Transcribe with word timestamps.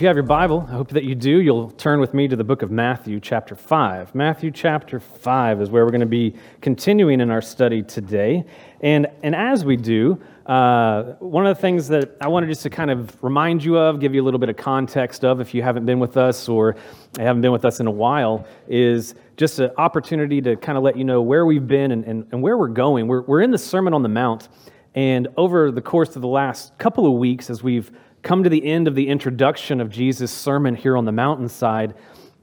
if 0.00 0.02
you 0.02 0.06
have 0.06 0.16
your 0.16 0.22
Bible, 0.22 0.66
I 0.66 0.72
hope 0.72 0.88
that 0.92 1.04
you 1.04 1.14
do, 1.14 1.42
you'll 1.42 1.72
turn 1.72 2.00
with 2.00 2.14
me 2.14 2.26
to 2.26 2.34
the 2.34 2.42
book 2.42 2.62
of 2.62 2.70
Matthew, 2.70 3.20
chapter 3.20 3.54
5. 3.54 4.14
Matthew, 4.14 4.50
chapter 4.50 4.98
5 4.98 5.60
is 5.60 5.68
where 5.68 5.84
we're 5.84 5.90
going 5.90 6.00
to 6.00 6.06
be 6.06 6.34
continuing 6.62 7.20
in 7.20 7.30
our 7.30 7.42
study 7.42 7.82
today. 7.82 8.46
And, 8.80 9.08
and 9.22 9.34
as 9.34 9.62
we 9.62 9.76
do, 9.76 10.18
uh, 10.46 11.02
one 11.18 11.46
of 11.46 11.54
the 11.54 11.60
things 11.60 11.86
that 11.88 12.16
I 12.18 12.28
wanted 12.28 12.46
just 12.46 12.62
to 12.62 12.70
kind 12.70 12.90
of 12.90 13.22
remind 13.22 13.62
you 13.62 13.76
of, 13.76 14.00
give 14.00 14.14
you 14.14 14.22
a 14.22 14.24
little 14.24 14.40
bit 14.40 14.48
of 14.48 14.56
context 14.56 15.22
of 15.22 15.38
if 15.38 15.52
you 15.52 15.62
haven't 15.62 15.84
been 15.84 15.98
with 15.98 16.16
us 16.16 16.48
or 16.48 16.76
haven't 17.18 17.42
been 17.42 17.52
with 17.52 17.66
us 17.66 17.78
in 17.78 17.86
a 17.86 17.90
while, 17.90 18.46
is 18.68 19.14
just 19.36 19.58
an 19.58 19.70
opportunity 19.76 20.40
to 20.40 20.56
kind 20.56 20.78
of 20.78 20.82
let 20.82 20.96
you 20.96 21.04
know 21.04 21.20
where 21.20 21.44
we've 21.44 21.68
been 21.68 21.92
and, 21.92 22.06
and, 22.06 22.26
and 22.32 22.40
where 22.40 22.56
we're 22.56 22.68
going. 22.68 23.06
We're, 23.06 23.20
we're 23.20 23.42
in 23.42 23.50
the 23.50 23.58
Sermon 23.58 23.92
on 23.92 24.02
the 24.02 24.08
Mount. 24.08 24.48
And 24.94 25.28
over 25.36 25.70
the 25.70 25.82
course 25.82 26.16
of 26.16 26.22
the 26.22 26.28
last 26.28 26.76
couple 26.78 27.06
of 27.06 27.12
weeks, 27.12 27.50
as 27.50 27.62
we've 27.62 27.92
come 28.22 28.42
to 28.44 28.50
the 28.50 28.64
end 28.64 28.86
of 28.88 28.94
the 28.94 29.08
introduction 29.08 29.80
of 29.80 29.90
Jesus' 29.90 30.30
sermon 30.30 30.74
here 30.74 30.96
on 30.96 31.04
the 31.04 31.12
mountainside, 31.12 31.94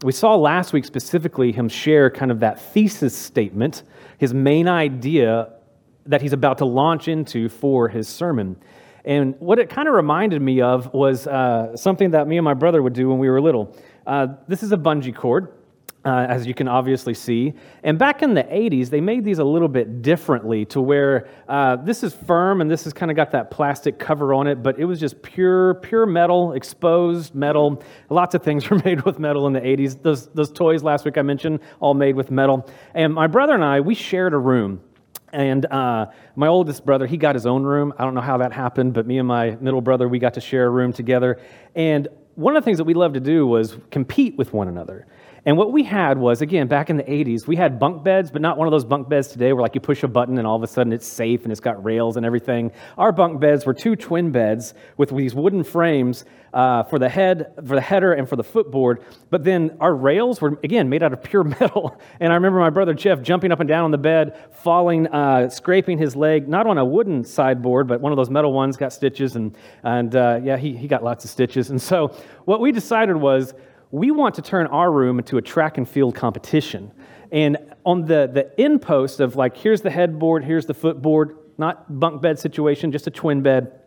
we 0.03 0.11
saw 0.11 0.35
last 0.35 0.73
week 0.73 0.85
specifically 0.85 1.51
him 1.51 1.69
share 1.69 2.09
kind 2.09 2.31
of 2.31 2.39
that 2.39 2.59
thesis 2.59 3.15
statement, 3.15 3.83
his 4.17 4.33
main 4.33 4.67
idea 4.67 5.53
that 6.05 6.21
he's 6.21 6.33
about 6.33 6.59
to 6.59 6.65
launch 6.65 7.07
into 7.07 7.49
for 7.49 7.89
his 7.89 8.07
sermon. 8.07 8.55
And 9.05 9.35
what 9.39 9.59
it 9.59 9.69
kind 9.69 9.87
of 9.87 9.93
reminded 9.93 10.41
me 10.41 10.61
of 10.61 10.93
was 10.93 11.27
uh, 11.27 11.75
something 11.75 12.11
that 12.11 12.27
me 12.27 12.37
and 12.37 12.45
my 12.45 12.53
brother 12.53 12.81
would 12.83 12.93
do 12.93 13.09
when 13.09 13.19
we 13.19 13.29
were 13.29 13.41
little. 13.41 13.75
Uh, 14.05 14.27
this 14.47 14.63
is 14.63 14.71
a 14.71 14.77
bungee 14.77 15.15
cord 15.15 15.53
uh, 16.05 16.25
as 16.29 16.47
you 16.47 16.53
can 16.53 16.67
obviously 16.67 17.13
see. 17.13 17.53
And 17.83 17.99
back 17.99 18.21
in 18.21 18.33
the 18.33 18.43
80s, 18.43 18.89
they 18.89 19.01
made 19.01 19.25
these 19.25 19.39
a 19.39 19.43
little 19.43 19.67
bit 19.67 20.01
differently 20.01 20.63
to 20.65 20.79
where 20.79 21.27
uh, 21.49 21.75
this 21.77 22.01
is 22.03 22.13
firm 22.13 22.61
and 22.61 22.71
this 22.71 22.85
has 22.85 22.93
kind 22.93 23.11
of 23.11 23.17
got 23.17 23.31
that 23.31 23.51
plastic 23.51 23.99
cover 23.99 24.33
on 24.33 24.47
it, 24.47 24.63
but 24.63 24.79
it 24.79 24.85
was 24.85 24.99
just 24.99 25.21
pure, 25.21 25.75
pure 25.75 26.05
metal, 26.05 26.53
exposed 26.53 27.35
metal. 27.35 27.83
Lots 28.09 28.35
of 28.35 28.43
things 28.43 28.69
were 28.69 28.81
made 28.85 29.01
with 29.01 29.19
metal 29.19 29.47
in 29.47 29.53
the 29.53 29.61
80s. 29.61 30.01
Those, 30.01 30.27
those 30.27 30.51
toys 30.51 30.83
last 30.83 31.03
week 31.03 31.17
I 31.17 31.23
mentioned, 31.23 31.59
all 31.79 31.93
made 31.93 32.15
with 32.15 32.31
metal. 32.31 32.69
And 32.93 33.13
my 33.13 33.27
brother 33.27 33.53
and 33.53 33.63
I, 33.63 33.81
we 33.81 33.93
shared 33.95 34.33
a 34.33 34.39
room. 34.39 34.81
And 35.33 35.65
uh, 35.65 36.07
my 36.37 36.47
oldest 36.47 36.85
brother, 36.85 37.05
he 37.05 37.17
got 37.17 37.35
his 37.35 37.45
own 37.45 37.63
room. 37.63 37.93
I 37.97 38.05
don't 38.05 38.13
know 38.13 38.21
how 38.21 38.37
that 38.37 38.53
happened, 38.53 38.93
but 38.93 39.05
me 39.05 39.17
and 39.17 39.27
my 39.27 39.57
middle 39.59 39.81
brother, 39.81 40.07
we 40.07 40.19
got 40.19 40.35
to 40.35 40.41
share 40.41 40.67
a 40.67 40.69
room 40.69 40.93
together. 40.93 41.41
And 41.75 42.07
one 42.35 42.55
of 42.55 42.63
the 42.63 42.65
things 42.65 42.77
that 42.77 42.85
we 42.85 42.93
loved 42.93 43.15
to 43.15 43.19
do 43.19 43.45
was 43.45 43.77
compete 43.91 44.37
with 44.37 44.53
one 44.53 44.67
another. 44.67 45.05
And 45.47 45.55
what 45.55 45.71
we 45.71 45.81
had 45.81 46.17
was, 46.17 46.41
again, 46.41 46.67
back 46.67 46.89
in 46.89 46.97
the 46.97 47.05
80s, 47.05 47.47
we 47.47 47.55
had 47.55 47.79
bunk 47.79 48.03
beds, 48.03 48.29
but 48.29 48.41
not 48.41 48.57
one 48.57 48.67
of 48.67 48.73
those 48.73 48.83
bunk 48.83 49.07
beds 49.07 49.29
today 49.29 49.53
where 49.53 49.61
like 49.61 49.75
you 49.75 49.79
push 49.79 50.03
a 50.03 50.07
button 50.09 50.37
and 50.39 50.45
all 50.45 50.57
of 50.57 50.61
a 50.61 50.67
sudden 50.67 50.91
it's 50.91 51.07
safe 51.07 51.43
and 51.43 51.53
it's 51.53 51.61
got 51.61 51.81
rails 51.85 52.17
and 52.17 52.25
everything. 52.25 52.69
Our 52.97 53.13
bunk 53.13 53.39
beds 53.39 53.65
were 53.65 53.73
two 53.73 53.95
twin 53.95 54.29
beds 54.29 54.73
with 54.97 55.09
these 55.09 55.33
wooden 55.33 55.63
frames 55.63 56.25
uh, 56.53 56.83
for 56.83 56.99
the 56.99 57.07
head, 57.07 57.53
for 57.65 57.75
the 57.75 57.81
header, 57.81 58.11
and 58.11 58.27
for 58.27 58.35
the 58.35 58.43
footboard. 58.43 59.05
But 59.29 59.45
then 59.45 59.77
our 59.79 59.95
rails 59.95 60.41
were 60.41 60.59
again 60.65 60.89
made 60.89 61.01
out 61.01 61.13
of 61.13 61.23
pure 61.23 61.43
metal. 61.61 61.97
And 62.19 62.33
I 62.33 62.35
remember 62.35 62.59
my 62.59 62.69
brother 62.69 62.93
Jeff 62.93 63.21
jumping 63.21 63.53
up 63.53 63.61
and 63.61 63.69
down 63.69 63.85
on 63.85 63.91
the 63.91 63.97
bed, 63.97 64.37
falling, 64.51 65.07
uh, 65.07 65.49
scraping 65.49 65.97
his 65.97 66.13
leg, 66.13 66.49
not 66.49 66.67
on 66.67 66.77
a 66.77 66.83
wooden 66.83 67.23
sideboard, 67.23 67.87
but 67.87 68.01
one 68.01 68.11
of 68.11 68.17
those 68.17 68.29
metal 68.29 68.51
ones, 68.51 68.75
got 68.75 68.91
stitches, 68.91 69.37
and 69.37 69.57
and 69.83 70.13
uh, 70.13 70.41
yeah, 70.43 70.57
he 70.57 70.75
he 70.75 70.89
got 70.89 71.05
lots 71.05 71.23
of 71.23 71.31
stitches. 71.31 71.69
And 71.69 71.81
so 71.81 72.13
what 72.43 72.59
we 72.59 72.73
decided 72.73 73.15
was 73.15 73.53
we 73.91 74.11
want 74.11 74.35
to 74.35 74.41
turn 74.41 74.67
our 74.67 74.91
room 74.91 75.19
into 75.19 75.37
a 75.37 75.41
track 75.41 75.77
and 75.77 75.87
field 75.87 76.15
competition. 76.15 76.91
And 77.31 77.57
on 77.85 78.05
the, 78.05 78.29
the 78.31 78.59
end 78.59 78.81
post 78.81 79.19
of 79.19 79.35
like, 79.35 79.55
here's 79.55 79.81
the 79.81 79.89
headboard, 79.89 80.43
here's 80.43 80.65
the 80.65 80.73
footboard, 80.73 81.37
not 81.57 81.99
bunk 81.99 82.21
bed 82.21 82.37
situation, 82.39 82.91
just 82.91 83.07
a 83.07 83.11
twin 83.11 83.41
bed, 83.41 83.79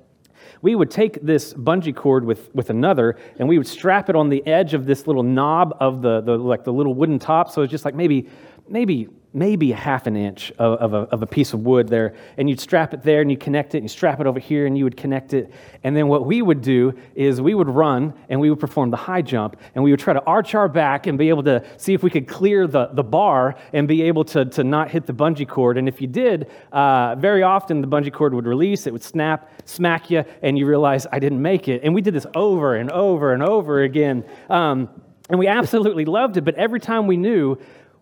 we 0.63 0.75
would 0.75 0.91
take 0.91 1.21
this 1.23 1.55
bungee 1.55 1.95
cord 1.95 2.25
with, 2.25 2.55
with 2.55 2.71
another 2.71 3.17
and 3.39 3.49
we 3.49 3.57
would 3.57 3.67
strap 3.67 4.11
it 4.11 4.17
on 4.17 4.29
the 4.29 4.47
edge 4.47 4.75
of 4.75 4.87
this 4.87 5.07
little 5.07 5.23
knob 5.23 5.77
of 5.81 6.03
the, 6.03 6.21
the 6.21 6.37
like 6.37 6.65
the 6.65 6.73
little 6.73 6.95
wooden 6.95 7.19
top. 7.19 7.51
So 7.51 7.63
it's 7.63 7.71
just 7.71 7.85
like 7.85 7.95
maybe, 7.95 8.29
maybe 8.69 9.09
maybe 9.33 9.71
a 9.71 9.77
half 9.77 10.07
an 10.07 10.17
inch 10.17 10.51
of, 10.59 10.79
of, 10.79 10.95
a, 10.95 10.97
of, 11.13 11.23
a, 11.23 11.27
piece 11.27 11.53
of 11.53 11.61
wood 11.61 11.89
there, 11.89 12.15
and 12.37 12.51
you'd 12.51 12.59
strap 12.59 12.93
it 12.93 13.03
there 13.03 13.21
and 13.21 13.31
you 13.31 13.37
connect 13.37 13.75
it, 13.75 13.79
and 13.79 13.85
you 13.85 13.89
strap 13.89 14.21
it 14.21 14.27
over 14.27 14.41
here 14.41 14.67
and 14.67 14.77
you 14.77 14.83
would 14.83 14.97
connect 14.97 15.33
it. 15.33 15.53
And 15.85 15.97
then 15.97 16.09
what 16.09 16.27
we 16.27 16.43
would 16.43 16.63
do 16.63 16.99
is 17.15 17.41
we 17.41 17.55
would 17.55 17.69
run 17.69 18.13
and 18.29 18.41
we 18.41 18.51
would 18.51 18.59
perform 18.59 18.91
the 18.91 18.97
high 18.97 19.23
jump, 19.23 19.57
and 19.75 19.85
we 19.85 19.93
would 19.93 20.01
try 20.01 20.13
to 20.13 20.23
arch 20.25 20.55
our 20.55 20.69
back 20.69 21.07
and 21.07 21.17
be 21.17 21.29
able 21.29 21.45
to 21.45 21.65
see 21.77 21.95
if 21.95 22.03
we 22.03 22.11
could 22.11 22.27
clear 22.27 22.67
the, 22.67 22.87
the 22.93 23.05
bar 23.05 23.55
and 23.73 23.87
be 23.87 24.03
able 24.03 24.25
to, 24.25 24.45
to 24.47 24.65
not 24.65 24.91
hit 24.91 25.07
the 25.07 25.15
bungee 25.15 25.49
cord. 25.49 25.79
And 25.79 25.89
if 25.89 26.01
you 26.01 26.09
did, 26.09 26.51
uh, 26.73 27.15
very 27.17 27.45
often 27.45 27.81
the 27.81 27.89
bungee 27.89 28.13
cord 28.13 28.35
would 28.35 28.47
release, 28.47 28.87
it 28.89 28.93
would 28.93 29.05
snap, 29.05 29.51
smack 29.65 30.11
you, 30.11 30.25
and 30.43 30.59
you 30.59 30.67
realize 30.67 31.07
I 31.13 31.21
didn't 31.21 31.41
make 31.41 31.69
it. 31.69 31.83
And 31.85 31.95
we 31.95 32.01
did 32.01 32.15
this 32.15 32.27
over 32.35 32.75
and 32.75 32.91
over 32.91 33.33
and 33.33 33.43
over 33.43 33.83
again. 33.83 34.25
Um, 34.49 34.89
and 35.31 35.39
we 35.39 35.47
absolutely 35.47 36.05
loved 36.05 36.37
it, 36.37 36.41
but 36.45 36.57
every 36.57 36.81
time 36.81 37.07
we 37.07 37.17
knew 37.17 37.57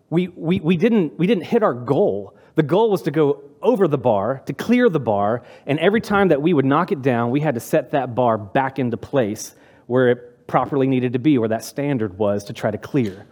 we, 0.09 0.27
we, 0.29 0.59
we, 0.59 0.77
didn't, 0.77 1.17
we 1.19 1.27
didn't 1.27 1.45
hit 1.45 1.63
our 1.63 1.73
goal. 1.73 2.35
The 2.55 2.63
goal 2.63 2.89
was 2.89 3.03
to 3.03 3.11
go 3.11 3.43
over 3.61 3.87
the 3.87 3.97
bar, 3.97 4.41
to 4.45 4.53
clear 4.53 4.89
the 4.89 4.99
bar, 4.99 5.43
and 5.65 5.79
every 5.79 6.01
time 6.01 6.29
that 6.29 6.41
we 6.41 6.53
would 6.53 6.65
knock 6.65 6.91
it 6.91 7.01
down, 7.01 7.29
we 7.29 7.39
had 7.39 7.55
to 7.55 7.59
set 7.59 7.91
that 7.91 8.15
bar 8.15 8.37
back 8.37 8.79
into 8.79 8.97
place 8.97 9.55
where 9.87 10.09
it 10.09 10.47
properly 10.47 10.87
needed 10.87 11.13
to 11.13 11.19
be, 11.19 11.37
where 11.37 11.49
that 11.49 11.63
standard 11.63 12.17
was 12.17 12.43
to 12.45 12.53
try 12.53 12.71
to 12.71 12.77
clear. 12.77 13.27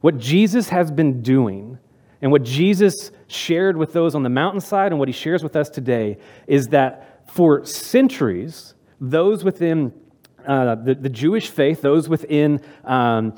What 0.00 0.18
Jesus 0.18 0.68
has 0.68 0.90
been 0.90 1.22
doing, 1.22 1.78
and 2.22 2.32
what 2.32 2.42
Jesus 2.42 3.10
shared 3.26 3.76
with 3.76 3.92
those 3.92 4.14
on 4.14 4.22
the 4.22 4.30
mountainside, 4.30 4.92
and 4.92 4.98
what 4.98 5.08
he 5.08 5.12
shares 5.12 5.42
with 5.42 5.56
us 5.56 5.68
today, 5.68 6.18
is 6.46 6.68
that 6.68 7.30
for 7.30 7.64
centuries, 7.64 8.74
those 9.00 9.44
within 9.44 9.92
uh, 10.48 10.74
the, 10.76 10.94
the, 10.94 11.08
Jewish 11.08 11.50
faith, 11.50 11.82
those 11.82 12.08
within 12.08 12.60
um, 12.84 13.32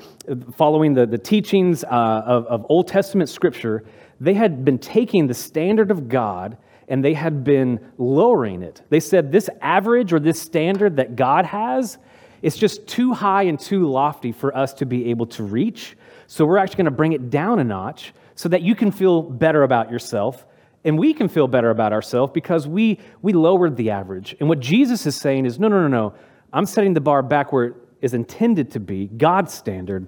following 0.55 0.93
the, 0.93 1.05
the 1.05 1.17
teachings 1.17 1.83
uh, 1.83 1.87
of, 1.89 2.45
of 2.47 2.65
Old 2.69 2.87
Testament 2.87 3.29
scripture, 3.29 3.83
they 4.21 4.33
had 4.33 4.63
been 4.63 4.79
taking 4.79 5.27
the 5.27 5.33
standard 5.33 5.91
of 5.91 6.07
God 6.07 6.57
and 6.87 7.03
they 7.03 7.13
had 7.13 7.43
been 7.43 7.79
lowering 7.97 8.63
it. 8.63 8.81
They 8.89 8.99
said, 8.99 9.31
This 9.31 9.49
average 9.61 10.13
or 10.13 10.19
this 10.19 10.41
standard 10.41 10.95
that 10.95 11.15
God 11.15 11.45
has, 11.45 11.97
it's 12.41 12.57
just 12.57 12.87
too 12.87 13.13
high 13.13 13.43
and 13.43 13.59
too 13.59 13.89
lofty 13.89 14.31
for 14.31 14.55
us 14.55 14.73
to 14.75 14.85
be 14.85 15.09
able 15.09 15.25
to 15.27 15.43
reach. 15.43 15.97
So 16.27 16.45
we're 16.45 16.57
actually 16.57 16.77
going 16.77 16.85
to 16.85 16.91
bring 16.91 17.13
it 17.13 17.29
down 17.29 17.59
a 17.59 17.63
notch 17.63 18.13
so 18.35 18.47
that 18.49 18.61
you 18.61 18.73
can 18.73 18.91
feel 18.91 19.21
better 19.21 19.63
about 19.63 19.91
yourself 19.91 20.45
and 20.83 20.97
we 20.97 21.13
can 21.13 21.27
feel 21.27 21.47
better 21.47 21.69
about 21.69 21.93
ourselves 21.93 22.31
because 22.33 22.67
we, 22.67 22.99
we 23.21 23.33
lowered 23.33 23.75
the 23.75 23.91
average. 23.91 24.35
And 24.39 24.49
what 24.49 24.59
Jesus 24.59 25.05
is 25.05 25.15
saying 25.15 25.45
is 25.45 25.59
no, 25.59 25.67
no, 25.67 25.81
no, 25.81 25.87
no. 25.87 26.13
I'm 26.53 26.65
setting 26.65 26.93
the 26.93 27.01
bar 27.01 27.21
back 27.21 27.51
where 27.51 27.65
it 27.65 27.75
is 28.01 28.13
intended 28.13 28.71
to 28.71 28.79
be, 28.79 29.07
God's 29.07 29.53
standard. 29.53 30.07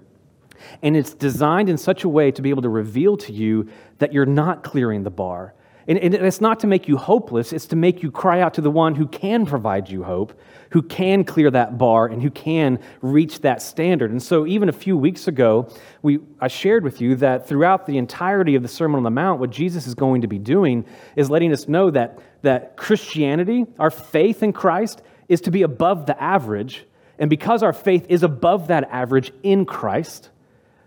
And 0.81 0.95
it's 0.95 1.13
designed 1.13 1.69
in 1.69 1.77
such 1.77 2.03
a 2.03 2.09
way 2.09 2.31
to 2.31 2.41
be 2.41 2.49
able 2.49 2.61
to 2.61 2.69
reveal 2.69 3.17
to 3.17 3.33
you 3.33 3.69
that 3.99 4.13
you're 4.13 4.25
not 4.25 4.63
clearing 4.63 5.03
the 5.03 5.09
bar. 5.09 5.53
And, 5.85 5.97
it's 5.97 6.39
not 6.39 6.61
to 6.61 6.67
make 6.67 6.87
you 6.87 6.95
hopeless, 6.95 7.51
it's 7.51 7.65
to 7.67 7.75
make 7.75 8.01
you 8.01 8.09
cry 8.09 8.39
out 8.39 8.53
to 8.53 8.61
the 8.61 8.71
one 8.71 8.95
who 8.95 9.05
can 9.05 9.45
provide 9.45 9.89
you 9.89 10.03
hope, 10.03 10.39
who 10.69 10.81
can 10.81 11.25
clear 11.25 11.51
that 11.51 11.77
bar, 11.77 12.07
and 12.07 12.21
who 12.21 12.31
can 12.31 12.79
reach 13.01 13.41
that 13.41 13.61
standard. 13.61 14.09
And 14.09 14.23
so, 14.23 14.47
even 14.47 14.69
a 14.69 14.71
few 14.71 14.95
weeks 14.95 15.27
ago, 15.27 15.67
we, 16.01 16.19
I 16.39 16.47
shared 16.47 16.85
with 16.85 17.01
you 17.01 17.15
that 17.17 17.49
throughout 17.49 17.85
the 17.85 17.97
entirety 17.97 18.55
of 18.55 18.61
the 18.61 18.69
Sermon 18.69 18.97
on 18.97 19.03
the 19.03 19.11
Mount, 19.11 19.41
what 19.41 19.49
Jesus 19.49 19.85
is 19.85 19.93
going 19.93 20.21
to 20.21 20.27
be 20.27 20.39
doing 20.39 20.85
is 21.17 21.29
letting 21.29 21.51
us 21.51 21.67
know 21.67 21.91
that, 21.91 22.17
that 22.43 22.77
Christianity, 22.77 23.65
our 23.77 23.91
faith 23.91 24.41
in 24.41 24.53
Christ, 24.53 25.01
is 25.33 25.41
to 25.41 25.51
be 25.51 25.63
above 25.63 26.05
the 26.05 26.21
average. 26.21 26.85
And 27.19 27.29
because 27.29 27.63
our 27.63 27.73
faith 27.73 28.05
is 28.09 28.23
above 28.23 28.67
that 28.67 28.85
average 28.91 29.31
in 29.43 29.65
Christ, 29.65 30.29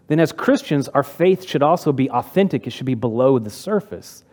then 0.09 0.21
as 0.21 0.33
Christians, 0.33 0.89
our 0.89 1.03
faith 1.03 1.47
should 1.47 1.63
also 1.63 1.93
be 1.93 2.11
authentic. 2.11 2.67
It 2.67 2.71
should 2.71 2.87
be 2.87 2.95
below 2.95 3.39
the 3.39 3.51
surface. 3.51 4.25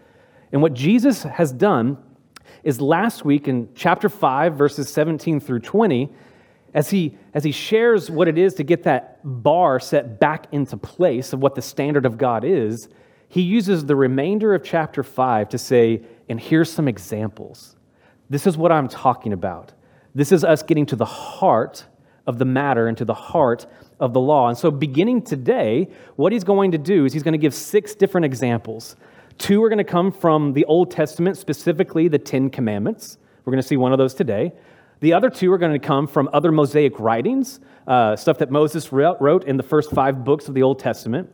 And 0.52 0.62
what 0.62 0.74
Jesus 0.74 1.24
has 1.24 1.52
done 1.52 1.98
is 2.64 2.80
last 2.80 3.26
week 3.26 3.48
in 3.48 3.70
chapter 3.76 4.08
5, 4.08 4.56
verses 4.56 4.90
17 4.90 5.40
through 5.40 5.60
20, 5.60 6.10
as 6.74 6.90
he, 6.90 7.18
as 7.34 7.44
he 7.44 7.52
shares 7.52 8.10
what 8.10 8.28
it 8.28 8.38
is 8.38 8.56
to 8.56 8.64
get 8.64 8.84
that 8.84 9.20
bar 9.24 9.80
set 9.80 10.20
back 10.20 10.48
into 10.52 10.78
place 10.78 11.34
of 11.34 11.40
what 11.40 11.56
the 11.56 11.62
standard 11.62 12.06
of 12.06 12.18
God 12.18 12.44
is, 12.44 12.88
he 13.28 13.42
uses 13.42 13.86
the 13.86 13.96
remainder 13.96 14.54
of 14.54 14.64
chapter 14.64 15.04
5 15.04 15.50
to 15.50 15.58
say, 15.58 16.04
and 16.30 16.40
here's 16.40 16.72
some 16.72 16.88
examples. 16.88 17.76
This 18.30 18.48
is 18.48 18.58
what 18.58 18.72
I'm 18.72 18.88
talking 18.88 19.34
about. 19.34 19.74
This 20.16 20.32
is 20.32 20.44
us 20.44 20.62
getting 20.62 20.86
to 20.88 20.96
the 20.96 21.06
heart 21.06 21.86
of 22.28 22.38
the 22.38 22.46
matter 22.46 22.88
and 22.88 22.98
to 22.98 23.06
the 23.06 23.14
heart 23.14 23.66
of 24.00 24.14
the 24.14 24.20
law. 24.20 24.48
And 24.48 24.58
so, 24.58 24.70
beginning 24.70 25.24
today, 25.24 25.90
what 26.16 26.32
he's 26.32 26.44
going 26.44 26.72
to 26.72 26.78
do 26.78 27.06
is 27.06 27.14
he's 27.14 27.24
going 27.24 27.34
to 27.34 27.40
give 27.40 27.54
six 27.54 27.96
different 27.96 28.26
examples. 28.26 28.96
Two 29.40 29.64
are 29.64 29.70
going 29.70 29.80
to 29.80 29.84
come 29.84 30.12
from 30.12 30.54
the 30.54 30.66
Old 30.66 30.92
Testament, 30.92 31.38
specifically 31.38 32.08
the 32.08 32.20
Ten 32.20 32.50
Commandments. 32.50 33.18
We're 33.44 33.52
going 33.52 33.62
to 33.62 33.68
see 33.68 33.78
one 33.78 33.92
of 33.92 33.98
those 33.98 34.14
today. 34.14 34.54
The 35.00 35.14
other 35.14 35.30
two 35.30 35.52
are 35.52 35.58
going 35.58 35.74
to 35.74 35.86
come 35.86 36.08
from 36.08 36.30
other 36.32 36.52
Mosaic 36.52 37.00
writings, 37.00 37.60
uh, 37.88 38.16
stuff 38.16 38.38
that 38.38 38.52
Moses 38.52 38.92
wrote 38.94 39.44
in 39.46 39.58
the 39.58 39.64
first 39.64 39.92
five 39.92 40.24
books 40.24 40.48
of 40.48 40.54
the 40.54 40.64
Old 40.64 40.80
Testament. 40.80 41.30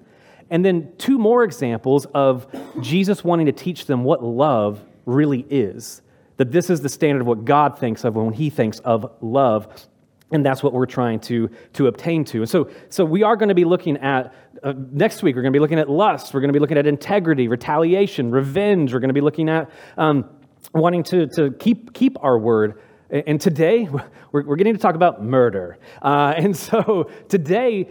And 0.49 0.65
then 0.65 0.93
two 0.97 1.19
more 1.19 1.43
examples 1.43 2.07
of 2.15 2.47
Jesus 2.81 3.23
wanting 3.23 3.45
to 3.45 3.51
teach 3.51 3.85
them 3.85 4.03
what 4.03 4.23
love 4.23 4.83
really 5.05 5.45
is 5.49 6.01
that 6.39 6.53
this 6.53 6.69
is 6.69 6.79
the 6.79 6.87
standard 6.87 7.19
of 7.19 7.27
what 7.27 7.43
God 7.43 7.77
thinks 7.77 8.05
of 8.05 8.15
when 8.15 8.31
he 8.31 8.49
thinks 8.49 8.79
of 8.79 9.11
love. 9.19 9.87
And 10.31 10.45
that's 10.45 10.63
what 10.63 10.71
we're 10.71 10.85
trying 10.85 11.19
to, 11.21 11.49
to 11.73 11.87
obtain 11.87 12.23
to. 12.25 12.39
And 12.39 12.49
so, 12.49 12.69
so 12.87 13.03
we 13.03 13.23
are 13.23 13.35
going 13.35 13.49
to 13.49 13.55
be 13.55 13.65
looking 13.65 13.97
at, 13.97 14.33
uh, 14.63 14.73
next 14.91 15.21
week, 15.21 15.35
we're 15.35 15.41
going 15.41 15.51
to 15.51 15.57
be 15.57 15.59
looking 15.59 15.79
at 15.79 15.89
lust. 15.89 16.33
We're 16.33 16.39
going 16.39 16.47
to 16.49 16.53
be 16.53 16.59
looking 16.59 16.77
at 16.77 16.87
integrity, 16.87 17.49
retaliation, 17.49 18.31
revenge. 18.31 18.93
We're 18.93 19.01
going 19.01 19.09
to 19.09 19.13
be 19.13 19.19
looking 19.19 19.49
at 19.49 19.69
um, 19.97 20.29
wanting 20.73 21.03
to, 21.03 21.27
to 21.27 21.51
keep, 21.51 21.93
keep 21.93 22.15
our 22.23 22.39
word. 22.39 22.79
And 23.09 23.41
today, 23.41 23.89
we're, 24.31 24.55
getting 24.55 24.73
to 24.73 24.79
talk 24.79 24.95
about 24.95 25.21
murder. 25.21 25.77
Uh, 26.01 26.35
and 26.37 26.55
so 26.55 27.11
today, 27.27 27.89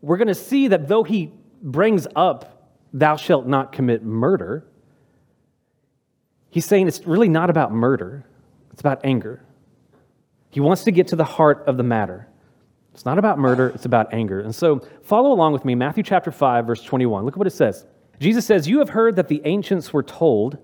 we're 0.00 0.16
going 0.16 0.28
to 0.28 0.34
see 0.34 0.66
that 0.66 0.88
though 0.88 1.04
he 1.04 1.32
brings 1.62 2.08
up, 2.16 2.72
thou 2.92 3.14
shalt 3.14 3.46
not 3.46 3.70
commit 3.70 4.02
murder, 4.02 4.66
he's 6.50 6.66
saying 6.66 6.88
it's 6.88 7.06
really 7.06 7.28
not 7.28 7.50
about 7.50 7.72
murder, 7.72 8.24
it's 8.72 8.80
about 8.80 9.00
anger. 9.04 9.42
He 10.50 10.60
wants 10.60 10.84
to 10.84 10.90
get 10.90 11.08
to 11.08 11.16
the 11.16 11.24
heart 11.24 11.64
of 11.66 11.76
the 11.76 11.82
matter. 11.82 12.28
It's 12.94 13.04
not 13.04 13.18
about 13.18 13.38
murder, 13.38 13.68
it's 13.68 13.84
about 13.84 14.12
anger. 14.12 14.40
And 14.40 14.54
so 14.54 14.80
follow 15.02 15.32
along 15.32 15.52
with 15.52 15.64
me, 15.64 15.74
Matthew 15.74 16.02
chapter 16.02 16.32
5, 16.32 16.66
verse 16.66 16.82
21. 16.82 17.24
Look 17.24 17.34
at 17.34 17.38
what 17.38 17.46
it 17.46 17.52
says. 17.52 17.86
Jesus 18.18 18.46
says, 18.46 18.68
You 18.68 18.78
have 18.80 18.88
heard 18.88 19.16
that 19.16 19.28
the 19.28 19.42
ancients 19.44 19.92
were 19.92 20.02
told, 20.02 20.58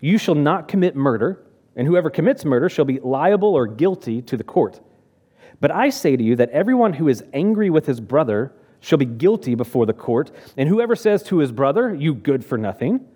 You 0.00 0.16
shall 0.16 0.34
not 0.34 0.68
commit 0.68 0.96
murder, 0.96 1.44
and 1.76 1.86
whoever 1.86 2.10
commits 2.10 2.44
murder 2.44 2.68
shall 2.68 2.84
be 2.84 3.00
liable 3.00 3.54
or 3.54 3.66
guilty 3.66 4.22
to 4.22 4.36
the 4.36 4.44
court. 4.44 4.80
But 5.60 5.70
I 5.70 5.90
say 5.90 6.16
to 6.16 6.22
you 6.22 6.36
that 6.36 6.50
everyone 6.50 6.94
who 6.94 7.08
is 7.08 7.24
angry 7.32 7.70
with 7.70 7.86
his 7.86 8.00
brother 8.00 8.52
shall 8.80 8.98
be 8.98 9.04
guilty 9.04 9.54
before 9.54 9.86
the 9.86 9.92
court, 9.92 10.30
and 10.56 10.68
whoever 10.68 10.94
says 10.94 11.22
to 11.24 11.38
his 11.38 11.52
brother, 11.52 11.94
You 11.94 12.14
good 12.14 12.44
for 12.44 12.58
nothing, 12.58 13.06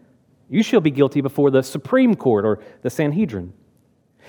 you 0.49 0.62
shall 0.62 0.81
be 0.81 0.91
guilty 0.91 1.21
before 1.21 1.50
the 1.50 1.62
Supreme 1.62 2.15
Court 2.15 2.45
or 2.45 2.61
the 2.83 2.91
Sanhedrin. 2.91 3.53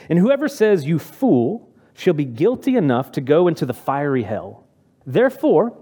And 0.10 0.20
whoever 0.20 0.48
says, 0.48 0.86
You 0.86 1.00
fool, 1.00 1.70
shall 1.94 2.14
be 2.14 2.26
guilty 2.26 2.76
enough 2.76 3.12
to 3.14 3.22
go 3.22 3.48
into 3.48 3.66
the 3.66 3.74
fiery 3.74 4.24
hell. 4.24 4.66
Therefore, 5.06 5.78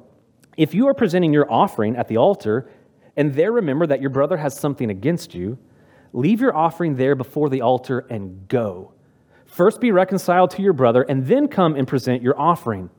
if 0.57 0.73
you 0.73 0.87
are 0.87 0.93
presenting 0.93 1.33
your 1.33 1.51
offering 1.51 1.95
at 1.95 2.07
the 2.07 2.17
altar, 2.17 2.69
and 3.15 3.33
there 3.33 3.51
remember 3.51 3.85
that 3.87 4.01
your 4.01 4.09
brother 4.09 4.37
has 4.37 4.57
something 4.57 4.89
against 4.89 5.35
you, 5.35 5.57
leave 6.13 6.41
your 6.41 6.55
offering 6.55 6.95
there 6.95 7.15
before 7.15 7.49
the 7.49 7.61
altar 7.61 8.05
and 8.09 8.47
go. 8.47 8.93
First 9.45 9.79
be 9.79 9.91
reconciled 9.91 10.51
to 10.51 10.61
your 10.61 10.73
brother, 10.73 11.03
and 11.03 11.25
then 11.25 11.47
come 11.47 11.75
and 11.75 11.87
present 11.87 12.21
your 12.21 12.39
offering. 12.39 12.89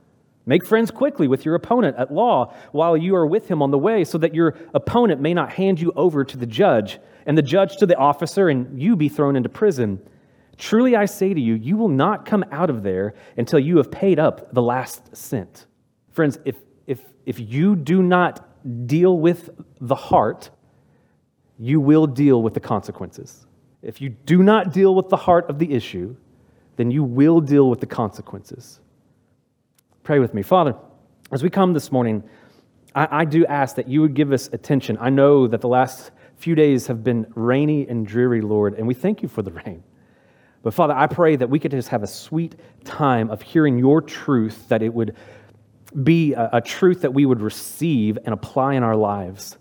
Make 0.49 0.65
friends 0.65 0.89
quickly 0.89 1.27
with 1.27 1.45
your 1.45 1.53
opponent 1.53 1.95
at 1.97 2.11
law 2.11 2.55
while 2.71 2.97
you 2.97 3.15
are 3.15 3.27
with 3.27 3.51
him 3.51 3.61
on 3.61 3.69
the 3.69 3.77
way, 3.77 4.03
so 4.03 4.17
that 4.17 4.33
your 4.33 4.55
opponent 4.73 5.21
may 5.21 5.31
not 5.31 5.51
hand 5.51 5.79
you 5.79 5.93
over 5.95 6.23
to 6.23 6.37
the 6.37 6.47
judge, 6.47 6.97
and 7.27 7.37
the 7.37 7.43
judge 7.43 7.77
to 7.77 7.85
the 7.85 7.95
officer, 7.95 8.49
and 8.49 8.81
you 8.81 8.95
be 8.95 9.09
thrown 9.09 9.35
into 9.35 9.47
prison. 9.47 10.01
Truly 10.57 10.95
I 10.95 11.05
say 11.05 11.35
to 11.35 11.39
you, 11.39 11.53
you 11.53 11.77
will 11.77 11.87
not 11.87 12.25
come 12.25 12.43
out 12.51 12.71
of 12.71 12.81
there 12.81 13.13
until 13.37 13.59
you 13.59 13.77
have 13.77 13.91
paid 13.91 14.17
up 14.17 14.51
the 14.51 14.63
last 14.63 15.15
cent. 15.15 15.67
Friends, 16.13 16.39
if, 16.45 16.55
if, 16.87 16.99
if 17.27 17.39
you 17.39 17.75
do 17.75 18.01
not 18.01 18.87
deal 18.87 19.19
with 19.19 19.51
the 19.79 19.93
heart, 19.93 20.49
you 21.59 21.79
will 21.79 22.07
deal 22.07 22.41
with 22.41 22.55
the 22.55 22.59
consequences. 22.59 23.45
If 23.83 24.01
you 24.01 24.09
do 24.09 24.41
not 24.41 24.73
deal 24.73 24.95
with 24.95 25.09
the 25.09 25.17
heart 25.17 25.47
of 25.47 25.59
the 25.59 25.71
issue, 25.71 26.15
then 26.75 26.89
you 26.89 27.03
will 27.03 27.39
deal 27.39 27.69
with 27.69 27.81
the 27.81 27.85
consequences. 27.85 28.79
Pray 30.09 30.17
with 30.17 30.33
me. 30.33 30.41
Father, 30.41 30.73
as 31.31 31.43
we 31.43 31.51
come 31.51 31.73
this 31.73 31.91
morning, 31.91 32.23
I, 32.95 33.19
I 33.19 33.25
do 33.25 33.45
ask 33.45 33.75
that 33.75 33.87
you 33.87 34.01
would 34.01 34.15
give 34.15 34.31
us 34.31 34.49
attention. 34.51 34.97
I 34.99 35.11
know 35.11 35.45
that 35.45 35.61
the 35.61 35.67
last 35.67 36.09
few 36.37 36.55
days 36.55 36.87
have 36.87 37.03
been 37.03 37.31
rainy 37.35 37.87
and 37.87 38.07
dreary, 38.07 38.41
Lord, 38.41 38.73
and 38.73 38.87
we 38.87 38.95
thank 38.95 39.21
you 39.21 39.29
for 39.29 39.43
the 39.43 39.51
rain. 39.51 39.83
But 40.63 40.73
Father, 40.73 40.95
I 40.95 41.05
pray 41.05 41.35
that 41.35 41.47
we 41.47 41.59
could 41.59 41.69
just 41.69 41.89
have 41.89 42.01
a 42.01 42.07
sweet 42.07 42.55
time 42.83 43.29
of 43.29 43.43
hearing 43.43 43.77
your 43.77 44.01
truth, 44.01 44.67
that 44.69 44.81
it 44.81 44.91
would 44.91 45.15
be 46.01 46.33
a, 46.33 46.49
a, 46.53 46.61
truth 46.61 47.01
that 47.01 47.13
we 47.13 47.27
would 47.27 47.41
receive 47.41 48.17
and 48.25 48.33
apply 48.33 48.73
in 48.73 48.81
our 48.81 48.95
lives, 48.95 49.59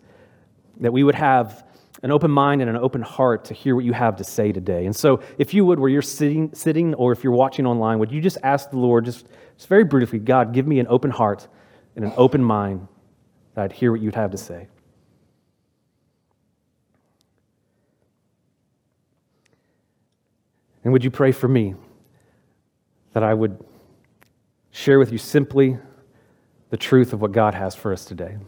that 0.81 0.95
we 0.95 1.05
would 1.05 1.15
have 1.15 1.63
an 2.03 2.11
open 2.11 2.31
mind 2.31 2.63
and 2.63 2.71
an 2.71 2.77
open 2.77 3.03
heart 3.03 3.45
to 3.47 3.55
hear 3.55 3.75
what 3.75 3.85
you 3.85 3.93
have 3.93 4.17
to 4.17 4.25
say 4.25 4.53
today. 4.53 4.87
And 4.87 4.97
so, 4.97 5.21
if 5.37 5.53
you 5.53 5.67
would, 5.67 5.79
where 5.79 5.91
you're 5.91 6.01
sitting, 6.01 6.55
sitting 6.55 6.95
or 6.95 7.13
if 7.13 7.23
you're 7.23 7.35
watching 7.35 7.67
online, 7.67 7.99
would 7.99 8.13
you 8.13 8.23
just 8.23 8.39
ask 8.43 8.71
the 8.71 8.79
Lord, 8.79 9.05
just, 9.05 9.27
just 9.59 9.69
very 9.69 9.85
briefly, 9.85 10.21
God, 10.21 10.55
give 10.55 10.67
me 10.67 10.79
an 10.79 10.87
open 10.89 11.11
heart 11.11 11.47
and 11.97 12.05
an 12.05 12.13
open 12.17 12.43
mind 12.43 12.87
that 13.55 13.65
I'd 13.65 13.73
hear 13.73 13.91
what 13.91 14.01
you'd 14.01 14.15
have 14.15 14.31
to 14.31 14.39
say. 14.39 14.69
And 20.85 20.93
would 20.93 21.03
you 21.03 21.11
pray 21.11 21.33
for 21.33 21.49
me 21.49 21.75
that 23.13 23.25
I 23.25 23.35
would 23.35 23.63
share 24.71 24.99
with 24.99 25.11
you 25.11 25.19
simply 25.19 25.77
the 26.71 26.77
truth 26.77 27.13
of 27.13 27.21
what 27.21 27.33
God 27.33 27.55
has 27.55 27.75
for 27.75 27.93
us 27.93 28.05
today? 28.05 28.39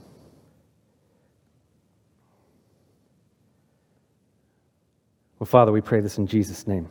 Well, 5.41 5.47
Father, 5.47 5.73
we 5.73 5.81
pray 5.81 6.01
this 6.01 6.19
in 6.19 6.27
Jesus' 6.27 6.69
name. 6.69 6.89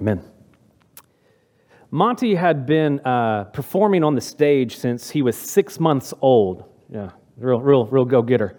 Amen. 0.00 0.33
Monty 1.94 2.34
had 2.34 2.66
been 2.66 2.98
uh, 3.04 3.44
performing 3.52 4.02
on 4.02 4.16
the 4.16 4.20
stage 4.20 4.76
since 4.78 5.10
he 5.10 5.22
was 5.22 5.36
six 5.36 5.78
months 5.78 6.12
old. 6.20 6.64
Yeah, 6.92 7.10
real, 7.36 7.60
real, 7.60 7.86
real 7.86 8.04
go 8.04 8.20
getter. 8.20 8.58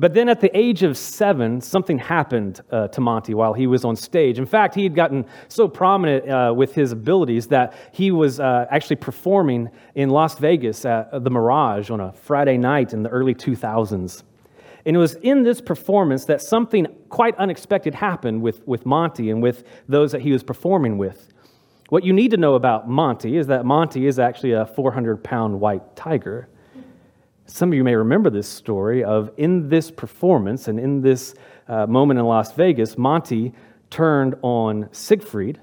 But 0.00 0.14
then 0.14 0.28
at 0.28 0.40
the 0.40 0.50
age 0.52 0.82
of 0.82 0.98
seven, 0.98 1.60
something 1.60 1.96
happened 1.96 2.62
uh, 2.72 2.88
to 2.88 3.00
Monty 3.00 3.34
while 3.34 3.52
he 3.52 3.68
was 3.68 3.84
on 3.84 3.94
stage. 3.94 4.40
In 4.40 4.46
fact, 4.46 4.74
he 4.74 4.82
had 4.82 4.96
gotten 4.96 5.26
so 5.46 5.68
prominent 5.68 6.28
uh, 6.28 6.52
with 6.56 6.74
his 6.74 6.90
abilities 6.90 7.46
that 7.46 7.72
he 7.92 8.10
was 8.10 8.40
uh, 8.40 8.66
actually 8.68 8.96
performing 8.96 9.70
in 9.94 10.10
Las 10.10 10.36
Vegas 10.40 10.84
at 10.84 11.22
the 11.22 11.30
Mirage 11.30 11.90
on 11.90 12.00
a 12.00 12.12
Friday 12.14 12.58
night 12.58 12.92
in 12.92 13.04
the 13.04 13.10
early 13.10 13.32
2000s. 13.32 14.24
And 14.84 14.96
it 14.96 14.98
was 14.98 15.14
in 15.14 15.44
this 15.44 15.60
performance 15.60 16.24
that 16.24 16.42
something 16.42 16.88
quite 17.10 17.36
unexpected 17.36 17.94
happened 17.94 18.42
with, 18.42 18.66
with 18.66 18.84
Monty 18.84 19.30
and 19.30 19.40
with 19.40 19.62
those 19.88 20.10
that 20.10 20.20
he 20.20 20.32
was 20.32 20.42
performing 20.42 20.98
with. 20.98 21.32
What 21.88 22.02
you 22.02 22.12
need 22.12 22.32
to 22.32 22.36
know 22.36 22.54
about 22.54 22.88
Monty 22.88 23.36
is 23.36 23.46
that 23.46 23.64
Monty 23.64 24.06
is 24.06 24.18
actually 24.18 24.52
a 24.52 24.66
400 24.66 25.22
pound 25.22 25.60
white 25.60 25.94
tiger. 25.94 26.48
Some 27.46 27.68
of 27.70 27.74
you 27.74 27.84
may 27.84 27.94
remember 27.94 28.28
this 28.28 28.48
story 28.48 29.04
of 29.04 29.30
in 29.36 29.68
this 29.68 29.92
performance 29.92 30.66
and 30.66 30.80
in 30.80 31.00
this 31.00 31.36
uh, 31.68 31.86
moment 31.86 32.18
in 32.18 32.26
Las 32.26 32.52
Vegas, 32.54 32.98
Monty 32.98 33.52
turned 33.88 34.34
on 34.42 34.88
Siegfried 34.90 35.60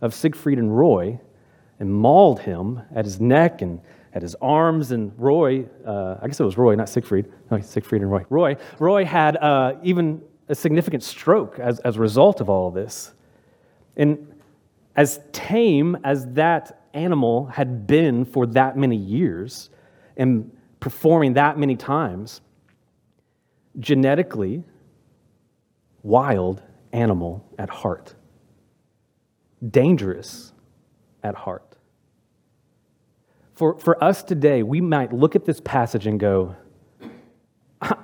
of 0.00 0.14
Siegfried 0.14 0.58
and 0.58 0.76
Roy 0.76 1.18
and 1.80 1.92
mauled 1.92 2.40
him 2.40 2.80
at 2.94 3.04
his 3.04 3.20
neck 3.20 3.60
and 3.60 3.80
at 4.12 4.22
his 4.22 4.36
arms. 4.36 4.92
And 4.92 5.12
Roy, 5.18 5.66
uh, 5.84 6.18
I 6.22 6.28
guess 6.28 6.38
it 6.38 6.44
was 6.44 6.56
Roy, 6.56 6.76
not 6.76 6.88
Siegfried. 6.88 7.26
No, 7.50 7.60
Siegfried 7.60 8.00
and 8.00 8.12
Roy. 8.12 8.24
Roy, 8.30 8.56
Roy 8.78 9.04
had 9.04 9.36
uh, 9.38 9.74
even 9.82 10.22
a 10.48 10.54
significant 10.54 11.02
stroke 11.02 11.58
as, 11.58 11.80
as 11.80 11.96
a 11.96 12.00
result 12.00 12.40
of 12.40 12.48
all 12.48 12.68
of 12.68 12.74
this. 12.74 13.12
And 13.96 14.33
as 14.96 15.20
tame 15.32 15.96
as 16.04 16.26
that 16.32 16.84
animal 16.94 17.46
had 17.46 17.86
been 17.86 18.24
for 18.24 18.46
that 18.46 18.76
many 18.76 18.96
years, 18.96 19.70
and 20.16 20.50
performing 20.80 21.34
that 21.34 21.58
many 21.58 21.76
times. 21.76 22.40
Genetically, 23.80 24.62
wild 26.02 26.62
animal 26.92 27.44
at 27.58 27.68
heart, 27.68 28.14
dangerous 29.68 30.52
at 31.24 31.34
heart. 31.34 31.76
For, 33.54 33.78
for 33.78 34.02
us 34.02 34.22
today, 34.22 34.62
we 34.62 34.80
might 34.80 35.12
look 35.12 35.34
at 35.34 35.44
this 35.44 35.60
passage 35.60 36.06
and 36.06 36.20
go, 36.20 36.54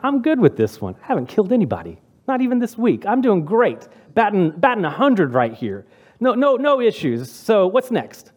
I'm 0.03 0.23
good 0.23 0.41
with 0.41 0.57
this 0.57 0.81
one. 0.81 0.97
I 1.03 1.07
haven't 1.07 1.27
killed 1.27 1.53
anybody, 1.53 2.01
not 2.27 2.41
even 2.41 2.59
this 2.59 2.77
week. 2.77 3.05
I'm 3.07 3.21
doing 3.21 3.45
great, 3.45 3.87
batting, 4.15 4.53
batting 4.57 4.83
100 4.83 5.35
right 5.35 5.55
here. 5.55 5.87
No, 6.21 6.35
no, 6.35 6.57
no 6.57 6.81
issues. 6.81 7.31
So 7.33 7.67
what's 7.67 7.91
next? 7.91 8.33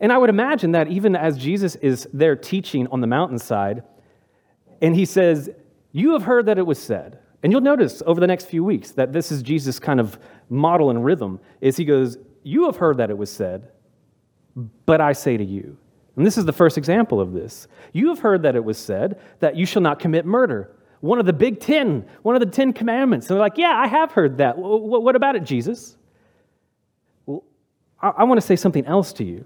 And 0.00 0.12
I 0.12 0.18
would 0.18 0.30
imagine 0.30 0.72
that 0.72 0.88
even 0.88 1.16
as 1.16 1.36
Jesus 1.36 1.74
is 1.76 2.08
there 2.12 2.36
teaching 2.36 2.86
on 2.88 3.00
the 3.00 3.06
mountainside, 3.06 3.82
and 4.80 4.94
he 4.94 5.04
says, 5.04 5.50
You 5.92 6.12
have 6.12 6.22
heard 6.22 6.46
that 6.46 6.58
it 6.58 6.66
was 6.66 6.78
said. 6.78 7.18
And 7.42 7.52
you'll 7.52 7.60
notice 7.60 8.02
over 8.06 8.20
the 8.20 8.26
next 8.26 8.46
few 8.46 8.64
weeks 8.64 8.92
that 8.92 9.12
this 9.12 9.30
is 9.30 9.42
Jesus' 9.42 9.78
kind 9.78 10.00
of 10.00 10.18
model 10.50 10.90
and 10.90 11.04
rhythm, 11.04 11.40
is 11.60 11.76
he 11.76 11.84
goes, 11.84 12.16
You 12.44 12.66
have 12.66 12.76
heard 12.76 12.96
that 12.98 13.10
it 13.10 13.18
was 13.18 13.30
said, 13.30 13.68
but 14.86 15.00
I 15.00 15.12
say 15.12 15.36
to 15.36 15.44
you. 15.44 15.76
And 16.16 16.26
this 16.26 16.38
is 16.38 16.44
the 16.44 16.52
first 16.52 16.78
example 16.78 17.20
of 17.20 17.32
this. 17.32 17.68
You 17.92 18.08
have 18.08 18.18
heard 18.18 18.42
that 18.42 18.56
it 18.56 18.64
was 18.64 18.78
said 18.78 19.20
that 19.38 19.56
you 19.56 19.66
shall 19.66 19.82
not 19.82 20.00
commit 20.00 20.26
murder. 20.26 20.74
One 21.00 21.20
of 21.20 21.26
the 21.26 21.32
big 21.32 21.60
ten, 21.60 22.06
one 22.22 22.34
of 22.34 22.40
the 22.40 22.46
ten 22.46 22.72
commandments. 22.72 23.26
And 23.26 23.34
they're 23.34 23.40
like, 23.40 23.58
Yeah, 23.58 23.72
I 23.74 23.88
have 23.88 24.12
heard 24.12 24.38
that. 24.38 24.58
What 24.58 25.16
about 25.16 25.36
it, 25.36 25.44
Jesus? 25.44 25.97
Well, 28.02 28.14
I 28.16 28.24
want 28.24 28.40
to 28.40 28.46
say 28.46 28.56
something 28.56 28.86
else 28.86 29.12
to 29.14 29.24
you 29.24 29.44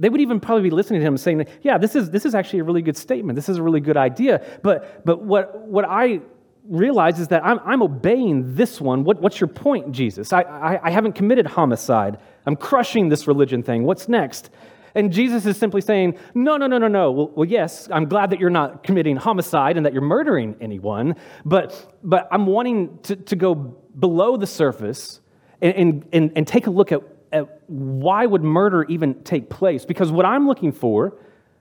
they 0.00 0.08
would 0.08 0.20
even 0.22 0.40
probably 0.40 0.62
be 0.62 0.74
listening 0.74 1.00
to 1.00 1.06
him 1.06 1.16
saying, 1.18 1.46
yeah, 1.60 1.76
this 1.76 1.94
is, 1.94 2.10
this 2.10 2.24
is 2.24 2.34
actually 2.34 2.60
a 2.60 2.64
really 2.64 2.80
good 2.80 2.96
statement. 2.96 3.36
This 3.36 3.50
is 3.50 3.58
a 3.58 3.62
really 3.62 3.80
good 3.80 3.98
idea. 3.98 4.42
But, 4.62 5.04
but 5.04 5.22
what, 5.22 5.60
what 5.68 5.84
I 5.84 6.22
realize 6.64 7.20
is 7.20 7.28
that 7.28 7.44
I'm, 7.44 7.60
I'm 7.66 7.82
obeying 7.82 8.54
this 8.54 8.80
one. 8.80 9.04
What, 9.04 9.20
what's 9.20 9.38
your 9.38 9.48
point, 9.48 9.92
Jesus? 9.92 10.32
I, 10.32 10.40
I, 10.40 10.86
I 10.86 10.90
haven't 10.90 11.12
committed 11.12 11.46
homicide. 11.46 12.18
I'm 12.46 12.56
crushing 12.56 13.10
this 13.10 13.26
religion 13.26 13.62
thing. 13.62 13.84
What's 13.84 14.08
next? 14.08 14.48
And 14.94 15.12
Jesus 15.12 15.44
is 15.44 15.58
simply 15.58 15.82
saying, 15.82 16.18
No, 16.34 16.56
no, 16.56 16.66
no, 16.66 16.78
no, 16.78 16.88
no. 16.88 17.12
Well, 17.12 17.30
well, 17.34 17.48
yes, 17.48 17.86
I'm 17.92 18.06
glad 18.06 18.30
that 18.30 18.40
you're 18.40 18.48
not 18.48 18.82
committing 18.82 19.16
homicide 19.16 19.76
and 19.76 19.84
that 19.84 19.92
you're 19.92 20.02
murdering 20.02 20.56
anyone, 20.62 21.14
but, 21.44 21.94
but 22.02 22.26
I'm 22.32 22.46
wanting 22.46 22.98
to, 23.02 23.16
to 23.16 23.36
go 23.36 23.54
below 23.54 24.38
the 24.38 24.46
surface 24.46 25.20
and, 25.60 26.06
and, 26.10 26.32
and 26.34 26.46
take 26.46 26.66
a 26.66 26.70
look 26.70 26.90
at, 26.90 27.02
at 27.32 27.62
why 27.68 28.26
would 28.26 28.42
murder 28.42 28.84
even 28.84 29.22
take 29.22 29.48
place. 29.50 29.84
Because 29.84 30.10
what 30.10 30.26
I'm 30.26 30.46
looking 30.46 30.72
for, 30.72 31.16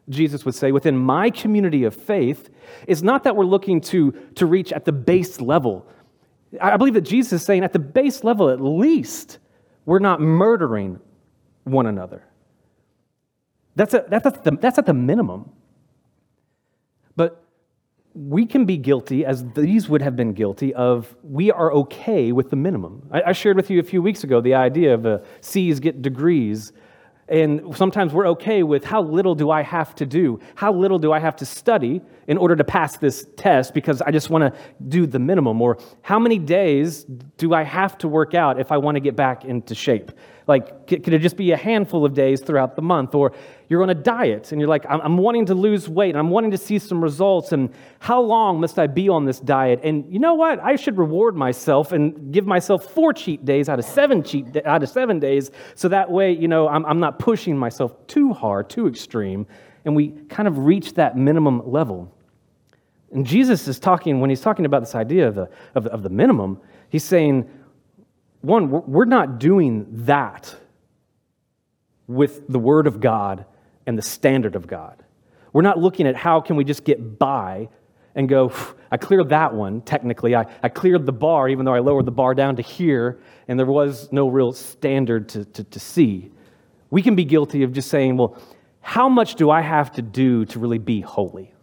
Jesus 0.10 0.46
would 0.46 0.56
say, 0.56 0.72
within 0.72 0.98
my 0.98 1.30
community 1.30 1.84
of 1.84 1.96
faith, 1.96 2.50
is 2.88 3.04
not 3.04 3.24
that 3.24 3.36
we're 3.36 3.46
looking 3.46 3.82
to, 3.82 4.12
to 4.36 4.46
reach 4.46 4.72
at 4.74 4.86
the 4.86 4.92
base 4.92 5.40
level. 5.40 5.86
I 6.60 6.78
believe 6.78 6.96
that 6.96 7.02
Jesus 7.02 7.34
is 7.34 7.44
saying, 7.44 7.64
at 7.64 7.74
the 7.74 7.80
base 7.80 8.24
level 8.24 8.50
at 8.50 8.60
least, 8.60 9.38
we're 9.86 10.00
not 10.00 10.20
murdering 10.20 11.00
one 11.64 11.86
another. 11.86 12.24
That's, 13.76 13.94
a, 13.94 14.06
that's, 14.08 14.26
at 14.26 14.44
the, 14.44 14.52
that's 14.52 14.78
at 14.78 14.86
the 14.86 14.94
minimum. 14.94 15.52
But 17.16 17.44
we 18.28 18.46
can 18.46 18.66
be 18.66 18.78
guilty, 18.78 19.26
as 19.26 19.46
these 19.54 19.88
would 19.88 20.02
have 20.02 20.16
been 20.16 20.34
guilty, 20.34 20.74
of 20.74 21.16
we 21.24 21.52
are 21.52 21.72
okay 21.72 22.32
with 22.32 22.50
the 22.50 22.56
minimum. 22.58 23.08
I, 23.12 23.22
I 23.28 23.32
shared 23.32 23.56
with 23.56 23.70
you 23.70 23.80
a 23.80 23.84
few 23.84 24.02
weeks 24.02 24.24
ago 24.24 24.42
the 24.42 24.56
idea 24.56 24.94
of 24.94 25.06
uh, 25.06 25.20
C's 25.42 25.80
get 25.80 26.02
degrees 26.02 26.74
and 27.30 27.76
sometimes 27.78 28.12
we're 28.12 28.28
okay 28.30 28.64
with 28.64 28.84
how 28.84 29.04
little 29.04 29.36
do 29.36 29.52
I 29.52 29.62
have 29.62 29.94
to 29.96 30.06
do? 30.06 30.40
How 30.56 30.74
little 30.74 30.98
do 30.98 31.14
I 31.14 31.20
have 31.20 31.36
to 31.38 31.46
study 31.46 32.02
in 32.28 32.38
order 32.38 32.56
to 32.56 32.64
pass 32.64 32.98
this 32.98 33.28
test 33.38 33.76
because 33.76 34.02
I 34.02 34.10
just 34.10 34.32
want 34.32 34.52
to 34.52 34.60
do 34.88 35.06
the 35.06 35.20
minimum? 35.20 35.62
Or 35.62 35.78
how 36.02 36.18
many 36.18 36.40
days 36.40 37.04
do 37.38 37.54
I 37.54 37.64
have 37.64 37.98
to 38.00 38.08
work 38.08 38.34
out 38.34 38.60
if 38.60 38.72
I 38.72 38.78
want 38.78 38.96
to 38.96 39.00
get 39.00 39.16
back 39.16 39.46
into 39.46 39.76
shape? 39.76 40.12
Like, 40.50 40.88
could 40.88 41.14
it 41.14 41.20
just 41.20 41.38
be 41.38 41.52
a 41.52 41.58
handful 41.58 42.04
of 42.04 42.16
days 42.16 42.42
throughout 42.42 42.76
the 42.76 42.82
month? 42.82 43.14
Or 43.14 43.34
you're 43.68 43.84
on 43.84 43.92
a 43.92 43.94
diet 43.94 44.52
and 44.52 44.60
you're 44.60 44.68
like, 44.68 44.84
I'm 44.90 45.16
wanting 45.20 45.46
to 45.46 45.54
lose 45.54 45.88
weight 45.88 46.10
and 46.10 46.18
I'm 46.18 46.32
wanting 46.32 46.50
to 46.50 46.58
see 46.58 46.80
some 46.80 47.04
results. 47.04 47.52
And 47.52 47.72
how 48.00 48.20
long 48.20 48.60
must 48.60 48.80
I 48.80 48.88
be 48.88 49.10
on 49.10 49.26
this 49.26 49.40
diet? 49.40 49.80
And 49.84 50.12
you 50.12 50.18
know 50.18 50.34
what? 50.34 50.60
I 50.60 50.76
should 50.76 50.98
reward 50.98 51.36
myself 51.36 51.92
and 51.92 52.34
give 52.34 52.48
myself 52.48 52.92
four 52.92 53.14
cheat 53.14 53.46
days 53.46 53.70
out 53.70 53.78
of 53.78 53.86
seven 53.86 54.24
cheat 54.24 54.58
out 54.66 54.82
of 54.82 54.90
seven 54.90 55.20
days. 55.20 55.52
So 55.76 55.88
that 55.90 56.10
way, 56.10 56.32
you 56.32 56.48
know, 56.48 56.68
I'm, 56.68 56.84
I'm 56.88 57.00
not 57.00 57.20
pushing 57.20 57.56
myself 57.56 58.08
too 58.08 58.34
hard, 58.34 58.72
too 58.72 58.88
extreme. 58.88 59.46
And 59.86 59.96
we 59.96 60.14
kind 60.30 60.48
of 60.48 60.58
reach 60.66 60.96
that 60.96 61.16
minimum 61.16 61.62
level. 61.72 62.12
And 63.12 63.24
Jesus 63.24 63.68
is 63.68 63.78
talking, 63.78 64.20
when 64.20 64.32
he's 64.32 64.42
talking 64.42 64.66
about 64.66 64.80
this 64.80 64.96
idea 64.96 65.28
of 65.28 65.36
the, 65.36 65.48
of, 65.76 65.86
of 65.86 66.02
the 66.02 66.10
minimum, 66.10 66.60
he's 66.90 67.04
saying, 67.04 67.48
one, 68.42 68.70
we're 68.70 69.06
not 69.06 69.40
doing 69.40 69.86
that 70.06 70.56
with 72.08 72.48
the 72.48 72.60
Word 72.60 72.88
of 72.88 73.00
God 73.00 73.46
and 73.86 73.98
the 73.98 74.02
standard 74.02 74.56
of 74.56 74.66
God. 74.66 75.04
We're 75.52 75.62
not 75.62 75.80
looking 75.80 76.08
at 76.08 76.16
how 76.16 76.42
can 76.42 76.56
we 76.56 76.64
just 76.64 76.84
get 76.84 77.20
by 77.20 77.70
and 78.16 78.28
go, 78.28 78.52
I 78.92 78.98
cleared 78.98 79.30
that 79.30 79.54
one, 79.54 79.82
technically. 79.82 80.36
I, 80.36 80.46
I 80.64 80.70
cleared 80.70 81.06
the 81.06 81.12
bar, 81.12 81.50
even 81.50 81.66
though 81.66 81.74
I 81.74 81.80
lowered 81.80 82.06
the 82.06 82.12
bar 82.12 82.34
down 82.34 82.56
to 82.56 82.62
here, 82.62 83.20
and 83.48 83.60
there 83.60 83.66
was 83.66 84.12
no 84.12 84.28
real 84.28 84.54
standard 84.54 85.30
to, 85.30 85.46
to, 85.46 85.64
to 85.64 85.80
see. 85.80 86.32
We 86.90 87.02
can 87.02 87.16
be 87.16 87.26
guilty 87.26 87.64
of 87.64 87.74
just 87.74 87.90
saying, 87.90 88.18
well, 88.18 88.38
how 88.82 89.10
much 89.10 89.36
do 89.36 89.50
I 89.50 89.62
have 89.62 89.92
to 89.94 90.02
do 90.02 90.46
to 90.46 90.60
really 90.60 90.80
be 90.80 91.02
holy? 91.02 91.54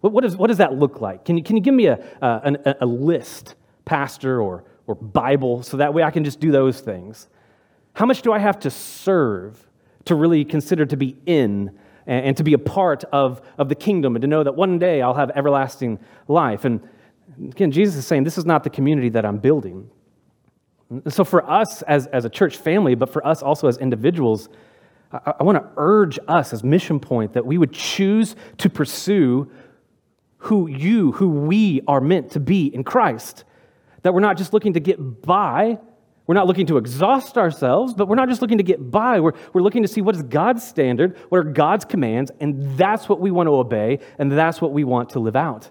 What, 0.00 0.12
what, 0.12 0.24
is, 0.24 0.36
what 0.36 0.46
does 0.46 0.58
that 0.58 0.74
look 0.74 1.00
like? 1.00 1.24
Can 1.24 1.36
you, 1.36 1.42
can 1.42 1.56
you 1.56 1.62
give 1.62 1.74
me 1.74 1.86
a, 1.86 1.98
a, 2.22 2.76
a 2.80 2.86
list, 2.86 3.54
pastor 3.84 4.40
or, 4.40 4.64
or 4.86 4.94
Bible, 4.94 5.62
so 5.62 5.76
that 5.78 5.94
way 5.94 6.02
I 6.02 6.10
can 6.10 6.24
just 6.24 6.40
do 6.40 6.50
those 6.50 6.80
things? 6.80 7.28
How 7.94 8.06
much 8.06 8.22
do 8.22 8.32
I 8.32 8.38
have 8.38 8.58
to 8.60 8.70
serve 8.70 9.66
to 10.04 10.14
really 10.14 10.44
consider 10.44 10.86
to 10.86 10.96
be 10.96 11.16
in 11.26 11.70
and, 12.06 12.26
and 12.26 12.36
to 12.36 12.44
be 12.44 12.52
a 12.52 12.58
part 12.58 13.04
of, 13.12 13.40
of 13.58 13.68
the 13.68 13.74
kingdom 13.74 14.14
and 14.16 14.22
to 14.22 14.28
know 14.28 14.44
that 14.44 14.54
one 14.54 14.78
day 14.78 15.02
I'll 15.02 15.14
have 15.14 15.30
everlasting 15.34 15.98
life? 16.28 16.64
And 16.64 16.80
again, 17.42 17.72
Jesus 17.72 17.96
is 17.96 18.06
saying 18.06 18.24
this 18.24 18.38
is 18.38 18.44
not 18.44 18.64
the 18.64 18.70
community 18.70 19.08
that 19.10 19.24
I'm 19.24 19.38
building. 19.38 19.90
So, 21.08 21.24
for 21.24 21.48
us 21.50 21.82
as, 21.82 22.06
as 22.08 22.24
a 22.24 22.30
church 22.30 22.58
family, 22.58 22.94
but 22.94 23.08
for 23.08 23.26
us 23.26 23.42
also 23.42 23.66
as 23.66 23.76
individuals, 23.78 24.48
I, 25.10 25.34
I 25.40 25.42
want 25.42 25.58
to 25.58 25.68
urge 25.76 26.18
us 26.28 26.52
as 26.52 26.62
Mission 26.62 27.00
Point 27.00 27.32
that 27.32 27.44
we 27.44 27.58
would 27.58 27.72
choose 27.72 28.36
to 28.58 28.70
pursue 28.70 29.50
who 30.38 30.68
you, 30.68 31.12
who 31.12 31.28
we 31.28 31.80
are 31.88 32.00
meant 32.00 32.30
to 32.32 32.40
be 32.40 32.66
in 32.66 32.84
Christ. 32.84 33.44
That 34.06 34.14
we're 34.14 34.20
not 34.20 34.36
just 34.36 34.52
looking 34.52 34.74
to 34.74 34.78
get 34.78 35.22
by, 35.22 35.80
we're 36.28 36.36
not 36.36 36.46
looking 36.46 36.66
to 36.66 36.76
exhaust 36.76 37.36
ourselves, 37.36 37.92
but 37.92 38.06
we're 38.06 38.14
not 38.14 38.28
just 38.28 38.40
looking 38.40 38.58
to 38.58 38.62
get 38.62 38.88
by. 38.88 39.18
We're, 39.18 39.32
we're 39.52 39.62
looking 39.62 39.82
to 39.82 39.88
see 39.88 40.00
what 40.00 40.14
is 40.14 40.22
God's 40.22 40.62
standard, 40.62 41.16
what 41.28 41.38
are 41.38 41.42
God's 41.42 41.84
commands, 41.84 42.30
and 42.38 42.78
that's 42.78 43.08
what 43.08 43.18
we 43.18 43.32
want 43.32 43.48
to 43.48 43.56
obey, 43.56 43.98
and 44.20 44.30
that's 44.30 44.60
what 44.60 44.72
we 44.72 44.84
want 44.84 45.10
to 45.10 45.18
live 45.18 45.34
out. 45.34 45.70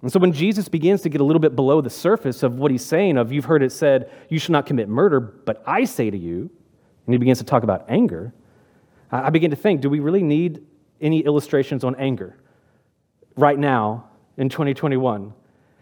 And 0.00 0.10
so 0.10 0.18
when 0.18 0.32
Jesus 0.32 0.70
begins 0.70 1.02
to 1.02 1.10
get 1.10 1.20
a 1.20 1.24
little 1.24 1.38
bit 1.38 1.54
below 1.54 1.82
the 1.82 1.90
surface 1.90 2.42
of 2.42 2.58
what 2.58 2.70
he's 2.70 2.82
saying, 2.82 3.18
of 3.18 3.30
you've 3.30 3.44
heard 3.44 3.62
it 3.62 3.72
said, 3.72 4.10
you 4.30 4.38
should 4.38 4.52
not 4.52 4.64
commit 4.64 4.88
murder, 4.88 5.20
but 5.20 5.62
I 5.66 5.84
say 5.84 6.08
to 6.08 6.16
you, 6.16 6.50
and 7.04 7.12
he 7.12 7.18
begins 7.18 7.40
to 7.40 7.44
talk 7.44 7.62
about 7.62 7.84
anger, 7.90 8.32
I 9.12 9.28
begin 9.28 9.50
to 9.50 9.56
think, 9.56 9.82
do 9.82 9.90
we 9.90 10.00
really 10.00 10.22
need 10.22 10.64
any 10.98 11.20
illustrations 11.20 11.84
on 11.84 11.94
anger 11.96 12.38
right 13.36 13.58
now 13.58 14.08
in 14.38 14.48
2021? 14.48 15.34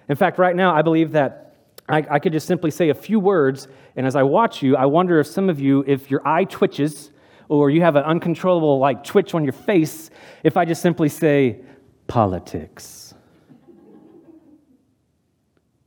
In 0.09 0.17
fact, 0.17 0.39
right 0.39 0.57
now, 0.57 0.75
I 0.75 0.83
believe 0.83 1.13
that 1.13 1.52
I, 1.89 2.05
I, 2.11 2.19
could 2.19 2.33
just 2.33 2.47
simply 2.47 2.71
say 2.71 2.91
a 2.91 2.95
few 2.95 3.19
words, 3.19 3.69
and 3.97 4.07
as 4.07 4.17
I 4.17 4.23
watch 4.23 4.63
you, 4.63 4.77
I 4.77 4.87
wonder 4.87 5.19
if 5.19 5.27
some 5.27 5.49
of 5.49 5.59
you, 5.59 5.85
if 5.87 6.11
your 6.11 6.27
eye 6.27 6.45
twitches 6.45 7.11
or 7.49 7.71
you 7.71 7.83
have 7.83 7.97
an 7.97 8.05
uncontrollable 8.05 8.79
like 8.79 9.05
twitch 9.05 9.35
on 9.35 9.43
your 9.45 9.53
face, 9.53 10.11
if 10.43 10.57
I 10.57 10.65
just 10.65 10.81
simply 10.81 11.09
say 11.09 11.61
politics, 12.07 13.15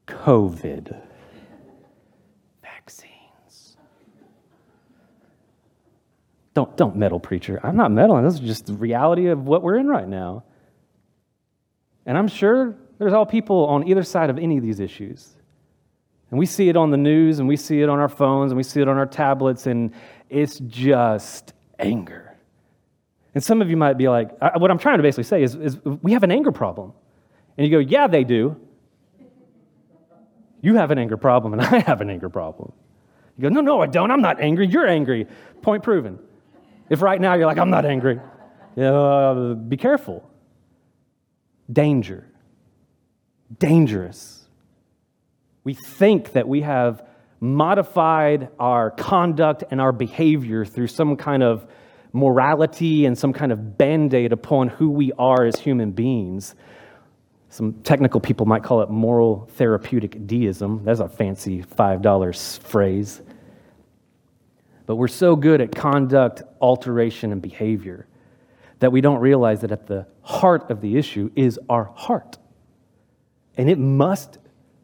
COVID, 0.08 1.02
vaccines. 2.62 3.78
Don't, 6.54 6.76
don't 6.78 6.96
meddle, 6.96 7.20
preacher. 7.20 7.60
I'm 7.64 7.76
not 7.76 7.92
meddling. 7.92 8.24
This 8.26 8.36
is 8.36 8.40
just 8.42 8.66
the 8.68 8.74
reality 8.74 9.28
of 9.28 9.48
what 9.48 9.64
we're 9.64 9.78
in 9.78 9.88
right 9.88 10.08
now. 10.08 10.44
And 12.06 12.18
I'm 12.18 12.28
sure 12.28 12.76
there's 13.00 13.14
all 13.14 13.26
people 13.26 13.66
on 13.66 13.88
either 13.88 14.04
side 14.04 14.30
of 14.30 14.38
any 14.38 14.58
of 14.58 14.64
these 14.64 14.80
issues. 14.80 15.35
And 16.32 16.40
we 16.40 16.46
see 16.46 16.70
it 16.70 16.76
on 16.76 16.92
the 16.92 16.98
news 16.98 17.40
and 17.40 17.48
we 17.48 17.56
see 17.56 17.82
it 17.82 17.90
on 17.90 18.00
our 18.00 18.10
phones 18.10 18.52
and 18.52 18.58
we 18.58 18.64
see 18.64 18.82
it 18.82 18.88
on 18.88 18.98
our 18.98 19.06
tablets, 19.06 19.68
and 19.68 19.94
it's 20.30 20.60
just 20.60 21.54
anger. 21.80 22.36
And 23.34 23.44
some 23.44 23.62
of 23.62 23.70
you 23.70 23.78
might 23.78 23.98
be 23.98 24.08
like, 24.08 24.32
what 24.58 24.72
I'm 24.72 24.78
trying 24.78 24.98
to 24.98 25.04
basically 25.04 25.26
say 25.26 25.44
is, 25.44 25.56
is 25.56 25.78
we 25.84 26.14
have 26.14 26.24
an 26.24 26.32
anger 26.32 26.52
problem. 26.52 26.94
And 27.58 27.68
you 27.68 27.72
go, 27.72 27.80
yeah, 27.80 28.08
they 28.08 28.24
do. 28.24 28.56
You 30.62 30.76
have 30.76 30.90
an 30.92 30.98
anger 30.98 31.18
problem, 31.18 31.54
and 31.54 31.62
I 31.76 31.80
have 31.80 32.02
an 32.02 32.10
anger 32.10 32.30
problem. 32.30 32.72
You 33.38 33.44
go, 33.44 33.50
no, 33.50 33.62
no, 33.62 33.82
I 33.82 33.88
don't. 33.88 34.10
I'm 34.10 34.22
not 34.22 34.40
angry. 34.40 34.68
You're 34.68 34.88
angry. 34.88 35.28
Point 35.62 35.84
proven. 35.84 36.18
If 36.90 37.02
right 37.02 37.20
now 37.20 37.34
you're 37.34 37.46
like, 37.46 37.58
I'm 37.58 37.70
not 37.70 37.86
angry, 37.86 38.20
uh, 38.78 39.54
be 39.54 39.78
careful. 39.78 40.30
Danger. 41.72 42.28
Dangerous 43.60 44.45
we 45.66 45.74
think 45.74 46.32
that 46.34 46.48
we 46.48 46.62
have 46.62 47.04
modified 47.42 48.50
our 48.60 48.92
conduct 48.92 49.66
and 49.72 49.82
our 49.82 49.92
behavior 49.92 50.64
through 50.64 50.88
some 50.88 51.18
kind 51.18 51.44
of 51.44 51.68
morality 52.14 53.06
and 53.06 53.18
some 53.18 53.34
kind 53.34 53.52
of 53.52 53.78
band 53.78 54.14
aid 54.14 54.32
upon 54.32 54.70
who 54.70 54.90
we 54.90 55.12
are 55.20 55.44
as 55.46 55.60
human 55.60 55.92
beings. 55.92 56.56
Some 57.50 57.74
technical 57.84 58.22
people 58.22 58.46
might 58.46 58.64
call 58.64 58.82
it 58.82 58.90
moral 58.90 59.50
therapeutic 59.56 60.26
deism. 60.26 60.84
That's 60.86 61.02
a 61.02 61.10
fancy 61.10 61.64
$5 61.64 62.60
phrase. 62.60 63.22
But 64.86 64.96
we're 64.98 65.08
so 65.08 65.36
good 65.36 65.62
at 65.62 65.76
conduct 65.76 66.44
alteration 66.62 67.32
and 67.32 67.42
behavior 67.42 68.08
that 68.80 68.92
we 68.92 69.02
don't 69.02 69.20
realize 69.20 69.62
that 69.62 69.72
at 69.72 69.88
the 69.88 70.06
heart 70.22 70.70
of 70.70 70.82
the 70.82 70.98
issue 70.98 71.32
is 71.36 71.60
our 71.70 71.86
heart. 71.86 72.38
And 73.58 73.70
it 73.70 73.80
must 73.80 74.38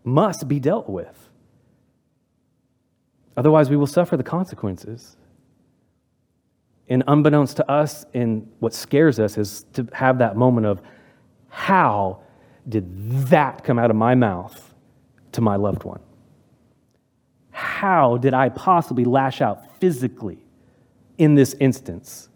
must 0.04 0.48
be 0.48 0.60
dealt 0.60 0.90
with. 0.90 1.30
Otherwise, 3.38 3.70
we 3.70 3.78
will 3.78 3.88
suffer 3.88 4.18
the 4.18 4.24
consequences. 4.24 5.16
And 6.88 7.04
unbeknownst 7.08 7.58
to 7.58 7.72
us, 7.72 8.06
and 8.14 8.52
what 8.60 8.74
scares 8.74 9.20
us 9.20 9.38
is 9.38 9.66
to 9.74 9.88
have 9.94 10.18
that 10.18 10.36
moment 10.36 10.68
of 10.68 10.82
how 11.48 12.22
did 12.68 13.28
that 13.28 13.64
come 13.64 13.80
out 13.80 13.90
of 13.90 13.96
my 13.96 14.16
mouth 14.16 14.74
to 15.32 15.42
my 15.42 15.56
loved 15.56 15.84
one? 15.84 16.02
How 17.52 18.18
did 18.18 18.34
I 18.34 18.50
possibly 18.50 19.06
lash 19.06 19.42
out 19.42 19.80
physically 19.80 20.40
in 21.18 21.36
this 21.36 21.56
instance? 21.60 22.30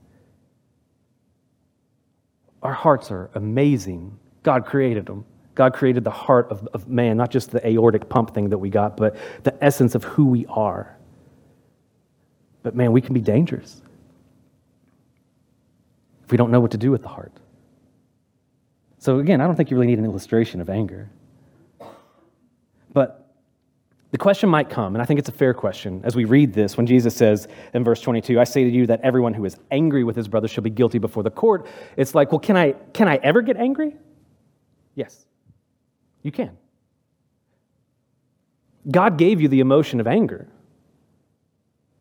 Our 2.63 2.73
hearts 2.73 3.11
are 3.11 3.29
amazing. 3.35 4.17
God 4.43 4.65
created 4.65 5.05
them. 5.05 5.25
God 5.55 5.73
created 5.73 6.03
the 6.03 6.11
heart 6.11 6.51
of, 6.51 6.67
of 6.73 6.87
man, 6.87 7.17
not 7.17 7.31
just 7.31 7.51
the 7.51 7.65
aortic 7.65 8.09
pump 8.09 8.33
thing 8.33 8.49
that 8.49 8.57
we 8.57 8.69
got, 8.69 8.97
but 8.97 9.15
the 9.43 9.63
essence 9.63 9.95
of 9.95 10.03
who 10.03 10.27
we 10.27 10.45
are. 10.47 10.95
But 12.61 12.75
man, 12.75 12.91
we 12.91 13.01
can 13.01 13.13
be 13.13 13.21
dangerous. 13.21 13.81
if 16.25 16.31
we 16.31 16.37
don't 16.37 16.51
know 16.51 16.59
what 16.59 16.71
to 16.71 16.77
do 16.77 16.91
with 16.91 17.01
the 17.01 17.07
heart. 17.07 17.31
So, 18.97 19.19
again, 19.19 19.39
I 19.39 19.45
don't 19.45 19.55
think 19.55 19.71
you 19.71 19.77
really 19.77 19.87
need 19.87 19.99
an 19.99 20.05
illustration 20.05 20.59
of 20.61 20.69
anger. 20.69 21.09
But 22.91 23.25
the 24.11 24.17
question 24.17 24.49
might 24.49 24.69
come, 24.69 24.95
and 24.95 25.01
I 25.01 25.05
think 25.05 25.19
it's 25.19 25.29
a 25.29 25.33
fair 25.33 25.53
question, 25.53 26.01
as 26.03 26.15
we 26.15 26.25
read 26.25 26.53
this, 26.53 26.75
when 26.75 26.87
Jesus 26.87 27.15
says 27.15 27.47
in 27.73 27.83
verse 27.83 28.01
22, 28.01 28.39
I 28.39 28.45
say 28.45 28.63
to 28.63 28.69
you 28.69 28.87
that 28.87 29.01
everyone 29.01 29.33
who 29.33 29.45
is 29.45 29.57
angry 29.71 30.03
with 30.03 30.15
his 30.15 30.27
brother 30.27 30.47
shall 30.47 30.63
be 30.63 30.69
guilty 30.69 30.97
before 30.97 31.21
the 31.21 31.29
court. 31.29 31.67
It's 31.97 32.15
like, 32.15 32.31
well, 32.31 32.39
can 32.39 32.57
I, 32.57 32.71
can 32.93 33.07
I 33.07 33.17
ever 33.17 33.41
get 33.41 33.57
angry? 33.57 33.95
Yes, 34.95 35.25
you 36.25 36.31
can. 36.31 36.57
God 38.89 39.17
gave 39.19 39.39
you 39.39 39.47
the 39.47 39.59
emotion 39.59 39.99
of 39.99 40.07
anger. 40.07 40.47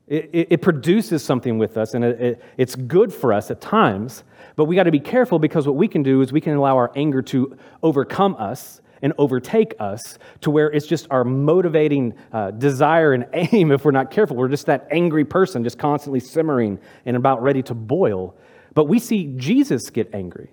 It, 0.06 0.30
it, 0.32 0.48
it 0.52 0.62
produces 0.62 1.22
something 1.22 1.58
with 1.58 1.76
us, 1.76 1.92
and 1.92 2.02
it, 2.02 2.42
it's 2.56 2.74
good 2.74 3.12
for 3.12 3.34
us 3.34 3.50
at 3.50 3.60
times, 3.60 4.24
but 4.56 4.64
we 4.64 4.76
got 4.76 4.84
to 4.84 4.90
be 4.90 5.00
careful 5.00 5.38
because 5.38 5.66
what 5.66 5.76
we 5.76 5.88
can 5.88 6.02
do 6.02 6.22
is 6.22 6.32
we 6.32 6.40
can 6.40 6.54
allow 6.54 6.76
our 6.76 6.90
anger 6.96 7.20
to 7.20 7.56
overcome 7.82 8.34
us 8.38 8.80
and 9.02 9.12
overtake 9.18 9.74
us 9.78 10.18
to 10.40 10.50
where 10.50 10.70
it's 10.70 10.86
just 10.86 11.06
our 11.10 11.24
motivating 11.24 12.14
uh, 12.32 12.50
desire 12.50 13.12
and 13.12 13.26
aim 13.34 13.72
if 13.72 13.84
we're 13.84 13.90
not 13.90 14.10
careful. 14.10 14.36
We're 14.36 14.48
just 14.48 14.64
that 14.66 14.88
angry 14.90 15.26
person, 15.26 15.62
just 15.64 15.78
constantly 15.78 16.20
simmering 16.20 16.78
and 17.04 17.14
about 17.14 17.42
ready 17.42 17.62
to 17.64 17.74
boil. 17.74 18.34
But 18.72 18.84
we 18.84 18.98
see 18.98 19.34
Jesus 19.36 19.90
get 19.90 20.14
angry. 20.14 20.50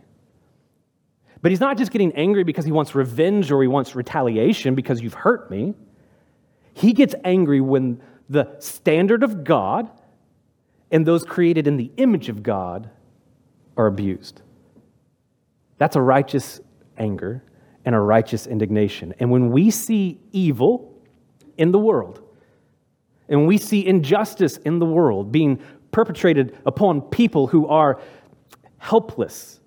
But 1.41 1.51
he's 1.51 1.59
not 1.59 1.77
just 1.77 1.91
getting 1.91 2.11
angry 2.13 2.43
because 2.43 2.65
he 2.65 2.71
wants 2.71 2.93
revenge 2.93 3.51
or 3.51 3.61
he 3.61 3.67
wants 3.67 3.95
retaliation 3.95 4.75
because 4.75 5.01
you've 5.01 5.15
hurt 5.15 5.49
me. 5.49 5.73
He 6.73 6.93
gets 6.93 7.15
angry 7.23 7.61
when 7.61 8.01
the 8.29 8.55
standard 8.59 9.23
of 9.23 9.43
God 9.43 9.89
and 10.91 11.05
those 11.05 11.23
created 11.23 11.67
in 11.67 11.77
the 11.77 11.91
image 11.97 12.29
of 12.29 12.43
God 12.43 12.89
are 13.75 13.87
abused. 13.87 14.41
That's 15.77 15.95
a 15.95 16.01
righteous 16.01 16.61
anger 16.97 17.43
and 17.85 17.95
a 17.95 17.99
righteous 17.99 18.45
indignation. 18.45 19.13
And 19.19 19.31
when 19.31 19.49
we 19.51 19.71
see 19.71 20.19
evil 20.31 21.01
in 21.57 21.71
the 21.71 21.79
world, 21.79 22.21
and 23.27 23.47
we 23.47 23.57
see 23.57 23.85
injustice 23.85 24.57
in 24.57 24.79
the 24.79 24.85
world 24.85 25.31
being 25.31 25.59
perpetrated 25.91 26.57
upon 26.65 27.01
people 27.01 27.47
who 27.47 27.65
are 27.67 27.99
helpless, 28.77 29.59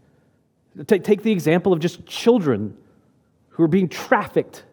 take, 0.87 1.05
take 1.05 1.23
the 1.23 1.33
example 1.33 1.73
of 1.73 1.81
just 1.81 2.05
children 2.07 2.77
who 3.51 3.63
are 3.63 3.69
being 3.69 3.89
trafficked. 3.89 4.65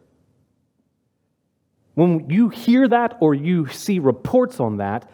When 1.93 2.29
you 2.29 2.49
hear 2.49 2.87
that 2.87 3.17
or 3.19 3.33
you 3.33 3.67
see 3.67 3.99
reports 3.99 4.59
on 4.59 4.77
that, 4.77 5.09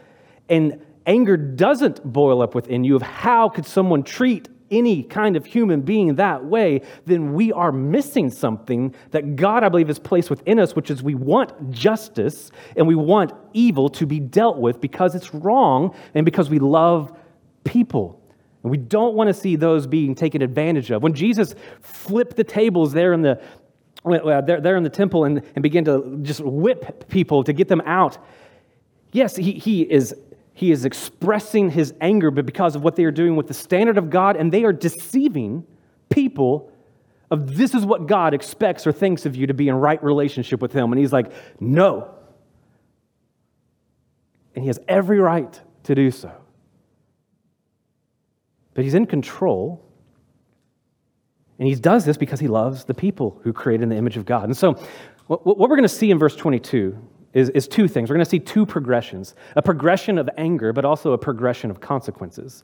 and 0.48 0.80
anger 1.06 1.36
doesn't 1.36 2.04
boil 2.04 2.42
up 2.42 2.56
within 2.56 2.84
you 2.84 2.96
of 2.96 3.02
how 3.02 3.50
could 3.50 3.66
someone 3.66 4.04
treat 4.04 4.48
any 4.70 5.04
kind 5.04 5.36
of 5.36 5.46
human 5.46 5.82
being 5.82 6.16
that 6.16 6.44
way, 6.44 6.82
then 7.06 7.34
we 7.34 7.52
are 7.54 7.72
missing 7.72 8.30
something 8.30 8.94
that 9.12 9.36
God, 9.36 9.64
I 9.64 9.70
believe, 9.70 9.88
has 9.88 10.00
placed 10.00 10.30
within 10.30 10.60
us, 10.60 10.76
which 10.76 10.92
is 10.92 11.02
we 11.02 11.16
want 11.16 11.72
justice 11.72 12.52
and 12.76 12.86
we 12.88 12.96
want 12.96 13.32
evil 13.54 13.90
to 13.90 14.06
be 14.06 14.20
dealt 14.20 14.58
with 14.58 14.82
because 14.82 15.16
it's 15.16 15.34
wrong 15.34 15.96
and 16.14 16.26
because 16.26 16.50
we 16.50 16.60
love 16.60 17.18
people. 17.64 18.22
And 18.68 18.72
we 18.72 18.78
don't 18.78 19.16
want 19.16 19.30
to 19.30 19.34
see 19.34 19.56
those 19.56 19.88
being 19.88 20.14
taken 20.14 20.42
advantage 20.42 20.92
of. 20.92 21.02
When 21.02 21.14
Jesus 21.14 21.56
flipped 21.80 22.36
the 22.36 22.44
tables 22.44 22.92
there 22.92 23.14
in 23.14 23.22
the, 23.22 23.42
there, 24.04 24.60
there 24.60 24.76
in 24.76 24.84
the 24.84 24.90
temple 24.90 25.24
and, 25.24 25.42
and 25.56 25.64
began 25.64 25.86
to 25.86 26.20
just 26.22 26.42
whip 26.42 27.08
people 27.08 27.46
to 27.46 27.54
get 27.54 27.70
them 27.70 27.80
out, 27.86 28.18
yes, 29.14 29.38
he, 29.38 29.54
he 29.54 29.84
is 29.84 30.14
he 30.54 30.72
is 30.72 30.84
expressing 30.84 31.70
his 31.70 31.94
anger, 32.02 32.30
but 32.30 32.46
because 32.46 32.76
of 32.76 32.84
what 32.84 32.98
they 32.98 33.06
are 33.06 33.12
doing 33.12 33.38
with 33.38 33.48
the 33.48 33.54
standard 33.54 33.98
of 33.98 34.10
God, 34.10 34.36
and 34.36 34.52
they 34.52 34.66
are 34.66 34.74
deceiving 34.74 35.66
people 36.10 36.70
of 37.32 37.56
this 37.56 37.74
is 37.74 37.86
what 37.86 38.08
God 38.08 38.34
expects 38.34 38.86
or 38.86 38.92
thinks 38.92 39.26
of 39.26 39.36
you 39.36 39.48
to 39.48 39.54
be 39.54 39.70
in 39.70 39.76
right 39.76 40.04
relationship 40.04 40.62
with 40.62 40.74
him. 40.74 40.92
And 40.92 41.00
he's 41.00 41.14
like, 41.14 41.32
no. 41.62 42.10
And 44.56 44.64
he 44.64 44.68
has 44.68 44.80
every 44.90 45.20
right 45.20 45.62
to 45.84 45.96
do 45.96 46.10
so. 46.10 46.32
But 48.78 48.84
he's 48.84 48.94
in 48.94 49.08
control. 49.08 49.84
And 51.58 51.68
he 51.68 51.74
does 51.74 52.06
this 52.06 52.16
because 52.16 52.40
he 52.40 52.48
loves 52.48 52.86
the 52.86 52.94
people 52.94 53.42
who 53.44 53.52
created 53.52 53.82
in 53.82 53.90
the 53.90 53.96
image 53.96 54.18
of 54.18 54.26
God. 54.26 54.44
And 54.44 54.56
so, 54.56 54.74
what 55.26 55.58
we're 55.58 55.70
going 55.70 55.82
to 55.82 55.90
see 55.90 56.12
in 56.12 56.20
verse 56.20 56.36
22 56.36 56.96
is, 57.34 57.50
is 57.50 57.68
two 57.68 57.88
things. 57.88 58.08
We're 58.08 58.18
going 58.18 58.26
to 58.26 58.30
see 58.30 58.40
two 58.40 58.68
progressions 58.68 59.34
a 59.56 59.64
progression 59.64 60.20
of 60.20 60.30
anger, 60.38 60.74
but 60.74 60.86
also 60.86 61.14
a 61.14 61.18
progression 61.18 61.72
of 61.72 61.80
consequences. 61.82 62.64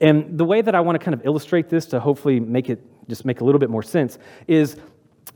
And 0.00 0.38
the 0.38 0.44
way 0.44 0.62
that 0.62 0.72
I 0.76 0.80
want 0.80 1.00
to 1.00 1.04
kind 1.04 1.14
of 1.14 1.26
illustrate 1.26 1.68
this 1.68 1.86
to 1.86 1.98
hopefully 1.98 2.38
make 2.38 2.70
it 2.70 2.80
just 3.08 3.24
make 3.24 3.40
a 3.40 3.44
little 3.44 3.58
bit 3.58 3.70
more 3.70 3.82
sense 3.82 4.20
is 4.46 4.76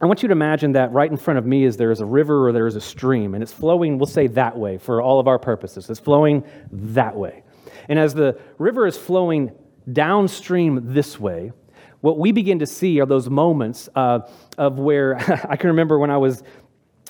I 0.01 0.07
want 0.07 0.23
you 0.23 0.29
to 0.29 0.33
imagine 0.33 0.71
that 0.75 0.93
right 0.93 1.11
in 1.11 1.17
front 1.17 1.39
of 1.39 1.45
me 1.45 1.65
is 1.65 1.77
there 1.77 1.91
is 1.91 2.01
a 2.01 2.07
river 2.07 2.47
or 2.47 2.53
there 2.53 2.69
is 2.69 2.77
a 2.77 2.81
stream, 2.81 3.35
and 3.35 3.43
it's 3.43 3.53
flowing, 3.53 3.99
we'll 3.99 4.07
say 4.07 4.29
that 4.29 4.57
way 4.57 4.79
for 4.79 5.03
all 5.03 5.19
of 5.19 5.27
our 5.27 5.41
purposes. 5.41 5.91
It's 5.91 5.99
flowing 5.99 6.45
that 6.71 7.17
way. 7.17 7.43
And 7.89 7.99
as 7.99 8.15
the 8.15 8.39
river 8.59 8.87
is 8.87 8.97
flowing 8.97 9.51
downstream 9.93 10.93
this 10.93 11.19
way, 11.19 11.53
what 12.01 12.19
we 12.19 12.33
begin 12.33 12.61
to 12.61 12.67
see 12.67 13.01
are 13.01 13.07
those 13.07 13.29
moments 13.29 13.89
uh, 13.95 14.21
of 14.57 14.79
where 14.79 15.17
I 15.49 15.57
can 15.57 15.69
remember 15.69 15.99
when 15.99 16.11
I 16.11 16.19
was 16.19 16.43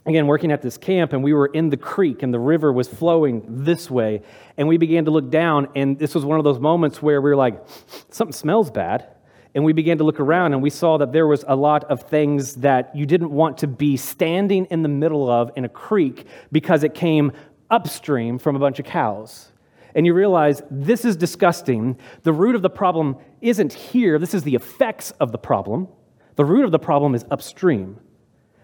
again 0.06 0.26
working 0.26 0.50
at 0.50 0.62
this 0.62 0.78
camp 0.78 1.12
and 1.12 1.22
we 1.22 1.34
were 1.34 1.46
in 1.46 1.68
the 1.68 1.76
creek 1.76 2.22
and 2.22 2.32
the 2.32 2.38
river 2.38 2.72
was 2.72 2.88
flowing 2.88 3.44
this 3.64 3.90
way 3.90 4.22
and 4.56 4.66
we 4.66 4.78
began 4.78 5.04
to 5.04 5.10
look 5.10 5.28
down 5.30 5.68
and 5.76 5.98
this 5.98 6.14
was 6.14 6.24
one 6.24 6.38
of 6.38 6.44
those 6.44 6.58
moments 6.58 7.02
where 7.02 7.20
we 7.20 7.28
were 7.28 7.36
like 7.36 7.62
something 8.10 8.32
smells 8.32 8.70
bad. 8.70 9.08
And 9.54 9.64
we 9.64 9.72
began 9.72 9.98
to 9.98 10.04
look 10.04 10.20
around 10.20 10.52
and 10.52 10.62
we 10.62 10.70
saw 10.70 10.98
that 10.98 11.12
there 11.12 11.26
was 11.26 11.44
a 11.48 11.56
lot 11.56 11.84
of 11.84 12.02
things 12.02 12.56
that 12.56 12.94
you 12.94 13.06
didn't 13.06 13.30
want 13.30 13.58
to 13.58 13.66
be 13.66 13.96
standing 13.96 14.66
in 14.66 14.82
the 14.82 14.88
middle 14.88 15.28
of 15.28 15.50
in 15.56 15.64
a 15.64 15.68
creek 15.68 16.26
because 16.52 16.84
it 16.84 16.94
came 16.94 17.32
upstream 17.70 18.38
from 18.38 18.56
a 18.56 18.58
bunch 18.58 18.78
of 18.78 18.84
cows 18.84 19.47
and 19.94 20.06
you 20.06 20.14
realize 20.14 20.62
this 20.70 21.04
is 21.04 21.16
disgusting 21.16 21.98
the 22.22 22.32
root 22.32 22.54
of 22.54 22.62
the 22.62 22.70
problem 22.70 23.16
isn't 23.40 23.72
here 23.72 24.18
this 24.18 24.34
is 24.34 24.42
the 24.42 24.54
effects 24.54 25.10
of 25.12 25.32
the 25.32 25.38
problem 25.38 25.88
the 26.36 26.44
root 26.44 26.64
of 26.64 26.70
the 26.70 26.78
problem 26.78 27.14
is 27.14 27.24
upstream 27.30 27.98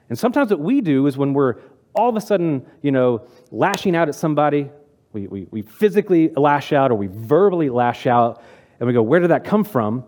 and 0.09 0.19
sometimes 0.19 0.51
what 0.51 0.61
we 0.61 0.81
do 0.81 1.07
is 1.07 1.17
when 1.17 1.33
we're 1.33 1.57
all 1.95 2.09
of 2.09 2.17
a 2.17 2.21
sudden, 2.21 2.67
you 2.83 2.91
know, 2.91 3.27
lashing 3.51 3.95
out 3.95 4.09
at 4.09 4.15
somebody, 4.15 4.71
we, 5.13 5.27
we, 5.29 5.47
we 5.51 5.63
physically 5.63 6.29
lash 6.31 6.73
out 6.73 6.91
or 6.91 6.97
we 6.97 7.07
verbally 7.07 7.71
lash 7.71 8.07
out, 8.07 8.43
and 8.81 8.87
we 8.87 8.93
go, 8.93 9.03
where 9.03 9.21
did 9.21 9.31
that 9.31 9.45
come 9.45 9.63
from? 9.63 10.05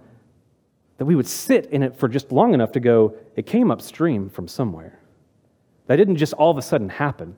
That 0.99 1.05
we 1.05 1.15
would 1.15 1.29
sit 1.29 1.67
in 1.67 1.83
it 1.83 1.97
for 1.97 2.09
just 2.09 2.33
long 2.33 2.55
enough 2.55 2.73
to 2.73 2.81
go, 2.81 3.17
it 3.37 3.47
came 3.47 3.71
upstream 3.71 4.29
from 4.29 4.49
somewhere. 4.49 4.99
That 5.87 5.97
didn't 5.97 6.17
just 6.17 6.33
all 6.33 6.51
of 6.51 6.59
a 6.59 6.63
sudden 6.63 6.89
happen. 6.89 7.37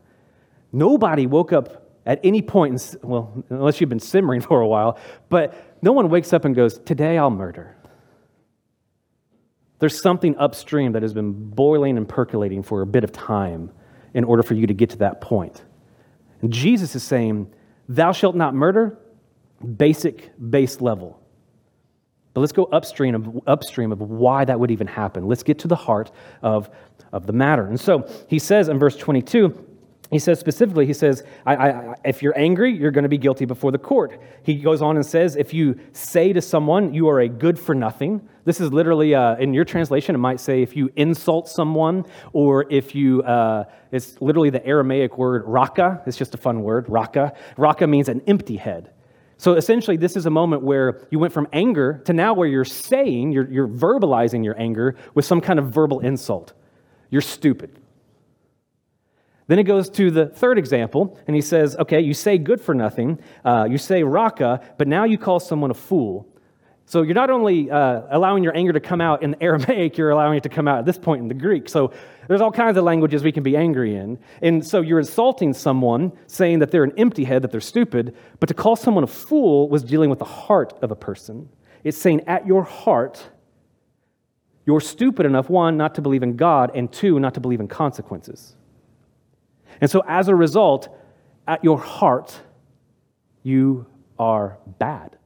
Nobody 0.73 1.27
woke 1.27 1.53
up 1.53 1.88
at 2.09 2.19
any 2.25 2.41
point, 2.41 2.73
in, 2.73 3.09
well, 3.09 3.45
unless 3.51 3.81
you've 3.81 3.91
been 3.91 4.01
simmering 4.01 4.41
for 4.49 4.61
a 4.61 4.67
while, 4.67 4.99
but 5.29 5.79
no 5.83 5.93
one 5.93 6.09
wakes 6.09 6.33
up 6.33 6.45
and 6.45 6.57
goes, 6.57 6.79
Today 6.79 7.19
I'll 7.19 7.31
murder. 7.31 7.77
There's 9.79 10.01
something 10.01 10.37
upstream 10.39 10.93
that 10.93 11.03
has 11.03 11.15
been 11.15 11.33
boiling 11.33 11.97
and 11.97 12.09
percolating 12.09 12.65
for 12.65 12.81
a 12.81 12.87
bit 12.87 13.05
of 13.05 13.13
time 13.13 13.71
in 14.15 14.25
order 14.25 14.43
for 14.43 14.55
you 14.55 14.67
to 14.67 14.75
get 14.75 14.91
to 14.91 14.97
that 14.99 15.21
point. 15.21 15.63
And 16.43 16.53
Jesus 16.53 16.97
is 16.97 17.05
saying, 17.05 17.53
Thou 17.89 18.11
shalt 18.11 18.35
not 18.35 18.55
murder, 18.55 18.99
basic, 19.77 20.33
base 20.51 20.81
level. 20.81 21.21
But 22.33 22.41
let's 22.41 22.53
go 22.53 22.65
upstream 22.65 23.15
of, 23.15 23.41
upstream 23.47 23.93
of 23.93 24.01
why 24.01 24.45
that 24.47 24.59
would 24.59 24.71
even 24.71 24.87
happen. 24.87 25.27
Let's 25.27 25.43
get 25.43 25.59
to 25.61 25.69
the 25.69 25.77
heart 25.77 26.11
of, 26.43 26.71
of 27.13 27.27
the 27.27 27.33
matter. 27.33 27.67
And 27.67 27.79
so 27.79 28.09
he 28.29 28.39
says 28.39 28.69
in 28.69 28.79
verse 28.79 28.97
22 28.97 29.68
he 30.11 30.19
says 30.19 30.41
specifically, 30.41 30.87
he 30.87 30.95
says, 30.95 31.23
I, 31.45 31.57
I, 31.57 31.95
if 32.05 32.23
you're 32.23 32.39
angry, 32.39 32.73
you're 32.73 32.91
going 32.91 33.03
to 33.03 33.11
be 33.11 33.19
guilty 33.19 33.45
before 33.45 33.73
the 33.73 33.79
court. 33.79 34.19
He 34.43 34.55
goes 34.55 34.81
on 34.81 34.97
and 34.97 35.05
says, 35.05 35.37
if 35.37 35.53
you 35.53 35.79
say 35.93 36.33
to 36.33 36.41
someone, 36.41 36.95
you 36.95 37.09
are 37.11 37.21
a 37.21 37.29
good 37.29 37.59
for 37.59 37.75
nothing, 37.75 38.27
this 38.47 38.59
is 38.59 38.73
literally, 38.73 39.15
uh, 39.15 39.37
in 39.37 39.53
your 39.53 39.67
translation, 39.67 40.15
it 40.15 40.19
might 40.19 40.41
say 40.41 40.63
if 40.63 40.75
you 40.75 40.91
insult 40.97 41.47
someone, 41.51 42.07
or 42.33 42.65
if 42.73 42.95
you, 42.95 43.23
uh, 43.23 43.65
it's 43.93 44.19
literally 44.23 44.49
the 44.49 44.65
Aramaic 44.67 45.19
word 45.19 45.43
raka. 45.45 46.03
It's 46.07 46.17
just 46.17 46.35
a 46.35 46.39
fun 46.39 46.63
word, 46.63 46.89
raka. 46.89 47.35
Raka 47.59 47.87
means 47.87 48.09
an 48.09 48.23
empty 48.27 48.57
head. 48.57 48.91
So 49.37 49.53
essentially, 49.53 49.99
this 49.99 50.17
is 50.17 50.25
a 50.25 50.31
moment 50.31 50.63
where 50.63 51.07
you 51.11 51.19
went 51.19 51.35
from 51.35 51.47
anger 51.53 52.01
to 52.07 52.15
now 52.15 52.33
where 52.33 52.49
you're 52.49 52.65
saying, 52.65 53.33
you're, 53.33 53.49
you're 53.51 53.69
verbalizing 53.69 54.43
your 54.43 54.59
anger 54.59 54.97
with 55.15 55.27
some 55.27 55.43
kind 55.43 55.59
of 55.59 55.67
verbal 55.67 56.01
insult. 56.01 56.55
You're 57.11 57.21
stupid. 57.21 57.79
Then 59.49 59.59
it 59.59 59.65
goes 59.65 59.89
to 59.91 60.11
the 60.11 60.27
third 60.27 60.59
example, 60.59 61.19
and 61.27 61.35
he 61.35 61.43
says, 61.43 61.75
okay, 61.77 62.01
you 62.01 62.15
say 62.15 62.39
good 62.39 62.61
for 62.61 62.75
nothing, 62.75 63.19
uh, 63.45 63.67
you 63.69 63.79
say 63.79 64.03
raka, 64.03 64.61
but 64.77 64.87
now 64.87 65.05
you 65.05 65.19
call 65.19 65.41
someone 65.41 65.71
a 65.71 65.75
fool. 65.75 66.29
So 66.85 67.03
you're 67.03 67.15
not 67.15 67.29
only 67.29 67.71
uh, 67.71 68.03
allowing 68.11 68.43
your 68.43 68.57
anger 68.57 68.73
to 68.73 68.81
come 68.81 69.01
out 69.01 69.23
in 69.23 69.33
the 69.33 69.43
Aramaic, 69.43 69.99
you're 69.99 70.11
allowing 70.11 70.37
it 70.37 70.43
to 70.45 70.49
come 70.51 70.69
out 70.69 70.79
at 70.79 70.85
this 70.85 70.99
point 70.99 71.23
in 71.23 71.29
the 71.29 71.35
Greek. 71.35 71.69
So 71.69 71.93
there's 72.29 72.43
all 72.43 72.53
kinds 72.53 72.77
of 72.77 72.85
languages 72.85 73.23
we 73.23 73.33
can 73.33 73.43
be 73.43 73.57
angry 73.57 73.97
in. 73.97 74.19
And 74.43 74.67
so 74.67 74.83
you're 74.83 74.99
insulting 74.99 75.55
someone, 75.55 76.13
saying 76.27 76.59
that 76.59 76.71
they're 76.71 76.85
an 76.85 76.95
empty 76.99 77.25
head, 77.25 77.43
that 77.43 77.51
they're 77.51 77.61
stupid, 77.61 78.17
but 78.41 78.47
to 78.49 78.55
call 78.55 78.77
someone 78.77 79.05
a 79.05 79.09
fool 79.09 79.69
was 79.69 79.83
dealing 79.83 80.11
with 80.11 80.19
the 80.19 80.27
heart 80.27 80.79
of 80.83 80.91
a 80.91 80.97
person. 80.97 81.49
It's 81.85 81.97
saying 81.97 82.23
at 82.27 82.47
your 82.47 82.65
heart, 82.65 83.31
you're 84.67 84.81
stupid 84.81 85.25
enough, 85.25 85.49
one, 85.49 85.79
not 85.79 85.95
to 85.95 86.03
believe 86.03 86.23
in 86.23 86.37
God, 86.37 86.71
and 86.75 86.93
two, 86.93 87.19
not 87.19 87.33
to 87.35 87.41
believe 87.41 87.61
in 87.61 87.69
consequences. 87.69 88.55
And 89.81 89.91
so 89.91 90.03
as 90.09 90.29
a 90.29 90.35
result, 90.35 90.89
at 91.47 91.63
your 91.65 91.79
heart, 91.79 92.41
you 93.43 93.87
are 94.19 94.59
bad. 94.79 95.17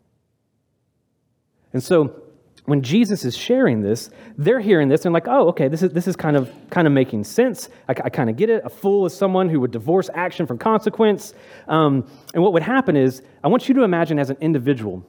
And 1.73 1.83
so 1.83 2.23
when 2.67 2.83
Jesus 2.83 3.25
is 3.25 3.37
sharing 3.37 3.83
this, 3.83 4.11
they're 4.39 4.61
hearing 4.61 4.89
this 4.89 5.05
and 5.05 5.13
like, 5.13 5.27
oh, 5.27 5.49
okay, 5.49 5.67
this 5.67 5.83
is, 5.83 5.93
this 5.93 6.07
is 6.07 6.15
kind, 6.15 6.37
of, 6.37 6.51
kind 6.71 6.87
of 6.87 6.93
making 6.93 7.25
sense. 7.25 7.69
I, 7.89 7.93
I 8.05 8.11
kind 8.11 8.31
of 8.31 8.37
get 8.37 8.51
it. 8.51 8.63
A 8.65 8.71
fool 8.71 9.05
is 9.05 9.17
someone 9.17 9.49
who 9.49 9.59
would 9.61 9.73
divorce 9.73 10.09
action 10.15 10.47
from 10.47 10.59
consequence. 10.59 11.35
Um, 11.67 12.07
and 12.35 12.43
what 12.43 12.53
would 12.53 12.63
happen 12.63 12.97
is, 12.97 13.23
I 13.43 13.49
want 13.49 13.69
you 13.69 13.75
to 13.75 13.83
imagine 13.83 14.19
as 14.19 14.31
an 14.31 14.37
individual, 14.41 15.05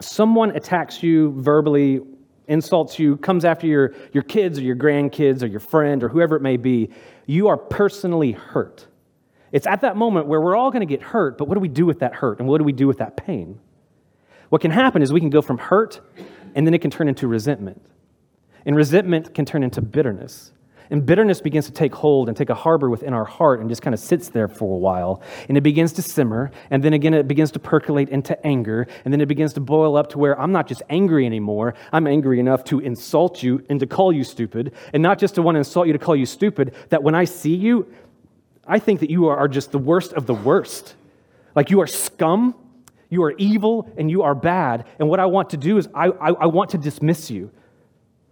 someone 0.00 0.56
attacks 0.56 1.02
you 1.02 1.32
verbally, 1.42 2.00
insults 2.48 2.98
you, 2.98 3.16
comes 3.16 3.44
after 3.44 3.66
your, 3.66 3.94
your 4.12 4.22
kids 4.22 4.58
or 4.58 4.62
your 4.62 4.76
grandkids 4.76 5.42
or 5.42 5.46
your 5.46 5.60
friend 5.60 6.02
or 6.02 6.08
whoever 6.08 6.36
it 6.36 6.42
may 6.42 6.56
be. 6.56 6.90
You 7.26 7.48
are 7.48 7.56
personally 7.56 8.32
hurt. 8.32 8.86
It's 9.52 9.66
at 9.66 9.80
that 9.82 9.96
moment 9.96 10.26
where 10.26 10.40
we're 10.40 10.56
all 10.56 10.70
going 10.70 10.86
to 10.86 10.86
get 10.86 11.02
hurt, 11.02 11.38
but 11.38 11.48
what 11.48 11.54
do 11.54 11.60
we 11.60 11.68
do 11.68 11.86
with 11.86 12.00
that 12.00 12.14
hurt? 12.14 12.40
And 12.40 12.48
what 12.48 12.58
do 12.58 12.64
we 12.64 12.72
do 12.72 12.86
with 12.86 12.98
that 12.98 13.16
pain? 13.16 13.58
What 14.48 14.60
can 14.60 14.70
happen 14.70 15.02
is 15.02 15.12
we 15.12 15.20
can 15.20 15.30
go 15.30 15.42
from 15.42 15.58
hurt 15.58 16.00
and 16.54 16.66
then 16.66 16.74
it 16.74 16.80
can 16.80 16.90
turn 16.90 17.08
into 17.08 17.26
resentment. 17.26 17.82
And 18.64 18.76
resentment 18.76 19.34
can 19.34 19.44
turn 19.44 19.62
into 19.62 19.80
bitterness. 19.80 20.52
And 20.90 21.04
bitterness 21.04 21.40
begins 21.40 21.66
to 21.66 21.72
take 21.72 21.94
hold 21.94 22.28
and 22.28 22.36
take 22.36 22.50
a 22.50 22.54
harbor 22.54 22.88
within 22.90 23.12
our 23.12 23.24
heart 23.24 23.60
and 23.60 23.68
just 23.68 23.82
kind 23.82 23.94
of 23.94 24.00
sits 24.00 24.28
there 24.28 24.48
for 24.48 24.74
a 24.74 24.78
while. 24.78 25.22
And 25.48 25.56
it 25.56 25.62
begins 25.62 25.92
to 25.94 26.02
simmer. 26.02 26.50
And 26.70 26.82
then 26.82 26.92
again, 26.92 27.14
it 27.14 27.28
begins 27.28 27.50
to 27.52 27.58
percolate 27.58 28.08
into 28.08 28.46
anger. 28.46 28.86
And 29.04 29.12
then 29.12 29.20
it 29.20 29.26
begins 29.26 29.52
to 29.54 29.60
boil 29.60 29.96
up 29.96 30.10
to 30.10 30.18
where 30.18 30.38
I'm 30.40 30.52
not 30.52 30.66
just 30.66 30.82
angry 30.88 31.26
anymore. 31.26 31.74
I'm 31.92 32.06
angry 32.06 32.40
enough 32.40 32.64
to 32.64 32.80
insult 32.80 33.42
you 33.42 33.64
and 33.68 33.80
to 33.80 33.86
call 33.86 34.12
you 34.12 34.24
stupid. 34.24 34.72
And 34.92 35.02
not 35.02 35.18
just 35.18 35.34
to 35.36 35.42
want 35.42 35.56
to 35.56 35.58
insult 35.58 35.86
you 35.86 35.92
to 35.92 35.98
call 35.98 36.16
you 36.16 36.26
stupid, 36.26 36.74
that 36.90 37.02
when 37.02 37.14
I 37.14 37.24
see 37.24 37.54
you, 37.54 37.92
I 38.66 38.78
think 38.78 39.00
that 39.00 39.10
you 39.10 39.28
are 39.28 39.48
just 39.48 39.72
the 39.72 39.78
worst 39.78 40.12
of 40.12 40.26
the 40.26 40.34
worst. 40.34 40.94
Like 41.54 41.70
you 41.70 41.80
are 41.80 41.86
scum 41.86 42.54
you 43.08 43.22
are 43.22 43.32
evil 43.32 43.90
and 43.96 44.10
you 44.10 44.22
are 44.22 44.34
bad. 44.34 44.84
And 44.98 45.08
what 45.08 45.20
I 45.20 45.26
want 45.26 45.50
to 45.50 45.56
do 45.56 45.78
is 45.78 45.88
I, 45.94 46.06
I, 46.08 46.30
I 46.30 46.46
want 46.46 46.70
to 46.70 46.78
dismiss 46.78 47.30
you. 47.30 47.50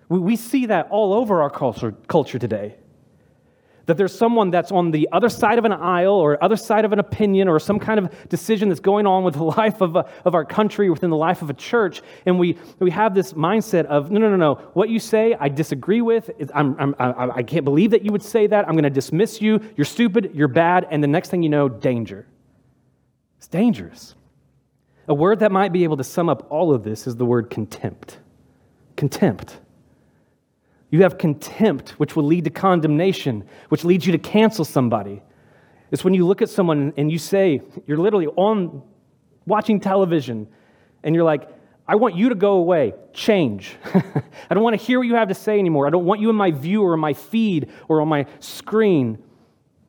We, 0.09 0.19
we 0.19 0.37
see 0.37 0.67
that 0.67 0.89
all 0.91 1.13
over 1.15 1.43
our 1.43 1.51
culture, 1.51 1.93
culture 2.09 2.39
today. 2.39 2.77
That 3.87 3.99
there's 3.99 4.17
someone 4.17 4.51
that's 4.51 4.73
on 4.73 4.93
the 4.93 5.11
other 5.13 5.29
side 5.29 5.59
of 5.59 5.67
an 5.67 5.73
aisle 5.73 6.15
or 6.15 6.43
other 6.43 6.57
side 6.57 6.87
of 6.87 6.93
an 6.95 6.99
opinion 6.99 7.49
or 7.49 7.61
some 7.61 7.79
kind 7.79 7.99
of 7.99 8.29
decision 8.31 8.71
that's 8.71 8.81
going 8.81 9.07
on 9.07 9.25
with 9.25 9.35
the 9.35 9.45
life 9.61 9.83
of, 9.83 9.97
a, 9.97 10.09
of 10.25 10.35
our 10.35 10.45
country, 10.45 10.89
within 10.89 11.11
the 11.11 11.17
life 11.17 11.43
of 11.43 11.51
a 11.51 11.55
church. 11.55 12.01
And 12.25 12.39
we, 12.39 12.57
we 12.79 12.91
have 12.93 13.15
this 13.15 13.35
mindset 13.35 13.85
of, 13.87 14.11
no, 14.11 14.21
no, 14.21 14.31
no, 14.31 14.37
no. 14.37 14.55
What 14.73 14.89
you 14.89 14.99
say, 14.99 15.37
I 15.39 15.51
disagree 15.51 16.01
with. 16.01 16.31
I'm, 16.55 16.77
I'm, 16.79 16.95
I, 16.99 17.31
I 17.37 17.43
can't 17.43 17.65
believe 17.65 17.91
that 17.91 18.05
you 18.05 18.13
would 18.13 18.23
say 18.23 18.47
that. 18.47 18.67
I'm 18.67 18.75
going 18.75 18.85
to 18.85 18.91
dismiss 18.91 19.43
you. 19.43 19.61
You're 19.77 19.85
stupid. 19.85 20.31
You're 20.35 20.49
bad. 20.49 20.87
And 20.91 21.03
the 21.03 21.09
next 21.09 21.29
thing 21.29 21.43
you 21.43 21.51
know, 21.51 21.69
danger. 21.69 22.27
It's 23.37 23.49
dangerous. 23.49 24.15
A 25.09 25.15
word 25.15 25.41
that 25.41 25.53
might 25.53 25.73
be 25.73 25.85
able 25.85 25.99
to 25.99 26.05
sum 26.05 26.31
up 26.31 26.47
all 26.51 26.73
of 26.73 26.83
this 26.83 27.07
is 27.07 27.17
the 27.17 27.27
word 27.27 27.51
contempt. 27.51 28.19
Contempt. 28.97 29.59
You 30.95 31.03
have 31.03 31.19
contempt, 31.19 31.99
which 31.99 32.15
will 32.15 32.23
lead 32.23 32.45
to 32.45 32.51
condemnation, 32.51 33.43
which 33.69 33.83
leads 33.83 34.07
you 34.07 34.13
to 34.13 34.19
cancel 34.19 34.65
somebody. 34.65 35.23
It's 35.91 36.05
when 36.05 36.15
you 36.15 36.25
look 36.25 36.41
at 36.41 36.49
someone 36.49 36.93
and 36.97 37.11
you 37.11 37.19
say, 37.19 37.63
you're 37.89 37.99
literally 37.99 38.29
on 38.29 38.81
watching 39.45 39.81
television, 39.81 40.47
and 41.03 41.13
you're 41.13 41.25
like, 41.25 41.49
I 41.89 41.97
want 41.97 42.15
you 42.15 42.29
to 42.29 42.37
go 42.37 42.53
away, 42.53 42.95
change. 43.13 43.75
I 43.93 44.55
don't 44.55 44.63
want 44.63 44.79
to 44.79 44.87
hear 44.87 45.01
what 45.01 45.09
you 45.09 45.17
have 45.17 45.27
to 45.27 45.35
say 45.35 45.59
anymore. 45.59 45.89
I 45.89 45.91
don't 45.91 46.05
want 46.05 46.21
you 46.21 46.31
in 46.31 46.37
my 46.37 46.53
view 46.53 46.85
or 46.85 46.97
my 46.97 47.13
feed 47.13 47.73
or 47.89 48.01
on 48.01 48.07
my 48.07 48.27
screen. 48.39 49.19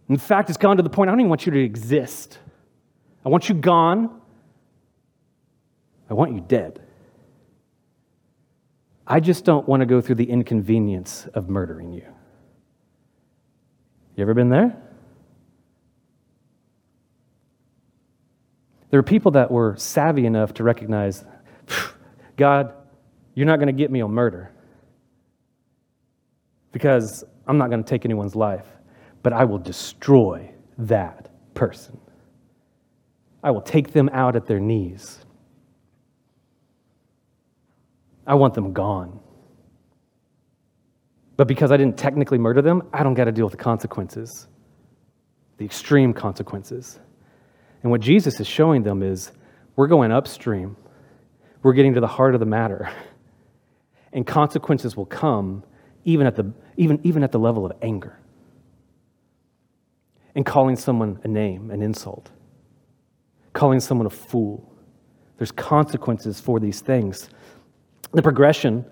In 0.09 0.17
fact, 0.17 0.49
it's 0.49 0.57
gone 0.57 0.77
to 0.77 0.81
the 0.81 0.89
point 0.89 1.09
I 1.09 1.11
don't 1.11 1.19
even 1.19 1.29
want 1.29 1.45
you 1.45 1.51
to 1.51 1.63
exist. 1.63 2.39
I 3.23 3.29
want 3.29 3.47
you 3.47 3.53
gone. 3.53 4.21
I 6.09 6.15
want 6.15 6.33
you 6.33 6.41
dead. 6.41 6.81
I 9.07 9.19
just 9.19 9.45
don't 9.45 9.67
want 9.67 9.81
to 9.81 9.85
go 9.85 10.01
through 10.01 10.15
the 10.15 10.29
inconvenience 10.29 11.27
of 11.33 11.49
murdering 11.49 11.93
you. 11.93 12.05
You 14.15 14.21
ever 14.23 14.33
been 14.33 14.49
there? 14.49 14.75
There 18.89 18.99
are 18.99 19.03
people 19.03 19.31
that 19.31 19.51
were 19.51 19.75
savvy 19.77 20.25
enough 20.25 20.53
to 20.55 20.63
recognize 20.63 21.23
God, 22.37 22.73
you're 23.33 23.45
not 23.45 23.57
going 23.57 23.67
to 23.67 23.73
get 23.73 23.91
me 23.91 24.01
on 24.01 24.11
murder 24.11 24.51
because 26.71 27.23
I'm 27.47 27.57
not 27.57 27.69
going 27.69 27.83
to 27.83 27.89
take 27.89 28.05
anyone's 28.05 28.35
life, 28.35 28.65
but 29.23 29.33
I 29.33 29.45
will 29.45 29.57
destroy 29.57 30.51
that 30.77 31.29
person. 31.53 31.99
I 33.43 33.51
will 33.51 33.61
take 33.61 33.93
them 33.93 34.09
out 34.11 34.35
at 34.35 34.45
their 34.45 34.59
knees. 34.59 35.24
I 38.25 38.35
want 38.35 38.53
them 38.53 38.73
gone. 38.73 39.19
But 41.37 41.47
because 41.47 41.71
I 41.71 41.77
didn't 41.77 41.97
technically 41.97 42.37
murder 42.37 42.61
them, 42.61 42.83
I 42.93 43.03
don't 43.03 43.13
got 43.13 43.25
to 43.25 43.31
deal 43.31 43.45
with 43.45 43.51
the 43.51 43.63
consequences, 43.63 44.47
the 45.57 45.65
extreme 45.65 46.13
consequences. 46.13 46.99
And 47.83 47.91
what 47.91 48.01
Jesus 48.01 48.39
is 48.39 48.47
showing 48.47 48.83
them 48.83 49.03
is 49.03 49.31
we're 49.75 49.87
going 49.87 50.11
upstream, 50.11 50.77
we're 51.61 51.73
getting 51.73 51.93
to 51.95 51.99
the 51.99 52.07
heart 52.07 52.33
of 52.33 52.39
the 52.39 52.45
matter. 52.45 52.89
And 54.13 54.25
consequences 54.25 54.95
will 54.95 55.05
come 55.05 55.63
even 56.05 56.25
at 56.25 56.37
the, 56.37 56.53
even, 56.77 57.01
even 57.03 57.21
at 57.21 57.33
the 57.33 57.39
level 57.39 57.65
of 57.65 57.73
anger. 57.81 58.17
And 60.35 60.45
calling 60.45 60.77
someone 60.77 61.19
a 61.23 61.27
name, 61.27 61.69
an 61.69 61.81
insult, 61.81 62.31
calling 63.51 63.81
someone 63.81 64.07
a 64.07 64.09
fool. 64.09 64.71
There's 65.37 65.51
consequences 65.51 66.39
for 66.39 66.61
these 66.61 66.79
things 66.79 67.29
the 68.11 68.21
progression 68.21 68.85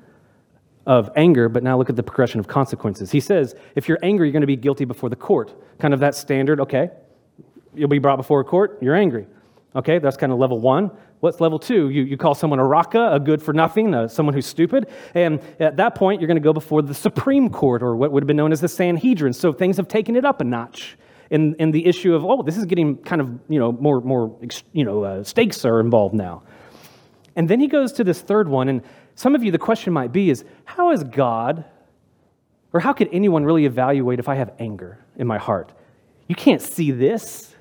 of 0.86 1.10
anger, 1.16 1.48
but 1.48 1.64
now 1.64 1.78
look 1.78 1.90
at 1.90 1.96
the 1.96 2.04
progression 2.04 2.40
of 2.40 2.48
consequences. 2.48 3.12
He 3.12 3.20
says, 3.20 3.56
if 3.76 3.88
you're 3.88 4.00
angry, 4.04 4.28
you're 4.28 4.34
going 4.34 4.42
to 4.42 4.48
be 4.48 4.58
guilty 4.58 4.86
before 4.86 5.10
the 5.10 5.16
court. 5.16 5.54
Kind 5.80 5.94
of 5.94 6.02
that 6.02 6.16
standard, 6.16 6.60
okay, 6.60 6.90
you'll 7.74 7.88
be 7.88 8.00
brought 8.00 8.18
before 8.18 8.42
a 8.42 8.44
court, 8.44 8.78
you're 8.82 8.96
angry. 8.96 9.28
Okay, 9.76 10.00
that's 10.00 10.18
kind 10.18 10.32
of 10.32 10.38
level 10.38 10.60
one. 10.60 10.92
What's 11.22 11.40
level 11.40 11.58
two? 11.58 11.90
You, 11.90 12.04
you 12.04 12.18
call 12.18 12.36
someone 12.36 12.60
a 12.60 12.66
raka, 12.66 13.14
a 13.14 13.20
good 13.20 13.42
for 13.42 13.54
nothing, 13.54 13.96
uh, 13.96 14.10
someone 14.10 14.36
who's 14.36 14.46
stupid. 14.46 14.88
And 15.14 15.40
at 15.60 15.78
that 15.78 15.96
point, 15.96 16.20
you're 16.20 16.28
going 16.28 16.36
to 16.36 16.42
go 16.42 16.52
before 16.52 16.82
the 16.82 16.94
Supreme 16.94 17.50
Court, 17.50 17.82
or 17.82 17.96
what 17.96 18.12
would 18.12 18.24
have 18.24 18.28
been 18.28 18.38
known 18.38 18.52
as 18.52 18.60
the 18.60 18.68
Sanhedrin. 18.68 19.32
So 19.32 19.54
things 19.54 19.78
have 19.78 19.88
taken 19.88 20.18
it 20.18 20.26
up 20.26 20.42
a 20.42 20.44
notch. 20.44 20.98
In, 21.30 21.56
in 21.56 21.72
the 21.72 21.88
issue 21.88 22.14
of, 22.14 22.24
oh, 22.24 22.44
this 22.44 22.58
is 22.58 22.66
getting 22.66 22.98
kind 22.98 23.22
of, 23.22 23.40
you 23.48 23.58
know, 23.58 23.72
more, 23.72 24.02
more 24.02 24.38
you 24.74 24.84
know, 24.84 25.04
uh, 25.04 25.24
stakes 25.24 25.66
are 25.66 25.80
involved 25.80 26.14
now. 26.14 26.44
And 27.36 27.50
then 27.50 27.60
he 27.60 27.68
goes 27.68 27.94
to 27.94 28.04
this 28.04 28.22
third 28.22 28.48
one, 28.48 28.68
and 28.70 28.84
some 29.16 29.36
of 29.36 29.44
you, 29.44 29.52
the 29.52 29.60
question 29.60 29.94
might 29.94 30.12
be 30.12 30.30
is 30.30 30.44
how 30.66 30.92
is 30.92 31.04
God, 31.04 31.66
or 32.72 32.80
how 32.80 32.94
could 32.94 33.10
anyone 33.12 33.46
really 33.46 33.66
evaluate 33.66 34.20
if 34.20 34.28
I 34.28 34.36
have 34.36 34.52
anger 34.60 35.00
in 35.16 35.28
my 35.28 35.38
heart? 35.38 35.72
You 36.28 36.36
can't 36.36 36.62
see 36.62 36.92
this. 36.92 37.54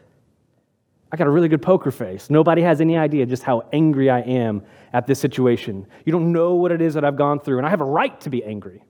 I 1.10 1.16
got 1.16 1.26
a 1.26 1.30
really 1.30 1.48
good 1.48 1.60
poker 1.60 1.90
face. 1.90 2.30
Nobody 2.30 2.62
has 2.62 2.80
any 2.80 2.96
idea 2.96 3.26
just 3.26 3.42
how 3.42 3.68
angry 3.72 4.08
I 4.08 4.20
am 4.20 4.62
at 4.94 5.06
this 5.06 5.20
situation. 5.20 5.86
You 6.06 6.12
don't 6.12 6.32
know 6.32 6.54
what 6.54 6.72
it 6.72 6.80
is 6.80 6.94
that 6.94 7.04
I've 7.04 7.16
gone 7.16 7.40
through, 7.40 7.58
and 7.58 7.66
I 7.66 7.70
have 7.70 7.82
a 7.82 7.86
right 7.86 8.18
to 8.22 8.30
be 8.30 8.42
angry 8.42 8.82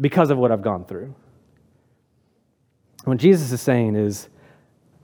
because 0.00 0.30
of 0.30 0.38
what 0.38 0.52
I've 0.52 0.62
gone 0.62 0.84
through. 0.84 1.14
What 3.04 3.18
Jesus 3.18 3.50
is 3.50 3.60
saying 3.60 3.96
is, 3.96 4.28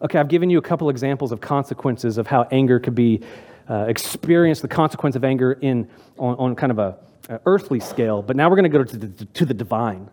okay, 0.00 0.18
I've 0.18 0.28
given 0.28 0.50
you 0.50 0.58
a 0.58 0.62
couple 0.62 0.88
examples 0.88 1.32
of 1.32 1.40
consequences 1.40 2.16
of 2.16 2.28
how 2.28 2.46
anger 2.50 2.78
could 2.78 2.94
be 2.94 3.22
uh, 3.70 3.84
experience 3.86 4.60
the 4.60 4.68
consequence 4.68 5.14
of 5.14 5.24
anger 5.24 5.52
in, 5.52 5.88
on, 6.18 6.34
on 6.36 6.56
kind 6.56 6.72
of 6.72 6.78
a, 6.80 6.96
a, 7.28 7.40
earthly 7.46 7.78
scale, 7.78 8.20
but 8.20 8.34
now 8.34 8.50
we're 8.50 8.56
going 8.56 8.70
to 8.70 8.78
go 8.78 8.82
to 8.82 8.96
the, 8.96 9.24
to 9.26 9.46
the 9.46 9.54
divine. 9.54 10.10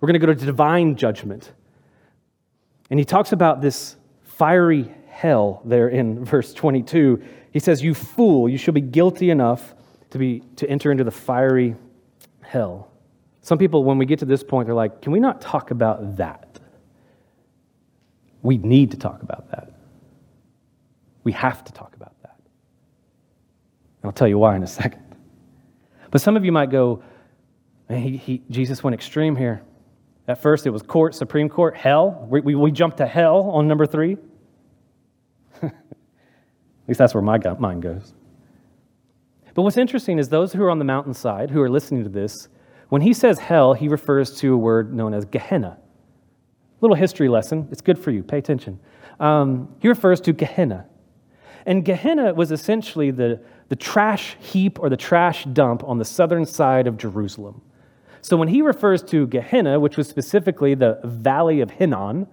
We're 0.00 0.08
going 0.08 0.20
to 0.20 0.26
go 0.26 0.34
to 0.34 0.46
divine 0.46 0.96
judgment. 0.96 1.52
And 2.90 2.98
he 2.98 3.04
talks 3.04 3.30
about 3.30 3.60
this 3.60 3.96
fiery 4.24 4.92
hell 5.08 5.62
there 5.64 5.88
in 5.88 6.24
verse 6.24 6.52
22. 6.52 7.22
He 7.52 7.60
says, 7.60 7.82
You 7.82 7.94
fool, 7.94 8.48
you 8.48 8.58
shall 8.58 8.74
be 8.74 8.80
guilty 8.80 9.30
enough 9.30 9.74
to, 10.10 10.18
be, 10.18 10.40
to 10.56 10.68
enter 10.68 10.90
into 10.90 11.04
the 11.04 11.12
fiery 11.12 11.76
hell. 12.40 12.90
Some 13.42 13.58
people, 13.58 13.84
when 13.84 13.98
we 13.98 14.06
get 14.06 14.18
to 14.18 14.24
this 14.24 14.42
point, 14.42 14.66
they're 14.66 14.74
like, 14.74 15.02
Can 15.02 15.12
we 15.12 15.20
not 15.20 15.40
talk 15.40 15.70
about 15.70 16.16
that? 16.16 16.58
We 18.42 18.58
need 18.58 18.90
to 18.90 18.96
talk 18.96 19.22
about 19.22 19.50
that. 19.52 19.72
We 21.22 21.32
have 21.32 21.64
to 21.64 21.72
talk 21.72 21.94
about 21.94 22.10
that. 22.10 22.17
I'll 24.04 24.12
tell 24.12 24.28
you 24.28 24.38
why 24.38 24.56
in 24.56 24.62
a 24.62 24.66
second. 24.66 25.02
But 26.10 26.20
some 26.20 26.36
of 26.36 26.44
you 26.44 26.52
might 26.52 26.70
go, 26.70 27.02
he, 27.90 28.16
he, 28.16 28.42
Jesus 28.50 28.82
went 28.82 28.94
extreme 28.94 29.36
here. 29.36 29.62
At 30.26 30.40
first, 30.42 30.66
it 30.66 30.70
was 30.70 30.82
court, 30.82 31.14
Supreme 31.14 31.48
Court, 31.48 31.76
hell. 31.76 32.26
We, 32.28 32.40
we, 32.40 32.54
we 32.54 32.70
jumped 32.70 32.98
to 32.98 33.06
hell 33.06 33.50
on 33.50 33.66
number 33.66 33.86
three. 33.86 34.16
At 35.62 35.72
least 36.86 36.98
that's 36.98 37.14
where 37.14 37.22
my 37.22 37.38
mind 37.58 37.82
goes. 37.82 38.12
But 39.54 39.62
what's 39.62 39.76
interesting 39.76 40.18
is 40.18 40.28
those 40.28 40.52
who 40.52 40.62
are 40.62 40.70
on 40.70 40.78
the 40.78 40.84
mountainside, 40.84 41.50
who 41.50 41.60
are 41.60 41.70
listening 41.70 42.04
to 42.04 42.10
this, 42.10 42.48
when 42.90 43.02
he 43.02 43.12
says 43.12 43.38
hell, 43.38 43.74
he 43.74 43.88
refers 43.88 44.36
to 44.36 44.54
a 44.54 44.56
word 44.56 44.94
known 44.94 45.12
as 45.12 45.24
Gehenna. 45.24 45.78
Little 46.80 46.94
history 46.96 47.28
lesson. 47.28 47.66
It's 47.70 47.80
good 47.80 47.98
for 47.98 48.10
you. 48.10 48.22
Pay 48.22 48.38
attention. 48.38 48.78
Um, 49.18 49.74
he 49.80 49.88
refers 49.88 50.20
to 50.22 50.32
Gehenna. 50.32 50.86
And 51.66 51.84
Gehenna 51.84 52.32
was 52.32 52.52
essentially 52.52 53.10
the, 53.10 53.40
the 53.68 53.76
trash 53.76 54.36
heap 54.40 54.78
or 54.78 54.88
the 54.88 54.96
trash 54.96 55.44
dump 55.44 55.84
on 55.84 55.98
the 55.98 56.04
southern 56.04 56.46
side 56.46 56.86
of 56.86 56.96
Jerusalem. 56.96 57.62
So 58.20 58.36
when 58.36 58.48
he 58.48 58.62
refers 58.62 59.02
to 59.04 59.26
Gehenna, 59.26 59.78
which 59.78 59.96
was 59.96 60.08
specifically 60.08 60.74
the 60.74 61.00
valley 61.04 61.60
of 61.60 61.70
Hinnom, 61.70 62.26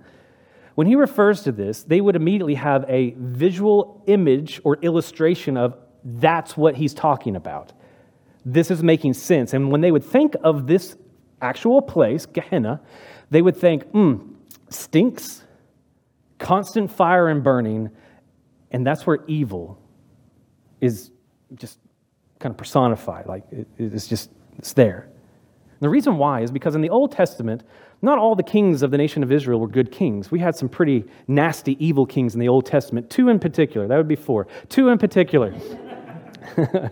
when 0.76 0.88
he 0.88 0.96
refers 0.96 1.44
to 1.44 1.52
this, 1.52 1.84
they 1.84 2.02
would 2.02 2.16
immediately 2.16 2.56
have 2.56 2.86
a 2.90 3.16
visual 3.18 4.04
image 4.08 4.60
or 4.64 4.78
illustration 4.82 5.58
of 5.58 5.78
that's 6.04 6.58
what 6.58 6.76
he's 6.76 6.94
talking 6.94 7.36
about. 7.36 7.74
This 8.46 8.70
is 8.70 8.84
making 8.84 9.14
sense. 9.14 9.54
And 9.54 9.72
when 9.72 9.82
they 9.82 9.92
would 9.92 10.04
think 10.04 10.36
of 10.44 10.68
this 10.68 10.96
actual 11.42 11.82
place, 11.82 12.26
Gehenna, 12.26 12.82
they 13.32 13.42
would 13.42 13.58
think, 13.58 13.86
hmm, 13.92 14.18
stinks, 14.70 15.44
constant 16.38 16.92
fire 16.92 17.28
and 17.28 17.44
burning, 17.44 17.90
and 18.72 18.86
that's 18.86 19.08
where 19.08 19.20
evil 19.28 19.80
is 20.82 21.12
just 21.54 21.80
kind 22.40 22.52
of 22.52 22.58
personified. 22.58 23.28
Like 23.28 23.44
it's 23.78 24.08
just, 24.08 24.32
it's 24.58 24.74
there. 24.74 25.10
And 25.72 25.82
the 25.82 25.90
reason 25.90 26.18
why 26.18 26.42
is 26.42 26.52
because 26.52 26.76
in 26.76 26.82
the 26.82 26.90
Old 26.90 27.12
Testament, 27.12 27.64
not 28.02 28.18
all 28.18 28.36
the 28.36 28.44
kings 28.44 28.82
of 28.82 28.92
the 28.92 28.98
nation 28.98 29.24
of 29.24 29.32
Israel 29.32 29.60
were 29.60 29.68
good 29.68 29.92
kings. 29.92 30.32
We 30.32 30.40
had 30.40 30.56
some 30.56 30.70
pretty 30.70 31.06
nasty, 31.28 31.76
evil 31.86 32.06
kings 32.06 32.34
in 32.34 32.40
the 32.40 32.48
Old 32.48 32.66
Testament, 32.66 33.10
two 33.10 33.30
in 33.30 33.40
particular. 33.40 33.88
That 33.88 33.98
would 33.98 34.08
be 34.08 34.16
four. 34.16 34.48
Two 34.70 34.90
in 34.90 34.98
particular 34.98 35.54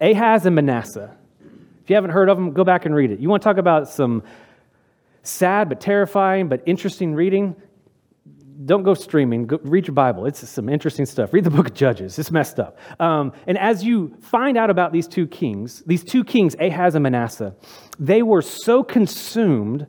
Ahaz 0.00 0.46
and 0.46 0.54
Manasseh. 0.54 1.16
If 1.82 1.90
you 1.90 1.96
haven't 1.96 2.10
heard 2.10 2.28
of 2.28 2.36
them, 2.36 2.52
go 2.52 2.64
back 2.64 2.86
and 2.86 2.94
read 2.94 3.10
it. 3.10 3.20
You 3.20 3.28
want 3.28 3.42
to 3.42 3.48
talk 3.48 3.56
about 3.56 3.88
some 3.88 4.22
sad 5.22 5.68
but 5.68 5.80
terrifying 5.80 6.48
but 6.48 6.62
interesting 6.66 7.14
reading? 7.14 7.56
Don't 8.64 8.82
go 8.82 8.94
streaming. 8.94 9.46
Go, 9.46 9.58
read 9.62 9.86
your 9.86 9.94
Bible. 9.94 10.26
It's 10.26 10.48
some 10.48 10.68
interesting 10.68 11.06
stuff. 11.06 11.32
Read 11.32 11.44
the 11.44 11.50
book 11.50 11.68
of 11.68 11.74
Judges. 11.74 12.18
It's 12.18 12.30
messed 12.30 12.60
up. 12.60 12.78
Um, 13.00 13.32
and 13.46 13.58
as 13.58 13.84
you 13.84 14.14
find 14.20 14.56
out 14.56 14.70
about 14.70 14.92
these 14.92 15.08
two 15.08 15.26
kings, 15.26 15.82
these 15.86 16.04
two 16.04 16.24
kings, 16.24 16.54
Ahaz 16.60 16.94
and 16.94 17.02
Manasseh, 17.02 17.54
they 17.98 18.22
were 18.22 18.42
so 18.42 18.82
consumed 18.82 19.86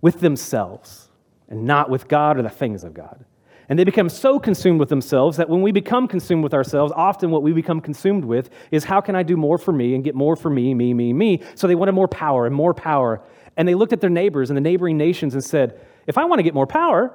with 0.00 0.20
themselves 0.20 1.08
and 1.48 1.64
not 1.64 1.90
with 1.90 2.08
God 2.08 2.38
or 2.38 2.42
the 2.42 2.50
things 2.50 2.84
of 2.84 2.94
God. 2.94 3.24
And 3.68 3.78
they 3.78 3.84
become 3.84 4.08
so 4.08 4.40
consumed 4.40 4.80
with 4.80 4.88
themselves 4.88 5.36
that 5.36 5.48
when 5.48 5.62
we 5.62 5.70
become 5.70 6.08
consumed 6.08 6.42
with 6.42 6.54
ourselves, 6.54 6.92
often 6.96 7.30
what 7.30 7.44
we 7.44 7.52
become 7.52 7.80
consumed 7.80 8.24
with 8.24 8.50
is 8.72 8.82
how 8.82 9.00
can 9.00 9.14
I 9.14 9.22
do 9.22 9.36
more 9.36 9.58
for 9.58 9.72
me 9.72 9.94
and 9.94 10.02
get 10.02 10.16
more 10.16 10.34
for 10.34 10.50
me, 10.50 10.74
me, 10.74 10.92
me, 10.92 11.12
me. 11.12 11.40
So 11.54 11.68
they 11.68 11.76
wanted 11.76 11.92
more 11.92 12.08
power 12.08 12.46
and 12.46 12.54
more 12.54 12.74
power. 12.74 13.22
And 13.56 13.68
they 13.68 13.76
looked 13.76 13.92
at 13.92 14.00
their 14.00 14.10
neighbors 14.10 14.50
and 14.50 14.56
the 14.56 14.60
neighboring 14.60 14.96
nations 14.96 15.34
and 15.34 15.44
said, 15.44 15.80
if 16.08 16.18
I 16.18 16.24
want 16.24 16.40
to 16.40 16.42
get 16.42 16.52
more 16.52 16.66
power, 16.66 17.14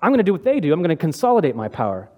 I'm 0.00 0.10
going 0.10 0.18
to 0.18 0.24
do 0.24 0.32
what 0.32 0.44
they 0.44 0.60
do. 0.60 0.72
I'm 0.72 0.80
going 0.80 0.90
to 0.90 0.96
consolidate 0.96 1.56
my 1.56 1.68
power. 1.68 2.08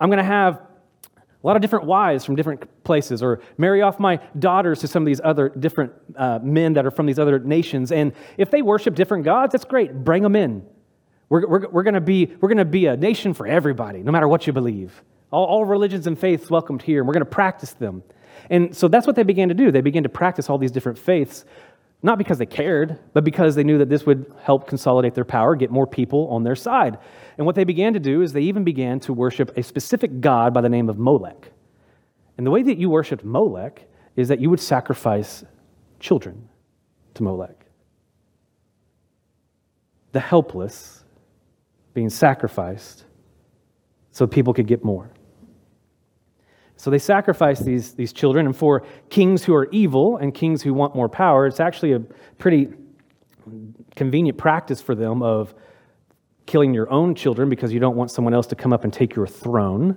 I'm 0.00 0.08
going 0.08 0.18
to 0.18 0.24
have 0.24 0.54
a 0.56 1.46
lot 1.46 1.54
of 1.54 1.62
different 1.62 1.84
wives 1.84 2.24
from 2.24 2.34
different 2.34 2.82
places, 2.82 3.22
or 3.22 3.40
marry 3.58 3.80
off 3.80 4.00
my 4.00 4.18
daughters 4.38 4.80
to 4.80 4.88
some 4.88 5.02
of 5.02 5.06
these 5.06 5.20
other 5.22 5.50
different 5.50 5.92
uh, 6.16 6.40
men 6.42 6.72
that 6.72 6.84
are 6.84 6.90
from 6.90 7.06
these 7.06 7.18
other 7.18 7.38
nations. 7.38 7.92
And 7.92 8.12
if 8.36 8.50
they 8.50 8.60
worship 8.60 8.96
different 8.96 9.24
gods, 9.24 9.52
that's 9.52 9.64
great. 9.64 9.94
Bring 9.94 10.22
them 10.22 10.34
in. 10.34 10.66
We're, 11.28 11.46
we're, 11.46 11.68
we're 11.68 11.82
going 11.84 11.94
to 11.94 12.00
be, 12.00 12.34
we're 12.40 12.52
to 12.54 12.64
be 12.64 12.86
a 12.86 12.96
nation 12.96 13.34
for 13.34 13.46
everybody, 13.46 14.02
no 14.02 14.10
matter 14.10 14.26
what 14.26 14.46
you 14.46 14.52
believe. 14.52 15.02
All, 15.30 15.44
all 15.44 15.64
religions 15.64 16.06
and 16.06 16.18
faiths 16.18 16.50
welcomed 16.50 16.82
here, 16.82 17.00
and 17.00 17.06
we're 17.06 17.14
going 17.14 17.24
to 17.24 17.30
practice 17.30 17.72
them. 17.72 18.02
And 18.50 18.74
so 18.74 18.88
that's 18.88 19.06
what 19.06 19.14
they 19.14 19.22
began 19.22 19.48
to 19.48 19.54
do. 19.54 19.70
They 19.70 19.80
began 19.80 20.02
to 20.04 20.08
practice 20.08 20.48
all 20.48 20.58
these 20.58 20.70
different 20.70 20.98
faiths 20.98 21.44
not 22.02 22.18
because 22.18 22.38
they 22.38 22.46
cared, 22.46 22.98
but 23.12 23.24
because 23.24 23.54
they 23.54 23.64
knew 23.64 23.78
that 23.78 23.88
this 23.88 24.06
would 24.06 24.32
help 24.42 24.68
consolidate 24.68 25.14
their 25.14 25.24
power, 25.24 25.56
get 25.56 25.70
more 25.70 25.86
people 25.86 26.28
on 26.28 26.44
their 26.44 26.54
side. 26.54 26.98
And 27.36 27.46
what 27.46 27.56
they 27.56 27.64
began 27.64 27.92
to 27.94 28.00
do 28.00 28.22
is 28.22 28.32
they 28.32 28.42
even 28.42 28.62
began 28.62 29.00
to 29.00 29.12
worship 29.12 29.56
a 29.56 29.62
specific 29.62 30.20
god 30.20 30.54
by 30.54 30.60
the 30.60 30.68
name 30.68 30.88
of 30.88 30.98
Molech. 30.98 31.50
And 32.36 32.46
the 32.46 32.52
way 32.52 32.62
that 32.62 32.78
you 32.78 32.88
worshiped 32.88 33.24
Molech 33.24 33.82
is 34.14 34.28
that 34.28 34.40
you 34.40 34.48
would 34.48 34.60
sacrifice 34.60 35.44
children 35.98 36.48
to 37.14 37.22
Molech. 37.24 37.66
The 40.12 40.20
helpless 40.20 41.04
being 41.94 42.10
sacrificed 42.10 43.04
so 44.12 44.26
people 44.26 44.54
could 44.54 44.68
get 44.68 44.84
more. 44.84 45.10
So 46.78 46.90
they 46.90 46.98
sacrifice 46.98 47.58
these, 47.58 47.94
these 47.94 48.12
children, 48.12 48.46
and 48.46 48.56
for 48.56 48.86
kings 49.10 49.42
who 49.42 49.52
are 49.52 49.68
evil 49.72 50.16
and 50.16 50.32
kings 50.32 50.62
who 50.62 50.72
want 50.72 50.94
more 50.94 51.08
power, 51.08 51.44
it's 51.44 51.58
actually 51.58 51.92
a 51.92 51.98
pretty 52.38 52.68
convenient 53.96 54.38
practice 54.38 54.80
for 54.80 54.94
them 54.94 55.20
of 55.20 55.54
killing 56.46 56.72
your 56.72 56.88
own 56.88 57.16
children 57.16 57.48
because 57.48 57.72
you 57.72 57.80
don't 57.80 57.96
want 57.96 58.12
someone 58.12 58.32
else 58.32 58.46
to 58.46 58.54
come 58.54 58.72
up 58.72 58.84
and 58.84 58.92
take 58.92 59.16
your 59.16 59.26
throne, 59.26 59.96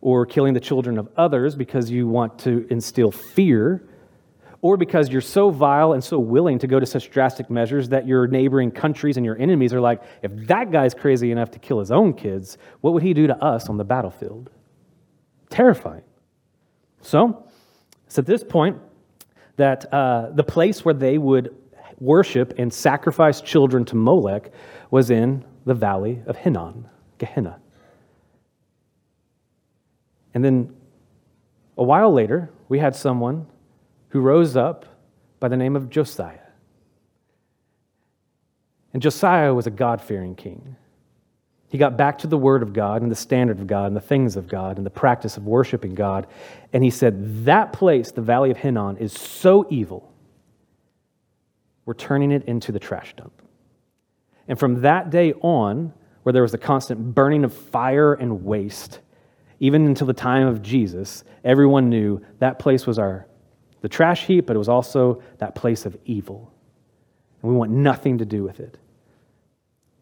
or 0.00 0.24
killing 0.24 0.54
the 0.54 0.60
children 0.60 0.98
of 0.98 1.06
others 1.18 1.54
because 1.54 1.90
you 1.90 2.08
want 2.08 2.38
to 2.38 2.66
instill 2.70 3.10
fear, 3.10 3.86
or 4.62 4.78
because 4.78 5.10
you're 5.10 5.20
so 5.20 5.50
vile 5.50 5.92
and 5.92 6.02
so 6.02 6.18
willing 6.18 6.58
to 6.58 6.66
go 6.66 6.80
to 6.80 6.86
such 6.86 7.10
drastic 7.10 7.50
measures 7.50 7.90
that 7.90 8.06
your 8.06 8.26
neighboring 8.26 8.70
countries 8.70 9.18
and 9.18 9.26
your 9.26 9.38
enemies 9.38 9.74
are 9.74 9.82
like, 9.82 10.02
if 10.22 10.34
that 10.46 10.70
guy's 10.70 10.94
crazy 10.94 11.30
enough 11.30 11.50
to 11.50 11.58
kill 11.58 11.78
his 11.78 11.90
own 11.90 12.14
kids, 12.14 12.56
what 12.80 12.94
would 12.94 13.02
he 13.02 13.12
do 13.12 13.26
to 13.26 13.36
us 13.44 13.68
on 13.68 13.76
the 13.76 13.84
battlefield? 13.84 14.50
Terrifying. 15.50 16.02
So, 17.02 17.44
it's 18.06 18.18
at 18.18 18.26
this 18.26 18.44
point 18.44 18.78
that 19.56 19.92
uh, 19.92 20.30
the 20.30 20.44
place 20.44 20.84
where 20.84 20.94
they 20.94 21.18
would 21.18 21.54
worship 21.98 22.54
and 22.58 22.72
sacrifice 22.72 23.40
children 23.40 23.84
to 23.86 23.96
Molech 23.96 24.50
was 24.90 25.10
in 25.10 25.44
the 25.64 25.74
valley 25.74 26.22
of 26.26 26.36
Hinnom, 26.36 26.88
Gehenna. 27.18 27.60
And 30.34 30.44
then 30.44 30.74
a 31.76 31.84
while 31.84 32.12
later, 32.12 32.50
we 32.68 32.78
had 32.78 32.96
someone 32.96 33.46
who 34.08 34.20
rose 34.20 34.56
up 34.56 34.86
by 35.40 35.48
the 35.48 35.56
name 35.56 35.76
of 35.76 35.90
Josiah. 35.90 36.38
And 38.92 39.02
Josiah 39.02 39.54
was 39.54 39.66
a 39.66 39.70
God 39.70 40.00
fearing 40.00 40.34
king. 40.34 40.76
He 41.72 41.78
got 41.78 41.96
back 41.96 42.18
to 42.18 42.26
the 42.26 42.36
Word 42.36 42.62
of 42.62 42.74
God 42.74 43.00
and 43.00 43.10
the 43.10 43.16
standard 43.16 43.58
of 43.58 43.66
God 43.66 43.86
and 43.86 43.96
the 43.96 44.00
things 44.02 44.36
of 44.36 44.46
God 44.46 44.76
and 44.76 44.84
the 44.84 44.90
practice 44.90 45.38
of 45.38 45.46
worshiping 45.46 45.94
God. 45.94 46.26
And 46.74 46.84
he 46.84 46.90
said, 46.90 47.46
That 47.46 47.72
place, 47.72 48.10
the 48.10 48.20
Valley 48.20 48.50
of 48.50 48.58
Hinnom, 48.58 48.98
is 48.98 49.14
so 49.14 49.66
evil, 49.70 50.12
we're 51.86 51.94
turning 51.94 52.30
it 52.30 52.44
into 52.44 52.72
the 52.72 52.78
trash 52.78 53.14
dump. 53.16 53.32
And 54.48 54.58
from 54.58 54.82
that 54.82 55.08
day 55.08 55.32
on, 55.40 55.94
where 56.24 56.34
there 56.34 56.42
was 56.42 56.52
a 56.52 56.58
constant 56.58 57.14
burning 57.14 57.42
of 57.42 57.54
fire 57.54 58.12
and 58.12 58.44
waste, 58.44 59.00
even 59.58 59.86
until 59.86 60.06
the 60.06 60.12
time 60.12 60.46
of 60.46 60.60
Jesus, 60.60 61.24
everyone 61.42 61.88
knew 61.88 62.20
that 62.38 62.58
place 62.58 62.86
was 62.86 62.98
our 62.98 63.26
the 63.80 63.88
trash 63.88 64.26
heap, 64.26 64.44
but 64.44 64.56
it 64.56 64.58
was 64.58 64.68
also 64.68 65.22
that 65.38 65.54
place 65.54 65.86
of 65.86 65.96
evil. 66.04 66.52
And 67.40 67.50
we 67.50 67.56
want 67.56 67.70
nothing 67.70 68.18
to 68.18 68.26
do 68.26 68.42
with 68.42 68.60
it. 68.60 68.76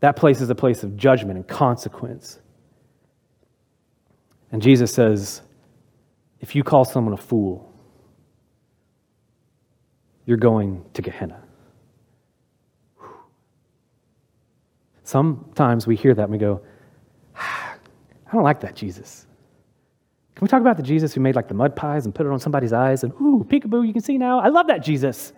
That 0.01 0.17
place 0.17 0.41
is 0.41 0.51
a 0.51 0.55
place 0.55 0.83
of 0.83 0.97
judgment 0.97 1.37
and 1.37 1.47
consequence. 1.47 2.41
And 4.53 4.61
Jesus 4.61 4.93
says, 4.93 5.43
if 6.41 6.55
you 6.55 6.65
call 6.65 6.85
someone 6.85 7.15
a 7.15 7.19
fool, 7.19 7.71
you're 10.25 10.39
going 10.39 10.85
to 10.95 11.03
Gehenna. 11.03 11.43
Sometimes 15.05 15.87
we 15.87 15.97
hear 15.97 16.15
that 16.15 16.23
and 16.23 16.33
we 16.33 16.39
go, 16.39 16.63
ah, 17.37 17.75
I 18.27 18.33
don't 18.33 18.45
like 18.45 18.61
that 18.61 18.75
Jesus. 18.75 19.27
Can 20.35 20.45
we 20.45 20.49
talk 20.49 20.61
about 20.61 20.77
the 20.77 20.83
Jesus 20.83 21.13
who 21.13 21.21
made 21.21 21.37
like 21.37 21.49
the 21.49 21.55
mud 21.55 21.77
pies 21.77 22.07
and 22.07 22.15
put 22.15 22.25
it 22.25 22.33
on 22.33 22.39
somebody's 22.39 22.73
eyes 22.73 23.05
and, 23.05 23.13
ooh, 23.21 23.45
peekaboo, 23.49 23.87
you 23.87 23.93
can 23.93 24.03
see 24.03 24.17
now? 24.17 24.39
I 24.39 24.49
love 24.49 24.69
that 24.69 24.83
Jesus. 24.83 25.33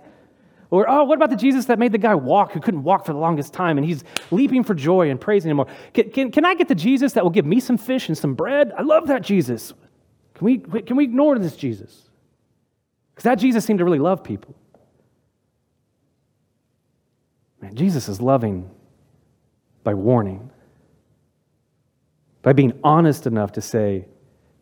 Or, 0.72 0.88
oh, 0.88 1.04
what 1.04 1.16
about 1.16 1.28
the 1.28 1.36
Jesus 1.36 1.66
that 1.66 1.78
made 1.78 1.92
the 1.92 1.98
guy 1.98 2.14
walk 2.14 2.52
who 2.52 2.60
couldn't 2.60 2.82
walk 2.82 3.04
for 3.04 3.12
the 3.12 3.18
longest 3.18 3.52
time 3.52 3.76
and 3.76 3.86
he's 3.86 4.04
leaping 4.30 4.64
for 4.64 4.72
joy 4.72 5.10
and 5.10 5.20
praising 5.20 5.50
him 5.50 5.58
more? 5.58 5.66
Can, 5.92 6.10
can, 6.10 6.30
can 6.32 6.46
I 6.46 6.54
get 6.54 6.66
the 6.66 6.74
Jesus 6.74 7.12
that 7.12 7.22
will 7.22 7.30
give 7.30 7.44
me 7.44 7.60
some 7.60 7.76
fish 7.76 8.08
and 8.08 8.16
some 8.16 8.32
bread? 8.32 8.72
I 8.78 8.80
love 8.80 9.06
that 9.08 9.20
Jesus. 9.20 9.74
Can 10.32 10.46
we, 10.46 10.58
can 10.80 10.96
we 10.96 11.04
ignore 11.04 11.38
this 11.38 11.56
Jesus? 11.56 12.08
Because 13.10 13.24
that 13.24 13.34
Jesus 13.34 13.66
seemed 13.66 13.80
to 13.80 13.84
really 13.84 13.98
love 13.98 14.24
people. 14.24 14.54
Man, 17.60 17.74
Jesus 17.74 18.08
is 18.08 18.22
loving 18.22 18.70
by 19.84 19.92
warning, 19.92 20.50
by 22.40 22.54
being 22.54 22.72
honest 22.82 23.26
enough 23.26 23.52
to 23.52 23.60
say, 23.60 24.06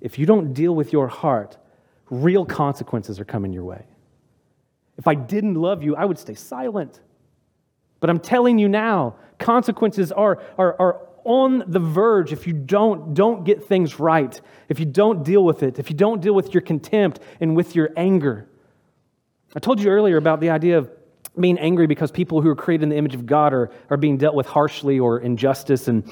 if 0.01 0.19
you 0.19 0.27
don't 0.27 0.55
deal 0.55 0.75
with 0.75 0.93
your 0.93 1.07
heart, 1.07 1.57
real 2.11 2.45
consequences 2.45 3.21
are 3.21 3.25
coming 3.25 3.53
your 3.53 3.65
way. 3.65 3.85
If 5.01 5.09
I 5.09 5.15
didn't 5.15 5.55
love 5.55 5.83
you, 5.83 5.97
I 5.97 6.05
would 6.05 6.19
stay 6.19 6.35
silent. 6.35 7.01
But 8.01 8.11
I'm 8.11 8.21
telling 8.21 8.59
you 8.59 8.69
now, 8.69 9.17
consequences 9.39 10.13
are, 10.13 10.43
are, 10.59 10.79
are 10.79 11.01
on 11.25 11.65
the 11.67 11.81
verge 11.81 12.33
if 12.33 12.47
you 12.47 12.53
don't, 12.53 13.15
don't 13.15 13.45
get 13.45 13.65
things 13.67 13.99
right, 13.99 14.39
if 14.69 14.79
you 14.79 14.85
don't 14.85 15.25
deal 15.25 15.43
with 15.43 15.63
it, 15.63 15.79
if 15.79 15.89
you 15.89 15.97
don't 15.97 16.21
deal 16.21 16.35
with 16.35 16.53
your 16.53 16.61
contempt 16.61 17.21
and 17.41 17.57
with 17.57 17.75
your 17.75 17.89
anger. 17.97 18.47
I 19.57 19.59
told 19.59 19.81
you 19.81 19.89
earlier 19.89 20.19
about 20.19 20.39
the 20.39 20.51
idea 20.51 20.77
of 20.77 20.91
being 21.39 21.59
angry 21.59 21.87
because 21.87 22.11
people 22.11 22.43
who 22.43 22.51
are 22.51 22.57
created 22.57 22.83
in 22.83 22.89
the 22.91 22.97
image 22.97 23.15
of 23.15 23.25
God 23.25 23.55
are, 23.55 23.71
are 23.89 23.97
being 23.97 24.19
dealt 24.19 24.35
with 24.35 24.47
harshly 24.47 24.99
or 24.99 25.21
injustice. 25.21 25.89
And 25.89 26.05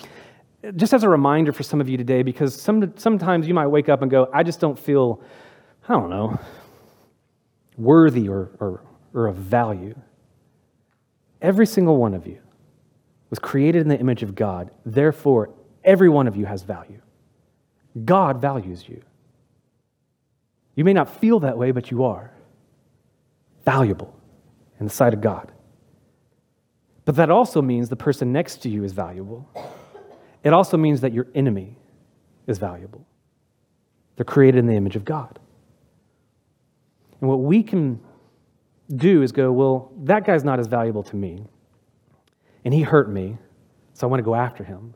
just 0.77 0.95
as 0.95 1.03
a 1.03 1.11
reminder 1.11 1.53
for 1.53 1.63
some 1.63 1.83
of 1.83 1.91
you 1.91 1.99
today, 1.99 2.23
because 2.23 2.59
some, 2.59 2.95
sometimes 2.97 3.47
you 3.47 3.53
might 3.53 3.67
wake 3.67 3.91
up 3.91 4.01
and 4.01 4.11
go, 4.11 4.31
I 4.33 4.43
just 4.43 4.61
don't 4.61 4.79
feel, 4.79 5.21
I 5.89 5.93
don't 5.93 6.09
know, 6.09 6.41
worthy 7.79 8.29
or, 8.29 8.51
or, 8.61 8.83
or 9.15 9.27
of 9.29 9.37
value. 9.37 9.99
Every 11.41 11.67
single 11.67 11.97
one 11.97 12.15
of 12.15 12.27
you 12.27 12.41
was 13.31 13.39
created 13.39 13.83
in 13.83 13.89
the 13.89 13.99
image 13.99 14.23
of 14.23 14.35
God. 14.35 14.71
Therefore, 14.85 15.51
every 15.85 16.09
one 16.09 16.27
of 16.27 16.37
you 16.37 16.47
has 16.47 16.63
value. 16.63 17.01
God 18.05 18.41
values 18.41 18.89
you. 18.89 19.03
You 20.75 20.85
may 20.85 20.93
not 20.93 21.21
feel 21.21 21.41
that 21.41 21.59
way, 21.59 21.71
but 21.71 21.91
you 21.91 22.05
are 22.05 22.33
valuable 23.65 24.15
in 24.81 24.87
the 24.87 24.93
sight 24.93 25.15
of 25.15 25.21
God. 25.21 25.53
But 27.05 27.17
that 27.17 27.31
also 27.31 27.63
means 27.63 27.89
the 27.89 27.97
person 27.97 28.33
next 28.33 28.59
to 28.59 28.69
you 28.69 28.85
is 28.85 28.93
valuable. 28.93 29.49
It 30.45 30.53
also 30.53 30.77
means 30.77 31.01
that 31.01 31.13
your 31.13 31.27
enemy 31.35 31.77
is 32.47 32.59
valuable. 32.59 33.07
They're 34.17 34.25
created 34.25 34.59
in 34.59 34.67
the 34.67 34.75
image 34.75 34.97
of 34.97 35.05
God. 35.05 35.39
And 37.21 37.29
what 37.29 37.41
we 37.41 37.63
can 37.63 38.01
do 38.95 39.23
is 39.23 39.33
go, 39.33 39.53
well, 39.53 39.93
that 40.05 40.25
guy's 40.25 40.45
not 40.45 40.59
as 40.59 40.67
valuable 40.67 41.03
to 41.05 41.17
me. 41.17 41.45
And 42.65 42.73
he 42.73 42.83
hurt 42.83 43.11
me, 43.11 43.39
so 43.95 44.07
I 44.07 44.11
want 44.11 44.21
to 44.21 44.25
go 44.25 44.35
after 44.35 44.65
him. 44.65 44.95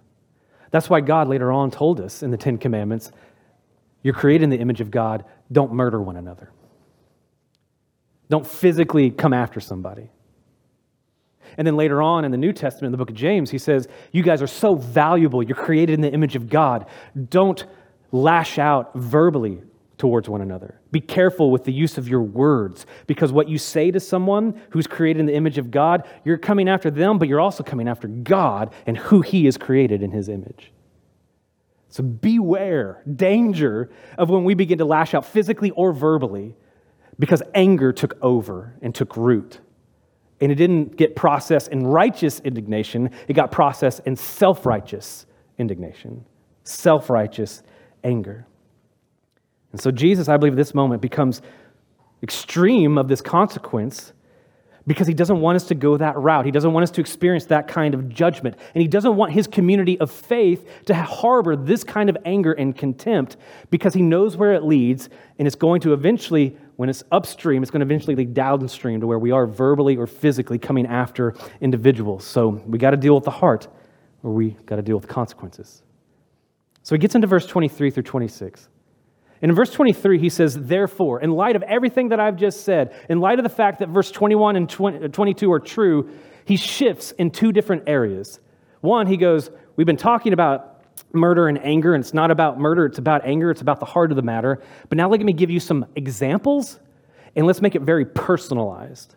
That's 0.70 0.88
why 0.88 1.00
God 1.00 1.28
later 1.28 1.52
on 1.52 1.70
told 1.70 2.00
us 2.00 2.22
in 2.22 2.30
the 2.30 2.36
Ten 2.36 2.58
Commandments 2.58 3.12
you're 4.02 4.14
created 4.14 4.44
in 4.44 4.50
the 4.50 4.58
image 4.58 4.80
of 4.80 4.90
God, 4.90 5.24
don't 5.50 5.72
murder 5.72 6.00
one 6.02 6.16
another. 6.16 6.50
Don't 8.28 8.46
physically 8.46 9.10
come 9.10 9.32
after 9.32 9.60
somebody. 9.60 10.10
And 11.56 11.66
then 11.66 11.76
later 11.76 12.00
on 12.02 12.24
in 12.24 12.30
the 12.30 12.38
New 12.38 12.52
Testament, 12.52 12.86
in 12.86 12.92
the 12.92 12.98
book 12.98 13.10
of 13.10 13.16
James, 13.16 13.50
he 13.50 13.58
says, 13.58 13.86
You 14.10 14.22
guys 14.22 14.42
are 14.42 14.46
so 14.46 14.74
valuable. 14.74 15.42
You're 15.42 15.56
created 15.56 15.94
in 15.94 16.00
the 16.00 16.12
image 16.12 16.34
of 16.34 16.48
God. 16.48 16.86
Don't 17.28 17.64
lash 18.10 18.58
out 18.58 18.92
verbally 18.94 19.62
towards 20.02 20.28
one 20.28 20.40
another. 20.40 20.80
Be 20.90 21.00
careful 21.00 21.52
with 21.52 21.62
the 21.62 21.72
use 21.72 21.96
of 21.96 22.08
your 22.08 22.22
words 22.22 22.86
because 23.06 23.30
what 23.30 23.48
you 23.48 23.56
say 23.56 23.92
to 23.92 24.00
someone 24.00 24.60
who's 24.70 24.88
created 24.88 25.20
in 25.20 25.26
the 25.26 25.34
image 25.36 25.58
of 25.58 25.70
God, 25.70 26.08
you're 26.24 26.38
coming 26.38 26.68
after 26.68 26.90
them, 26.90 27.20
but 27.20 27.28
you're 27.28 27.38
also 27.38 27.62
coming 27.62 27.86
after 27.86 28.08
God 28.08 28.74
and 28.84 28.96
who 28.96 29.20
He 29.20 29.46
is 29.46 29.56
created 29.56 30.02
in 30.02 30.10
His 30.10 30.28
image. 30.28 30.72
So 31.88 32.02
beware, 32.02 33.00
danger 33.14 33.92
of 34.18 34.28
when 34.28 34.42
we 34.42 34.54
begin 34.54 34.78
to 34.78 34.84
lash 34.84 35.14
out 35.14 35.24
physically 35.24 35.70
or 35.70 35.92
verbally 35.92 36.56
because 37.20 37.40
anger 37.54 37.92
took 37.92 38.18
over 38.22 38.74
and 38.82 38.92
took 38.92 39.16
root. 39.16 39.60
And 40.40 40.50
it 40.50 40.56
didn't 40.56 40.96
get 40.96 41.14
processed 41.14 41.68
in 41.68 41.86
righteous 41.86 42.40
indignation, 42.40 43.10
it 43.28 43.34
got 43.34 43.52
processed 43.52 44.00
in 44.04 44.16
self 44.16 44.66
righteous 44.66 45.26
indignation, 45.58 46.24
self 46.64 47.08
righteous 47.08 47.62
anger. 48.02 48.48
And 49.72 49.80
so, 49.80 49.90
Jesus, 49.90 50.28
I 50.28 50.36
believe, 50.36 50.52
at 50.52 50.56
this 50.56 50.74
moment 50.74 51.02
becomes 51.02 51.42
extreme 52.22 52.98
of 52.98 53.08
this 53.08 53.20
consequence 53.20 54.12
because 54.86 55.06
he 55.06 55.14
doesn't 55.14 55.40
want 55.40 55.56
us 55.56 55.64
to 55.64 55.74
go 55.74 55.96
that 55.96 56.16
route. 56.16 56.44
He 56.44 56.50
doesn't 56.50 56.72
want 56.72 56.82
us 56.82 56.90
to 56.92 57.00
experience 57.00 57.46
that 57.46 57.68
kind 57.68 57.94
of 57.94 58.08
judgment. 58.08 58.56
And 58.74 58.82
he 58.82 58.88
doesn't 58.88 59.16
want 59.16 59.32
his 59.32 59.46
community 59.46 59.98
of 60.00 60.10
faith 60.10 60.68
to 60.86 60.94
harbor 60.94 61.56
this 61.56 61.84
kind 61.84 62.10
of 62.10 62.16
anger 62.24 62.52
and 62.52 62.76
contempt 62.76 63.36
because 63.70 63.94
he 63.94 64.02
knows 64.02 64.36
where 64.36 64.52
it 64.54 64.64
leads. 64.64 65.08
And 65.38 65.46
it's 65.46 65.54
going 65.56 65.80
to 65.82 65.92
eventually, 65.92 66.56
when 66.76 66.88
it's 66.88 67.04
upstream, 67.12 67.62
it's 67.62 67.70
going 67.70 67.80
to 67.80 67.86
eventually 67.86 68.16
lead 68.16 68.34
downstream 68.34 69.00
to 69.00 69.06
where 69.06 69.18
we 69.18 69.30
are 69.30 69.46
verbally 69.46 69.96
or 69.96 70.06
physically 70.06 70.58
coming 70.58 70.86
after 70.86 71.34
individuals. 71.60 72.24
So 72.24 72.48
we 72.66 72.78
got 72.78 72.90
to 72.90 72.96
deal 72.96 73.14
with 73.14 73.24
the 73.24 73.30
heart 73.30 73.68
or 74.22 74.32
we 74.32 74.50
got 74.66 74.76
to 74.76 74.82
deal 74.82 74.96
with 74.96 75.08
consequences. 75.08 75.82
So 76.82 76.94
he 76.96 76.98
gets 76.98 77.14
into 77.14 77.28
verse 77.28 77.46
23 77.46 77.90
through 77.90 78.02
26. 78.02 78.68
And 79.42 79.50
in 79.50 79.56
verse 79.56 79.72
23, 79.72 80.18
he 80.18 80.28
says, 80.28 80.56
Therefore, 80.56 81.20
in 81.20 81.32
light 81.32 81.56
of 81.56 81.62
everything 81.64 82.10
that 82.10 82.20
I've 82.20 82.36
just 82.36 82.64
said, 82.64 82.94
in 83.08 83.20
light 83.20 83.40
of 83.40 83.42
the 83.42 83.48
fact 83.48 83.80
that 83.80 83.88
verse 83.88 84.10
21 84.10 84.54
and 84.54 84.70
20, 84.70 85.04
uh, 85.04 85.08
22 85.08 85.52
are 85.52 85.60
true, 85.60 86.08
he 86.44 86.56
shifts 86.56 87.10
in 87.12 87.30
two 87.30 87.50
different 87.52 87.82
areas. 87.88 88.40
One, 88.80 89.06
he 89.06 89.16
goes, 89.16 89.50
We've 89.74 89.86
been 89.86 89.96
talking 89.96 90.32
about 90.32 90.84
murder 91.12 91.48
and 91.48 91.58
anger, 91.64 91.94
and 91.94 92.04
it's 92.04 92.14
not 92.14 92.30
about 92.30 92.60
murder, 92.60 92.86
it's 92.86 92.98
about 92.98 93.24
anger, 93.24 93.50
it's 93.50 93.62
about 93.62 93.80
the 93.80 93.86
heart 93.86 94.12
of 94.12 94.16
the 94.16 94.22
matter. 94.22 94.62
But 94.88 94.96
now 94.96 95.08
let 95.08 95.20
me 95.20 95.32
give 95.32 95.50
you 95.50 95.60
some 95.60 95.86
examples, 95.96 96.78
and 97.34 97.46
let's 97.46 97.60
make 97.60 97.74
it 97.74 97.82
very 97.82 98.04
personalized. 98.04 99.16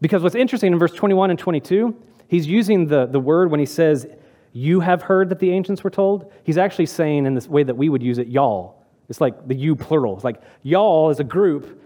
Because 0.00 0.22
what's 0.22 0.34
interesting 0.34 0.72
in 0.72 0.78
verse 0.78 0.92
21 0.92 1.30
and 1.30 1.38
22, 1.38 1.94
he's 2.28 2.46
using 2.46 2.86
the, 2.86 3.06
the 3.06 3.20
word 3.20 3.50
when 3.50 3.60
he 3.60 3.66
says, 3.66 4.06
You 4.52 4.80
have 4.80 5.02
heard 5.02 5.28
that 5.28 5.38
the 5.38 5.52
ancients 5.52 5.84
were 5.84 5.90
told. 5.90 6.32
He's 6.44 6.58
actually 6.58 6.86
saying, 6.86 7.24
in 7.24 7.34
this 7.34 7.46
way 7.46 7.62
that 7.62 7.76
we 7.76 7.88
would 7.88 8.02
use 8.02 8.18
it, 8.18 8.26
y'all. 8.26 8.85
It's 9.08 9.20
like 9.20 9.46
the 9.46 9.54
you 9.54 9.76
plural. 9.76 10.14
It's 10.14 10.24
like 10.24 10.40
y'all 10.62 11.10
as 11.10 11.20
a 11.20 11.24
group 11.24 11.82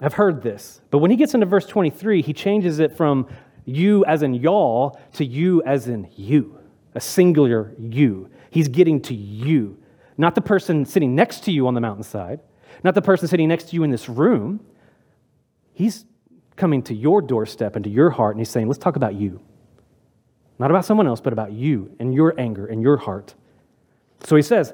have 0.00 0.14
heard 0.14 0.42
this. 0.42 0.80
But 0.90 0.98
when 0.98 1.10
he 1.10 1.16
gets 1.16 1.34
into 1.34 1.46
verse 1.46 1.66
23, 1.66 2.22
he 2.22 2.32
changes 2.32 2.78
it 2.78 2.96
from 2.96 3.28
you 3.64 4.04
as 4.04 4.22
in 4.22 4.34
y'all 4.34 5.00
to 5.14 5.24
you 5.24 5.62
as 5.64 5.88
in 5.88 6.08
you, 6.16 6.58
a 6.94 7.00
singular 7.00 7.72
you. 7.78 8.28
He's 8.50 8.68
getting 8.68 9.00
to 9.02 9.14
you, 9.14 9.78
not 10.16 10.34
the 10.34 10.40
person 10.40 10.84
sitting 10.84 11.14
next 11.14 11.44
to 11.44 11.52
you 11.52 11.66
on 11.66 11.74
the 11.74 11.80
mountainside, 11.80 12.40
not 12.82 12.94
the 12.94 13.02
person 13.02 13.26
sitting 13.26 13.48
next 13.48 13.70
to 13.70 13.74
you 13.76 13.82
in 13.82 13.90
this 13.90 14.08
room. 14.08 14.60
He's 15.72 16.04
coming 16.56 16.82
to 16.84 16.94
your 16.94 17.20
doorstep 17.22 17.74
and 17.74 17.84
to 17.84 17.90
your 17.90 18.10
heart, 18.10 18.36
and 18.36 18.40
he's 18.40 18.50
saying, 18.50 18.68
Let's 18.68 18.78
talk 18.78 18.96
about 18.96 19.14
you. 19.14 19.40
Not 20.58 20.70
about 20.70 20.84
someone 20.84 21.06
else, 21.06 21.20
but 21.20 21.32
about 21.32 21.52
you 21.52 21.96
and 21.98 22.14
your 22.14 22.38
anger 22.38 22.66
and 22.66 22.80
your 22.80 22.96
heart. 22.96 23.34
So 24.22 24.36
he 24.36 24.42
says, 24.42 24.72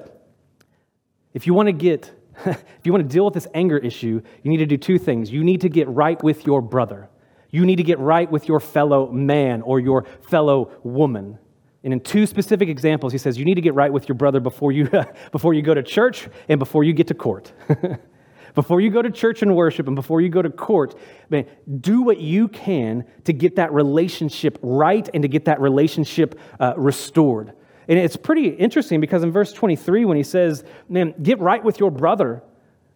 if 1.33 1.47
you 1.47 1.53
want 1.53 1.67
to 1.67 1.73
get, 1.73 2.11
if 2.45 2.63
you 2.83 2.91
want 2.91 3.07
to 3.07 3.13
deal 3.13 3.25
with 3.25 3.33
this 3.33 3.47
anger 3.53 3.77
issue, 3.77 4.21
you 4.43 4.51
need 4.51 4.57
to 4.57 4.65
do 4.65 4.77
two 4.77 4.97
things. 4.97 5.31
You 5.31 5.43
need 5.43 5.61
to 5.61 5.69
get 5.69 5.87
right 5.87 6.21
with 6.23 6.45
your 6.45 6.61
brother. 6.61 7.09
You 7.51 7.65
need 7.65 7.77
to 7.77 7.83
get 7.83 7.99
right 7.99 8.31
with 8.31 8.47
your 8.47 8.59
fellow 8.59 9.11
man 9.11 9.61
or 9.61 9.79
your 9.79 10.05
fellow 10.29 10.71
woman. 10.83 11.37
And 11.83 11.93
in 11.93 11.99
two 11.99 12.25
specific 12.25 12.69
examples, 12.69 13.11
he 13.11 13.17
says 13.17 13.37
you 13.37 13.45
need 13.45 13.55
to 13.55 13.61
get 13.61 13.73
right 13.73 13.91
with 13.91 14.07
your 14.07 14.15
brother 14.15 14.39
before 14.39 14.71
you, 14.71 14.89
before 15.31 15.53
you 15.53 15.61
go 15.61 15.73
to 15.73 15.83
church 15.83 16.27
and 16.47 16.59
before 16.59 16.83
you 16.83 16.93
get 16.93 17.07
to 17.07 17.13
court. 17.13 17.51
before 18.55 18.81
you 18.81 18.89
go 18.89 19.01
to 19.01 19.09
church 19.09 19.41
and 19.41 19.55
worship 19.55 19.87
and 19.87 19.95
before 19.95 20.21
you 20.21 20.29
go 20.29 20.41
to 20.41 20.49
court, 20.49 20.95
man, 21.29 21.45
do 21.79 22.01
what 22.01 22.19
you 22.19 22.47
can 22.47 23.05
to 23.23 23.33
get 23.33 23.55
that 23.55 23.71
relationship 23.73 24.59
right 24.61 25.09
and 25.13 25.23
to 25.23 25.27
get 25.27 25.45
that 25.45 25.59
relationship 25.59 26.39
uh, 26.59 26.73
restored. 26.77 27.53
And 27.87 27.97
it's 27.97 28.15
pretty 28.15 28.47
interesting 28.47 29.01
because 29.01 29.23
in 29.23 29.31
verse 29.31 29.51
23, 29.53 30.05
when 30.05 30.17
he 30.17 30.23
says, 30.23 30.63
Man, 30.87 31.13
get 31.21 31.39
right 31.39 31.63
with 31.63 31.79
your 31.79 31.91
brother, 31.91 32.43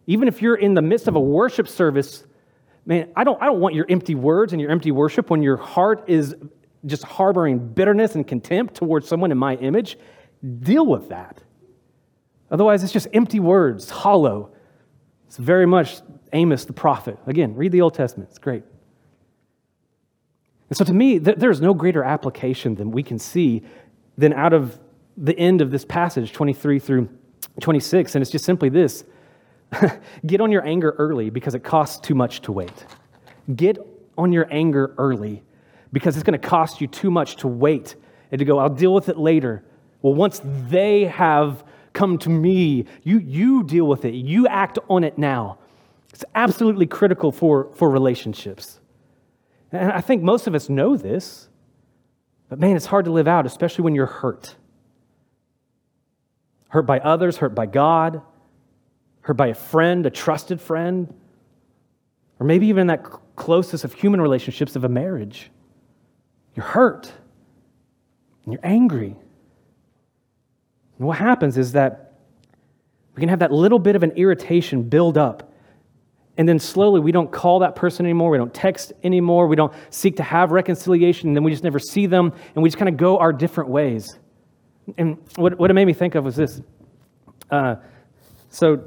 even 0.06 0.28
if 0.28 0.40
you're 0.40 0.56
in 0.56 0.74
the 0.74 0.82
midst 0.82 1.08
of 1.08 1.16
a 1.16 1.20
worship 1.20 1.68
service, 1.68 2.24
man, 2.84 3.10
I 3.16 3.24
don't, 3.24 3.40
I 3.42 3.46
don't 3.46 3.60
want 3.60 3.74
your 3.74 3.86
empty 3.88 4.14
words 4.14 4.52
and 4.52 4.60
your 4.60 4.70
empty 4.70 4.92
worship 4.92 5.30
when 5.30 5.42
your 5.42 5.56
heart 5.56 6.04
is 6.06 6.34
just 6.86 7.02
harboring 7.02 7.58
bitterness 7.58 8.14
and 8.14 8.26
contempt 8.26 8.74
towards 8.74 9.08
someone 9.08 9.32
in 9.32 9.38
my 9.38 9.56
image. 9.56 9.98
Deal 10.60 10.86
with 10.86 11.08
that. 11.08 11.42
Otherwise, 12.50 12.84
it's 12.84 12.92
just 12.92 13.08
empty 13.12 13.40
words, 13.40 13.90
hollow. 13.90 14.52
It's 15.26 15.36
very 15.36 15.66
much 15.66 16.00
Amos 16.32 16.64
the 16.64 16.72
prophet. 16.72 17.18
Again, 17.26 17.54
read 17.56 17.72
the 17.72 17.80
Old 17.80 17.94
Testament, 17.94 18.30
it's 18.30 18.38
great. 18.38 18.62
And 20.68 20.76
so 20.76 20.84
to 20.84 20.92
me, 20.92 21.18
there's 21.18 21.60
no 21.60 21.74
greater 21.74 22.02
application 22.02 22.74
than 22.74 22.90
we 22.90 23.02
can 23.02 23.18
see 23.18 23.62
than 24.18 24.32
out 24.32 24.52
of 24.52 24.78
the 25.16 25.36
end 25.38 25.60
of 25.60 25.70
this 25.70 25.84
passage, 25.84 26.32
23 26.32 26.78
through 26.78 27.08
26, 27.60 28.14
and 28.14 28.22
it's 28.22 28.30
just 28.30 28.44
simply 28.44 28.68
this 28.68 29.04
get 30.26 30.40
on 30.40 30.52
your 30.52 30.64
anger 30.66 30.94
early 30.98 31.30
because 31.30 31.54
it 31.54 31.64
costs 31.64 31.98
too 31.98 32.14
much 32.14 32.40
to 32.42 32.52
wait. 32.52 32.86
Get 33.54 33.78
on 34.18 34.32
your 34.32 34.46
anger 34.50 34.94
early 34.98 35.42
because 35.92 36.16
it's 36.16 36.24
going 36.24 36.38
to 36.38 36.48
cost 36.48 36.80
you 36.80 36.86
too 36.86 37.10
much 37.10 37.36
to 37.36 37.48
wait 37.48 37.96
and 38.30 38.38
to 38.38 38.44
go, 38.44 38.58
I'll 38.58 38.68
deal 38.68 38.92
with 38.92 39.08
it 39.08 39.16
later. 39.16 39.64
Well, 40.02 40.14
once 40.14 40.40
they 40.44 41.04
have 41.04 41.64
come 41.92 42.18
to 42.18 42.28
me, 42.28 42.84
you, 43.02 43.18
you 43.18 43.64
deal 43.64 43.86
with 43.86 44.04
it, 44.04 44.14
you 44.14 44.46
act 44.46 44.78
on 44.88 45.04
it 45.04 45.16
now. 45.16 45.58
It's 46.12 46.24
absolutely 46.34 46.86
critical 46.86 47.32
for, 47.32 47.72
for 47.74 47.90
relationships. 47.90 48.80
And 49.72 49.90
I 49.92 50.00
think 50.00 50.22
most 50.22 50.46
of 50.46 50.54
us 50.54 50.68
know 50.68 50.96
this, 50.96 51.45
but 52.48 52.58
man, 52.58 52.76
it's 52.76 52.86
hard 52.86 53.04
to 53.06 53.10
live 53.10 53.28
out, 53.28 53.46
especially 53.46 53.84
when 53.84 53.94
you're 53.94 54.06
hurt 54.06 54.56
hurt 56.76 56.82
by 56.82 56.98
others, 56.98 57.38
hurt 57.38 57.54
by 57.54 57.64
God, 57.64 58.20
hurt 59.22 59.34
by 59.34 59.46
a 59.46 59.54
friend, 59.54 60.04
a 60.04 60.10
trusted 60.10 60.60
friend, 60.60 61.12
or 62.38 62.46
maybe 62.46 62.66
even 62.66 62.88
that 62.88 63.02
closest 63.34 63.84
of 63.84 63.94
human 63.94 64.20
relationships 64.20 64.76
of 64.76 64.84
a 64.84 64.88
marriage. 64.88 65.50
You're 66.54 66.66
hurt 66.66 67.10
and 68.44 68.52
you're 68.52 68.64
angry. 68.64 69.16
And 70.98 71.06
what 71.06 71.16
happens 71.16 71.56
is 71.56 71.72
that 71.72 72.12
we 73.14 73.20
can 73.20 73.30
have 73.30 73.38
that 73.38 73.52
little 73.52 73.78
bit 73.78 73.96
of 73.96 74.02
an 74.02 74.10
irritation 74.12 74.82
build 74.82 75.16
up. 75.16 75.45
And 76.38 76.48
then 76.48 76.58
slowly, 76.58 77.00
we 77.00 77.12
don't 77.12 77.32
call 77.32 77.60
that 77.60 77.76
person 77.76 78.04
anymore. 78.04 78.30
We 78.30 78.38
don't 78.38 78.52
text 78.52 78.92
anymore. 79.02 79.46
We 79.46 79.56
don't 79.56 79.72
seek 79.90 80.16
to 80.16 80.22
have 80.22 80.50
reconciliation. 80.50 81.28
And 81.28 81.36
then 81.36 81.44
we 81.44 81.50
just 81.50 81.64
never 81.64 81.78
see 81.78 82.06
them. 82.06 82.32
And 82.54 82.62
we 82.62 82.68
just 82.68 82.78
kind 82.78 82.88
of 82.88 82.96
go 82.96 83.18
our 83.18 83.32
different 83.32 83.70
ways. 83.70 84.18
And 84.98 85.18
what, 85.36 85.58
what 85.58 85.70
it 85.70 85.74
made 85.74 85.86
me 85.86 85.94
think 85.94 86.14
of 86.14 86.24
was 86.24 86.36
this. 86.36 86.60
Uh, 87.50 87.76
so, 88.50 88.84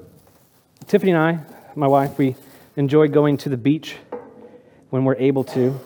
Tiffany 0.87 1.11
and 1.11 1.21
I, 1.21 1.39
my 1.75 1.87
wife, 1.87 2.17
we 2.17 2.35
enjoy 2.75 3.07
going 3.07 3.37
to 3.37 3.49
the 3.49 3.57
beach 3.57 3.97
when 4.89 5.05
we're 5.05 5.17
able 5.17 5.43
to. 5.43 5.79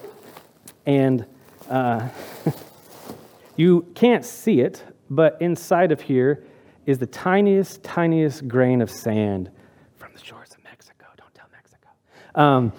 And 0.86 1.26
uh, 1.70 2.10
you 3.56 3.88
can't 3.96 4.26
see 4.26 4.62
it, 4.62 4.84
but 5.10 5.38
inside 5.42 5.92
of 5.92 6.02
here 6.02 6.46
is 6.86 7.00
the 7.00 7.06
tiniest, 7.06 7.84
tiniest 7.84 8.48
grain 8.48 8.82
of 8.82 8.92
sand 8.92 9.50
from 9.96 10.12
the 10.14 10.24
shores 10.24 10.52
of 10.52 10.64
Mexico. 10.64 11.06
Don't 11.18 11.34
tell 11.34 11.48
Mexico. 11.52 11.88
Um, 12.36 12.74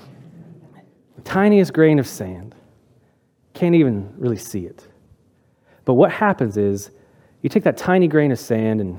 tiniest 1.24 1.72
grain 1.72 1.98
of 1.98 2.07
sand. 2.07 2.55
Can't 3.55 3.74
even 3.74 4.12
really 4.16 4.36
see 4.36 4.66
it. 4.66 4.86
But 5.84 5.94
what 5.94 6.11
happens 6.11 6.57
is 6.57 6.90
you 7.42 7.48
take 7.48 7.64
that 7.64 7.76
tiny 7.76 8.09
grain 8.09 8.32
of 8.32 8.38
sand 8.38 8.80
and 8.80 8.98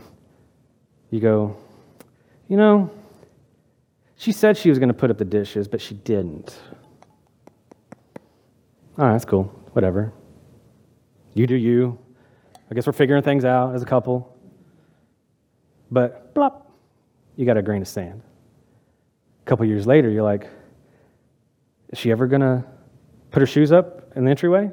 you 1.09 1.19
go, 1.19 1.57
you 2.47 2.57
know, 2.57 2.89
she 4.17 4.31
said 4.31 4.57
she 4.57 4.69
was 4.69 4.79
going 4.79 4.89
to 4.89 4.93
put 4.93 5.11
up 5.11 5.17
the 5.17 5.25
dishes, 5.25 5.67
but 5.67 5.81
she 5.81 5.95
didn't. 5.95 6.57
All 8.97 9.05
right, 9.05 9.11
that's 9.11 9.25
cool. 9.25 9.43
Whatever. 9.73 10.13
You 11.33 11.47
do 11.47 11.55
you. 11.55 11.99
I 12.71 12.75
guess 12.75 12.87
we're 12.87 12.93
figuring 12.93 13.23
things 13.23 13.43
out 13.43 13.75
as 13.75 13.83
a 13.83 13.85
couple. 13.85 14.37
But 15.91 16.33
blop, 16.33 16.63
you 17.35 17.45
got 17.45 17.57
a 17.57 17.61
grain 17.61 17.81
of 17.81 17.87
sand. 17.87 18.21
A 19.45 19.47
couple 19.47 19.63
years 19.67 19.85
later, 19.85 20.09
you're 20.09 20.23
like, 20.23 20.49
is 21.89 21.99
she 21.99 22.11
ever 22.11 22.25
going 22.25 22.41
to 22.41 22.63
put 23.29 23.41
her 23.41 23.45
shoes 23.45 23.71
up 23.71 24.11
in 24.15 24.25
the 24.25 24.31
entryway? 24.31 24.71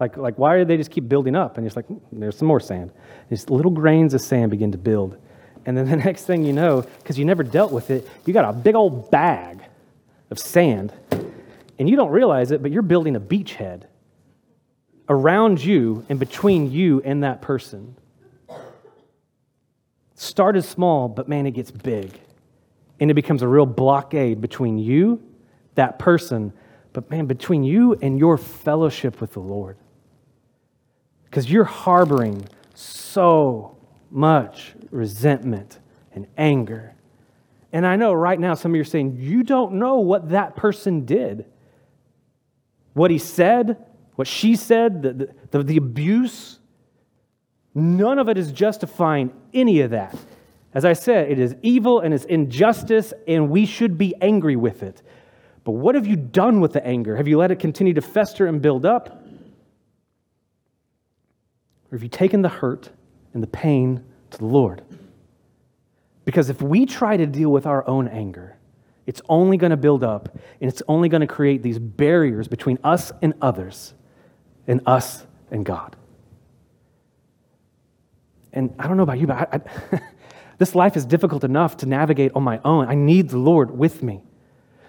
Like, 0.00 0.16
like, 0.16 0.38
why 0.38 0.56
do 0.56 0.64
they 0.64 0.78
just 0.78 0.90
keep 0.90 1.10
building 1.10 1.36
up? 1.36 1.58
And 1.58 1.66
you're 1.66 1.72
like, 1.76 1.84
hmm, 1.86 1.98
there's 2.20 2.38
some 2.38 2.48
more 2.48 2.58
sand. 2.58 2.90
These 3.28 3.50
little 3.50 3.70
grains 3.70 4.14
of 4.14 4.22
sand 4.22 4.50
begin 4.50 4.72
to 4.72 4.78
build. 4.78 5.18
And 5.66 5.76
then 5.76 5.86
the 5.90 5.96
next 5.96 6.24
thing 6.24 6.42
you 6.42 6.54
know, 6.54 6.86
because 6.98 7.18
you 7.18 7.26
never 7.26 7.42
dealt 7.42 7.70
with 7.70 7.90
it, 7.90 8.08
you 8.24 8.32
got 8.32 8.48
a 8.48 8.52
big 8.54 8.74
old 8.74 9.10
bag 9.10 9.60
of 10.30 10.38
sand. 10.38 10.94
And 11.78 11.90
you 11.90 11.96
don't 11.96 12.10
realize 12.10 12.50
it, 12.50 12.62
but 12.62 12.70
you're 12.70 12.82
building 12.82 13.16
a 13.16 13.20
beachhead 13.20 13.82
around 15.10 15.62
you 15.62 16.06
and 16.08 16.18
between 16.18 16.72
you 16.72 17.02
and 17.02 17.24
that 17.24 17.42
person. 17.42 17.94
Start 18.48 18.64
Started 20.14 20.62
small, 20.62 21.08
but 21.08 21.28
man, 21.28 21.44
it 21.44 21.50
gets 21.50 21.70
big. 21.70 22.18
And 23.00 23.10
it 23.10 23.14
becomes 23.14 23.42
a 23.42 23.48
real 23.48 23.66
blockade 23.66 24.40
between 24.40 24.78
you, 24.78 25.22
that 25.74 25.98
person, 25.98 26.52
but 26.92 27.10
man, 27.10 27.26
between 27.26 27.64
you 27.64 27.94
and 28.00 28.18
your 28.18 28.38
fellowship 28.38 29.20
with 29.20 29.32
the 29.32 29.40
Lord. 29.40 29.76
Because 31.24 31.50
you're 31.50 31.64
harboring 31.64 32.48
so 32.74 33.76
much 34.10 34.74
resentment 34.90 35.80
and 36.12 36.26
anger. 36.38 36.94
And 37.72 37.84
I 37.84 37.96
know 37.96 38.12
right 38.12 38.38
now 38.38 38.54
some 38.54 38.72
of 38.72 38.76
you 38.76 38.82
are 38.82 38.84
saying, 38.84 39.16
you 39.18 39.42
don't 39.42 39.74
know 39.74 39.98
what 39.98 40.30
that 40.30 40.54
person 40.54 41.04
did. 41.04 41.46
What 42.92 43.10
he 43.10 43.18
said, 43.18 43.84
what 44.14 44.28
she 44.28 44.54
said, 44.54 45.02
the, 45.02 45.34
the, 45.50 45.62
the, 45.64 45.76
abuse, 45.76 46.60
none 47.74 48.20
of 48.20 48.28
it 48.28 48.38
is 48.38 48.52
justifying 48.52 49.32
any 49.52 49.80
of 49.80 49.90
that. 49.90 50.16
As 50.74 50.84
I 50.84 50.92
said, 50.92 51.30
it 51.30 51.38
is 51.38 51.54
evil 51.62 52.00
and 52.00 52.12
it's 52.12 52.24
injustice, 52.24 53.14
and 53.28 53.48
we 53.48 53.64
should 53.64 53.96
be 53.96 54.14
angry 54.20 54.56
with 54.56 54.82
it. 54.82 55.02
But 55.62 55.72
what 55.72 55.94
have 55.94 56.06
you 56.06 56.16
done 56.16 56.60
with 56.60 56.72
the 56.72 56.84
anger? 56.84 57.16
Have 57.16 57.28
you 57.28 57.38
let 57.38 57.50
it 57.50 57.58
continue 57.58 57.94
to 57.94 58.02
fester 58.02 58.46
and 58.46 58.60
build 58.60 58.84
up? 58.84 59.24
Or 61.90 61.96
have 61.96 62.02
you 62.02 62.08
taken 62.08 62.42
the 62.42 62.48
hurt 62.48 62.90
and 63.32 63.42
the 63.42 63.46
pain 63.46 64.04
to 64.30 64.38
the 64.38 64.46
Lord? 64.46 64.82
Because 66.24 66.50
if 66.50 66.60
we 66.60 66.86
try 66.86 67.16
to 67.16 67.26
deal 67.26 67.50
with 67.50 67.66
our 67.66 67.86
own 67.88 68.08
anger, 68.08 68.56
it's 69.06 69.22
only 69.28 69.56
going 69.56 69.70
to 69.70 69.76
build 69.76 70.02
up 70.02 70.36
and 70.60 70.68
it's 70.70 70.82
only 70.88 71.08
going 71.08 71.20
to 71.20 71.26
create 71.26 71.62
these 71.62 71.78
barriers 71.78 72.48
between 72.48 72.78
us 72.82 73.12
and 73.22 73.34
others 73.40 73.94
and 74.66 74.80
us 74.86 75.24
and 75.50 75.64
God. 75.64 75.96
And 78.52 78.74
I 78.78 78.86
don't 78.86 78.96
know 78.96 79.02
about 79.02 79.18
you, 79.18 79.26
but 79.26 79.36
I, 79.36 79.60
I, 79.92 80.00
this 80.58 80.74
life 80.74 80.96
is 80.96 81.04
difficult 81.04 81.44
enough 81.44 81.76
to 81.78 81.86
navigate 81.86 82.32
on 82.34 82.42
my 82.42 82.60
own. 82.64 82.86
I 82.88 82.94
need 82.94 83.30
the 83.30 83.38
Lord 83.38 83.76
with 83.76 84.02
me. 84.02 84.22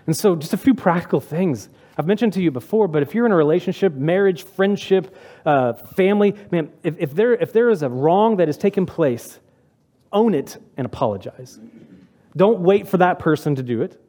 And 0.08 0.16
so, 0.16 0.36
just 0.36 0.54
a 0.54 0.58
few 0.58 0.74
practical 0.74 1.20
things. 1.20 1.70
I've 1.98 2.08
mentioned 2.08 2.34
to 2.34 2.42
you 2.42 2.52
before, 2.52 2.88
but 2.88 3.02
if 3.02 3.16
you're 3.16 3.26
in 3.26 3.32
a 3.32 3.36
relationship, 3.36 3.94
marriage, 3.94 4.44
friendship, 4.44 5.16
uh, 5.46 5.74
family, 5.74 6.36
man, 6.52 6.72
if, 6.84 6.96
if, 7.00 7.14
there, 7.16 7.34
if 7.34 7.54
there 7.54 7.70
is 7.70 7.82
a 7.82 7.90
wrong 7.90 8.38
that 8.38 8.48
has 8.48 8.58
taken 8.58 8.86
place, 8.86 9.40
own 10.12 10.34
it 10.34 10.58
and 10.78 10.86
apologize. 10.86 11.60
Don't 12.36 12.60
wait 12.60 12.88
for 12.88 12.98
that 12.98 13.20
person 13.20 13.56
to 13.56 13.64
do 13.64 13.82
it. 13.82 14.02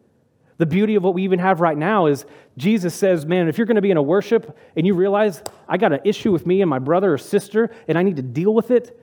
The 0.59 0.67
beauty 0.67 0.95
of 0.95 1.03
what 1.03 1.15
we 1.15 1.23
even 1.25 1.39
have 1.39 1.61
right 1.61 1.77
now 1.77 2.07
is 2.07 2.25
Jesus 2.57 2.95
says, 2.95 3.27
man, 3.27 3.47
if 3.47 3.59
you're 3.59 3.67
going 3.67 3.77
to 3.77 3.83
be 3.83 3.91
in 3.91 3.99
a 3.99 4.03
worship 4.03 4.57
and 4.75 4.87
you 4.87 4.95
realize 4.95 5.43
I 5.69 5.77
got 5.77 5.93
an 5.93 6.01
issue 6.05 6.33
with 6.33 6.47
me 6.47 6.63
and 6.63 6.71
my 6.71 6.79
brother 6.79 7.13
or 7.13 7.19
sister 7.19 7.71
and 7.89 7.99
I 7.99 8.03
need 8.03 8.17
to 8.17 8.23
deal 8.23 8.55
with 8.55 8.71
it, 8.71 8.99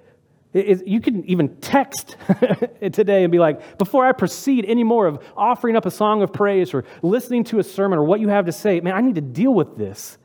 it, 0.53 0.87
you 0.87 1.01
can 1.01 1.25
even 1.25 1.55
text 1.57 2.15
today 2.91 3.23
and 3.23 3.31
be 3.31 3.39
like, 3.39 3.77
before 3.77 4.05
I 4.05 4.11
proceed 4.11 4.65
any 4.65 4.83
more 4.83 5.07
of 5.07 5.23
offering 5.35 5.75
up 5.75 5.85
a 5.85 5.91
song 5.91 6.21
of 6.21 6.31
praise 6.31 6.73
or 6.73 6.85
listening 7.01 7.43
to 7.45 7.59
a 7.59 7.63
sermon 7.63 7.97
or 7.97 8.03
what 8.03 8.19
you 8.19 8.29
have 8.29 8.45
to 8.45 8.51
say, 8.51 8.79
man, 8.79 8.93
I 8.93 9.01
need 9.01 9.15
to 9.15 9.21
deal 9.21 9.53
with 9.53 9.77
this. 9.77 10.17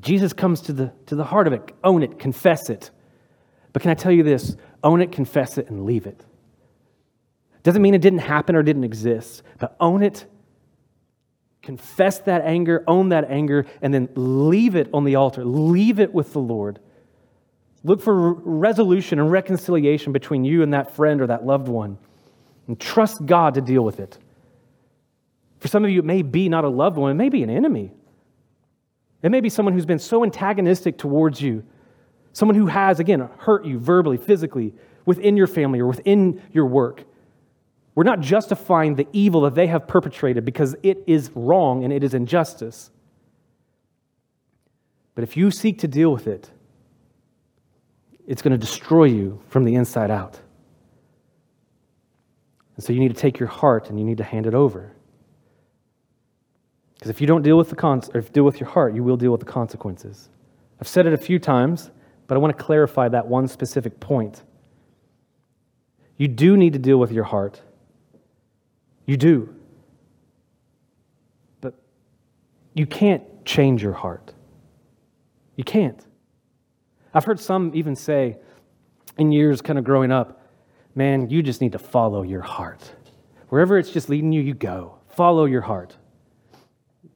Jesus 0.00 0.32
comes 0.32 0.60
to 0.62 0.72
the, 0.72 0.92
to 1.06 1.16
the 1.16 1.24
heart 1.24 1.46
of 1.46 1.52
it. 1.52 1.72
Own 1.82 2.02
it, 2.02 2.18
confess 2.18 2.70
it. 2.70 2.90
But 3.72 3.82
can 3.82 3.90
I 3.90 3.94
tell 3.94 4.12
you 4.12 4.22
this? 4.22 4.56
Own 4.84 5.00
it, 5.00 5.10
confess 5.10 5.58
it, 5.58 5.68
and 5.68 5.84
leave 5.84 6.06
it. 6.06 6.24
Doesn't 7.64 7.82
mean 7.82 7.94
it 7.94 8.00
didn't 8.00 8.20
happen 8.20 8.54
or 8.54 8.62
didn't 8.62 8.84
exist, 8.84 9.42
but 9.58 9.76
own 9.80 10.02
it, 10.02 10.24
confess 11.62 12.20
that 12.20 12.42
anger, 12.42 12.84
own 12.86 13.08
that 13.08 13.28
anger, 13.30 13.66
and 13.82 13.92
then 13.92 14.08
leave 14.14 14.76
it 14.76 14.88
on 14.94 15.04
the 15.04 15.16
altar. 15.16 15.44
Leave 15.44 15.98
it 15.98 16.14
with 16.14 16.32
the 16.32 16.38
Lord. 16.38 16.78
Look 17.88 18.02
for 18.02 18.34
resolution 18.34 19.18
and 19.18 19.32
reconciliation 19.32 20.12
between 20.12 20.44
you 20.44 20.62
and 20.62 20.74
that 20.74 20.94
friend 20.94 21.22
or 21.22 21.26
that 21.28 21.46
loved 21.46 21.68
one. 21.68 21.96
And 22.66 22.78
trust 22.78 23.24
God 23.24 23.54
to 23.54 23.62
deal 23.62 23.82
with 23.82 23.98
it. 23.98 24.18
For 25.58 25.68
some 25.68 25.86
of 25.86 25.90
you, 25.90 26.00
it 26.00 26.04
may 26.04 26.20
be 26.20 26.50
not 26.50 26.64
a 26.64 26.68
loved 26.68 26.98
one, 26.98 27.10
it 27.10 27.14
may 27.14 27.30
be 27.30 27.42
an 27.42 27.48
enemy. 27.48 27.90
It 29.22 29.30
may 29.30 29.40
be 29.40 29.48
someone 29.48 29.72
who's 29.72 29.86
been 29.86 29.98
so 29.98 30.22
antagonistic 30.22 30.98
towards 30.98 31.40
you, 31.40 31.64
someone 32.34 32.56
who 32.56 32.66
has, 32.66 33.00
again, 33.00 33.26
hurt 33.38 33.64
you 33.64 33.78
verbally, 33.78 34.18
physically, 34.18 34.74
within 35.06 35.38
your 35.38 35.46
family 35.46 35.80
or 35.80 35.86
within 35.86 36.42
your 36.52 36.66
work. 36.66 37.04
We're 37.94 38.04
not 38.04 38.20
justifying 38.20 38.96
the 38.96 39.08
evil 39.14 39.40
that 39.40 39.54
they 39.54 39.66
have 39.66 39.88
perpetrated 39.88 40.44
because 40.44 40.76
it 40.82 41.02
is 41.06 41.30
wrong 41.34 41.84
and 41.84 41.92
it 41.92 42.04
is 42.04 42.12
injustice. 42.12 42.90
But 45.14 45.24
if 45.24 45.38
you 45.38 45.50
seek 45.50 45.78
to 45.78 45.88
deal 45.88 46.12
with 46.12 46.26
it, 46.26 46.50
it's 48.28 48.42
going 48.42 48.52
to 48.52 48.58
destroy 48.58 49.04
you 49.04 49.40
from 49.48 49.64
the 49.64 49.74
inside 49.74 50.10
out. 50.10 50.38
And 52.76 52.84
so 52.84 52.92
you 52.92 53.00
need 53.00 53.08
to 53.08 53.20
take 53.20 53.40
your 53.40 53.48
heart 53.48 53.88
and 53.88 53.98
you 53.98 54.04
need 54.04 54.18
to 54.18 54.24
hand 54.24 54.46
it 54.46 54.54
over. 54.54 54.92
Because 56.94 57.08
if 57.08 57.22
you 57.22 57.26
don't 57.26 57.40
deal 57.40 57.56
with 57.56 57.70
the 57.70 57.76
con- 57.76 58.02
or 58.12 58.20
deal 58.20 58.44
with 58.44 58.60
your 58.60 58.68
heart, 58.68 58.94
you 58.94 59.02
will 59.02 59.16
deal 59.16 59.32
with 59.32 59.40
the 59.40 59.46
consequences. 59.46 60.28
I've 60.78 60.86
said 60.86 61.06
it 61.06 61.14
a 61.14 61.18
few 61.18 61.38
times, 61.38 61.90
but 62.26 62.34
I 62.34 62.38
want 62.38 62.56
to 62.56 62.62
clarify 62.62 63.08
that 63.08 63.26
one 63.26 63.48
specific 63.48 63.98
point. 63.98 64.42
You 66.18 66.28
do 66.28 66.54
need 66.56 66.74
to 66.74 66.78
deal 66.78 66.98
with 66.98 67.10
your 67.10 67.24
heart. 67.24 67.62
You 69.06 69.16
do. 69.16 69.54
But 71.62 71.74
you 72.74 72.84
can't 72.84 73.22
change 73.46 73.82
your 73.82 73.94
heart. 73.94 74.34
You 75.56 75.64
can't. 75.64 76.04
I've 77.18 77.24
heard 77.24 77.40
some 77.40 77.72
even 77.74 77.96
say 77.96 78.36
in 79.16 79.32
years 79.32 79.60
kind 79.60 79.76
of 79.76 79.84
growing 79.84 80.12
up, 80.12 80.40
man, 80.94 81.28
you 81.30 81.42
just 81.42 81.60
need 81.60 81.72
to 81.72 81.78
follow 81.80 82.22
your 82.22 82.42
heart. 82.42 82.92
Wherever 83.48 83.76
it's 83.76 83.90
just 83.90 84.08
leading 84.08 84.30
you, 84.30 84.40
you 84.40 84.54
go. 84.54 85.00
Follow 85.08 85.44
your 85.44 85.62
heart. 85.62 85.96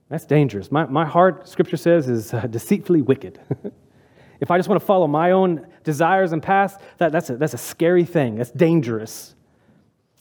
That's 0.09 0.27
dangerous. 0.27 0.73
My, 0.73 0.87
my 0.87 1.07
heart, 1.07 1.49
scripture 1.49 1.77
says, 1.77 2.09
is 2.09 2.35
uh, 2.35 2.49
deceitfully 2.49 3.03
wicked. 3.03 3.39
if 4.41 4.51
I 4.51 4.59
just 4.59 4.69
want 4.69 4.81
to 4.81 4.85
follow 4.85 5.07
my 5.07 5.31
own 5.31 5.69
desires 5.85 6.33
and 6.33 6.43
paths, 6.43 6.79
that, 6.99 7.13
that's, 7.13 7.31
a, 7.31 7.37
that's 7.37 7.55
a 7.55 7.59
scary 7.59 8.05
thing. 8.05 8.35
That's 8.35 8.51
dangerous. 8.51 9.37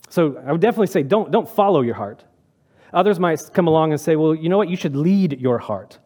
So 0.10 0.40
I 0.46 0.52
would 0.52 0.62
definitely 0.62 0.88
say 0.94 1.02
don't, 1.02 1.32
don't 1.32 1.50
follow 1.50 1.82
your 1.82 1.96
heart. 1.96 2.24
Others 2.94 3.20
might 3.20 3.42
come 3.52 3.66
along 3.66 3.94
and 3.94 4.00
say, 4.00 4.16
well, 4.16 4.36
you 4.36 4.48
know 4.48 4.60
what? 4.60 4.70
You 4.70 4.78
should 4.78 4.96
lead 4.96 5.42
your 5.42 5.58
heart. 5.58 5.98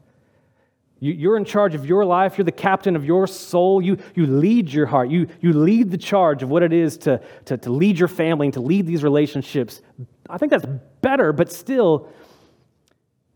You, 1.14 1.32
are 1.32 1.38
in 1.38 1.46
charge 1.46 1.76
of 1.76 1.86
your 1.86 2.04
life. 2.04 2.38
You're 2.38 2.46
the 2.46 2.52
captain 2.52 2.96
of 2.96 3.06
your 3.06 3.28
soul. 3.28 3.82
You, 3.82 3.98
you 4.16 4.26
lead 4.26 4.72
your 4.72 4.86
heart. 4.88 5.10
You, 5.10 5.28
you 5.40 5.54
lead 5.54 5.92
the 5.92 5.98
charge 5.98 6.42
of 6.42 6.50
what 6.50 6.64
it 6.64 6.74
is 6.74 6.98
to, 7.00 7.22
to, 7.46 7.58
to 7.58 7.72
lead 7.72 8.00
your 8.00 8.08
family 8.08 8.48
and 8.48 8.54
to 8.56 8.62
lead 8.62 8.88
these 8.88 9.04
relationships. 9.04 9.82
I 10.30 10.38
think 10.38 10.52
that's 10.52 10.66
better, 11.02 11.32
but 11.32 11.52
still, 11.52 12.10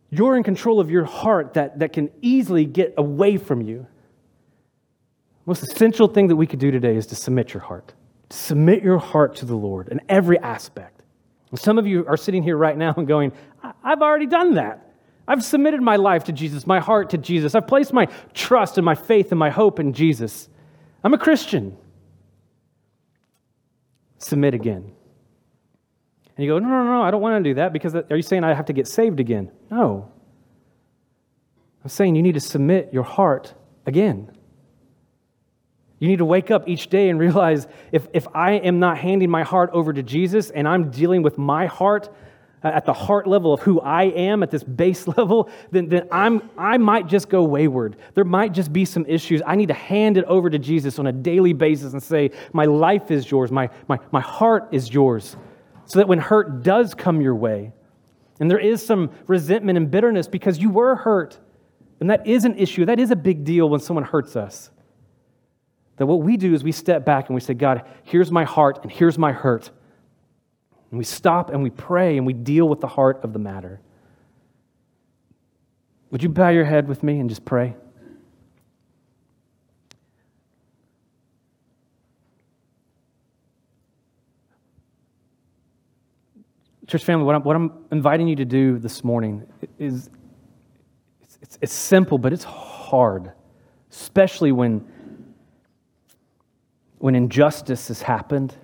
you're 0.10 0.36
in 0.36 0.44
control 0.44 0.80
of 0.80 0.90
your 0.90 1.06
heart 1.06 1.54
that, 1.54 1.80
that 1.80 1.94
can 1.94 2.10
easily 2.22 2.66
get 2.66 2.96
away 2.98 3.38
from 3.38 3.62
you. 3.62 3.86
The 5.46 5.52
most 5.52 5.64
essential 5.64 6.08
thing 6.08 6.28
that 6.28 6.36
we 6.36 6.48
could 6.48 6.60
do 6.60 6.72
today 6.72 6.96
is 6.96 7.06
to 7.08 7.16
submit 7.16 7.54
your 7.54 7.62
heart. 7.62 7.94
Submit 8.32 8.84
your 8.84 8.98
heart 8.98 9.36
to 9.38 9.46
the 9.46 9.56
Lord 9.56 9.90
in 9.90 10.02
every 10.10 10.40
aspect. 10.40 11.02
And 11.52 11.60
some 11.60 11.78
of 11.78 11.86
you 11.86 12.06
are 12.08 12.18
sitting 12.18 12.44
here 12.44 12.58
right 12.58 12.78
now 12.78 12.94
and 12.98 13.08
going, 13.08 13.32
I've 13.84 14.02
already 14.02 14.28
done 14.28 14.56
that. 14.56 14.89
I've 15.30 15.44
submitted 15.44 15.80
my 15.80 15.96
life 15.96 16.24
to 16.24 16.32
Jesus, 16.32 16.66
my 16.66 16.80
heart 16.80 17.12
to 17.12 17.18
Jesus. 17.20 17.54
I've 17.54 17.68
placed 17.68 17.94
my 17.94 18.08
trust 18.34 18.80
and 18.80 18.84
my 18.84 18.96
faith 18.96 19.32
and 19.32 19.38
my 19.38 19.52
hope 19.52 19.80
in 19.80 19.94
Jesus. 19.94 20.50
I'm 21.04 21.14
a 21.14 21.20
Christian. 21.20 21.78
Submit 24.18 24.56
again. 24.56 24.92
And 26.36 26.46
you 26.46 26.52
go, 26.52 26.58
no, 26.58 26.68
no, 26.68 26.84
no, 26.84 27.02
I 27.04 27.12
don't 27.12 27.22
want 27.22 27.44
to 27.44 27.48
do 27.48 27.54
that 27.56 27.72
because 27.74 27.94
are 27.94 28.16
you 28.16 28.24
saying 28.24 28.44
I 28.44 28.56
have 28.56 28.66
to 28.66 28.74
get 28.74 28.88
saved 28.88 29.20
again? 29.20 29.52
No. 29.70 30.12
I'm 31.84 31.90
saying 31.90 32.16
you 32.16 32.24
need 32.24 32.34
to 32.34 32.40
submit 32.40 32.90
your 32.92 33.04
heart 33.04 33.54
again. 33.86 34.32
You 36.00 36.08
need 36.08 36.18
to 36.18 36.26
wake 36.26 36.50
up 36.50 36.68
each 36.68 36.88
day 36.88 37.10
and 37.10 37.20
realize 37.20 37.68
if, 37.92 38.08
if 38.14 38.28
I 38.34 38.54
am 38.54 38.80
not 38.80 38.98
handing 38.98 39.30
my 39.30 39.44
heart 39.44 39.70
over 39.74 39.94
to 39.94 40.02
Jesus 40.02 40.50
and 40.50 40.68
I'm 40.68 40.90
dealing 40.90 41.22
with 41.22 41.38
my 41.38 41.68
heart 41.68 42.10
at 42.64 42.86
the 42.86 42.94
heart 42.94 43.26
level 43.26 43.54
of 43.54 43.62
who 43.62 43.80
I 43.80 44.04
am, 44.04 44.44
at 44.44 44.52
this 44.52 44.64
base 44.64 45.08
level, 45.18 45.50
then, 45.72 45.88
then 45.88 46.08
I'm, 46.12 46.50
I 46.58 46.78
might 46.78 47.08
just 47.08 47.30
go 47.30 47.44
wayward. 47.44 47.96
There 48.14 48.24
might 48.24 48.52
just 48.52 48.74
be 48.74 48.86
some 48.86 49.06
issues. 49.06 49.42
I 49.46 49.56
need 49.56 49.68
to 49.68 49.74
hand 49.74 50.18
it 50.18 50.26
over 50.26 50.50
to 50.50 50.60
Jesus 50.60 51.00
on 51.00 51.08
a 51.08 51.12
daily 51.12 51.54
basis 51.54 51.94
and 51.94 52.04
say, 52.04 52.32
My 52.52 52.66
life 52.66 53.12
is 53.12 53.30
yours, 53.30 53.52
my, 53.52 53.70
my, 53.88 54.00
my 54.12 54.22
heart 54.22 54.70
is 54.72 54.94
yours. 54.94 55.38
So 55.86 56.00
that 56.00 56.08
when 56.08 56.20
hurt 56.20 56.62
does 56.62 56.94
come 56.94 57.22
your 57.22 57.36
way, 57.36 57.72
and 58.40 58.50
there 58.50 58.60
is 58.60 58.86
some 58.86 59.10
resentment 59.28 59.78
and 59.78 59.90
bitterness 59.90 60.28
because 60.28 60.60
you 60.60 60.70
were 60.70 60.96
hurt, 60.96 61.40
and 62.00 62.10
that 62.10 62.28
is 62.28 62.46
an 62.46 62.58
issue, 62.58 62.86
that 62.86 63.00
is 63.00 63.12
a 63.12 63.16
big 63.16 63.44
deal 63.44 63.70
when 63.70 63.80
someone 63.80 64.04
hurts 64.04 64.36
us. 64.36 64.70
That 65.98 66.06
what 66.06 66.22
we 66.22 66.38
do 66.38 66.54
is 66.54 66.64
we 66.64 66.72
step 66.72 67.06
back 67.06 67.28
and 67.28 67.36
we 67.36 67.42
say, 67.42 67.54
God, 67.54 67.86
here's 68.04 68.32
my 68.32 68.46
heart 68.46 68.80
and 68.84 68.92
here's 68.92 69.18
my 69.18 69.34
hurt. 69.34 69.72
And 70.92 70.98
we 70.98 71.04
stop 71.04 71.52
and 71.52 71.62
we 71.62 71.70
pray 71.70 72.18
and 72.18 72.26
we 72.26 72.34
deal 72.34 72.68
with 72.68 72.82
the 72.82 72.88
heart 72.88 73.24
of 73.24 73.34
the 73.34 73.40
matter. 73.40 73.80
Would 76.12 76.24
you 76.24 76.30
bow 76.30 76.50
your 76.50 76.66
head 76.66 76.88
with 76.88 77.04
me 77.04 77.20
and 77.20 77.30
just 77.30 77.46
pray? 77.46 77.76
Church 86.88 87.04
family, 87.04 87.24
what 87.24 87.36
I'm, 87.36 87.44
what 87.44 87.56
I'm 87.56 87.72
inviting 87.92 88.28
you 88.28 88.36
to 88.38 88.46
do 88.46 88.80
this 88.80 89.04
morning 89.04 89.46
is 89.78 90.10
it's, 91.22 91.38
it's, 91.40 91.58
it's 91.62 91.74
simple, 91.74 92.18
but 92.18 92.34
it's 92.34 92.46
hard, 92.46 93.32
especially 93.92 94.52
when, 94.52 94.84
when 96.98 97.14
injustice 97.14 97.90
has 97.90 98.02
happened 98.02 98.56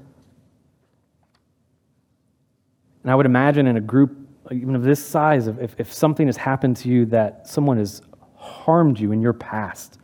and 3.06 3.12
I 3.12 3.16
would 3.16 3.28
imagine 3.28 3.68
in 3.68 3.78
a 3.78 3.82
group 3.82 4.18
even 4.50 4.76
of 4.76 4.82
this 4.82 5.06
size, 5.06 5.46
if, 5.46 5.76
if 5.78 5.94
something 5.94 6.26
has 6.26 6.38
happened 6.38 6.76
to 6.78 6.90
you 6.90 7.06
that 7.06 7.48
someone 7.48 7.78
has 7.78 8.02
harmed 8.36 9.00
you 9.00 9.12
in 9.12 9.22
your 9.22 9.32
past, 9.32 10.00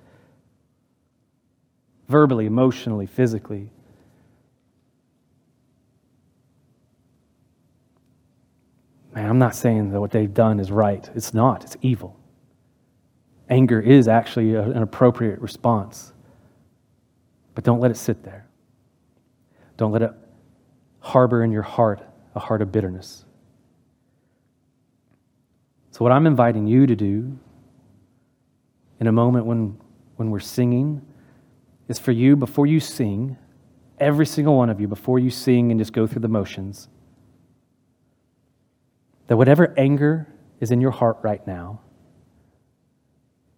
verbally, 2.08 2.46
emotionally, 2.46 3.08
physically, 3.08 3.72
man, 9.16 9.28
I'm 9.28 9.40
not 9.40 9.56
saying 9.56 9.90
that 9.90 10.00
what 10.00 10.12
they've 10.12 10.32
done 10.32 10.60
is 10.60 10.72
right. 10.72 11.10
It's 11.16 11.34
not, 11.34 11.64
it's 11.64 11.78
evil. 11.82 12.20
Anger 13.50 13.82
is 13.82 14.08
actually 14.08 14.54
a, 14.54 14.62
an 14.62 14.84
appropriate 14.84 15.42
response. 15.42 16.14
But 17.56 17.64
don't 17.64 17.80
let 17.80 17.90
it 17.90 17.98
sit 17.98 18.22
there. 18.22 18.46
Don't 19.76 19.92
let 19.92 20.04
it 20.04 20.12
harbor 21.00 21.44
in 21.44 21.52
your 21.52 21.64
heart 21.64 22.04
a 22.36 22.40
heart 22.40 22.62
of 22.62 22.72
bitterness. 22.72 23.26
So, 25.92 26.04
what 26.06 26.12
I'm 26.12 26.26
inviting 26.26 26.68
you 26.68 26.88
to 26.88 26.96
do 26.96 27.38
in 29.00 29.08
a 29.08 29.12
moment 29.12 29.46
when, 29.46 29.78
when 30.16 30.32
we're 30.32 30.40
singing 30.40 31.02
is 31.88 32.00
for 32.00 32.12
you, 32.12 32.36
before 32.36 32.66
you 32.66 32.80
sing, 32.80 33.38
every 34.00 34.26
single 34.26 34.56
one 34.56 34.70
of 34.70 34.80
you, 34.80 34.88
before 34.88 35.20
you 35.20 35.30
sing 35.30 35.72
and 35.72 35.80
just 35.80 35.92
go 35.92 36.08
through 36.08 36.22
the 36.22 36.28
motions, 36.28 36.88
that 39.28 39.38
whatever 39.38 39.74
anger 39.78 40.28
is 40.60 40.72
in 40.72 40.80
your 40.80 40.92
heart 40.92 41.18
right 41.24 41.46
now, 41.46 41.82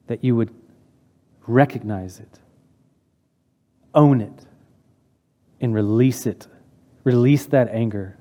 that 0.08 0.24
you 0.24 0.36
would 0.36 0.54
recognize 1.48 2.20
it, 2.20 2.40
own 3.94 4.22
it, 4.22 4.46
and 5.62 5.74
release 5.74 6.26
it. 6.26 6.48
Release 7.04 7.46
that 7.48 7.70
anger 7.70 8.18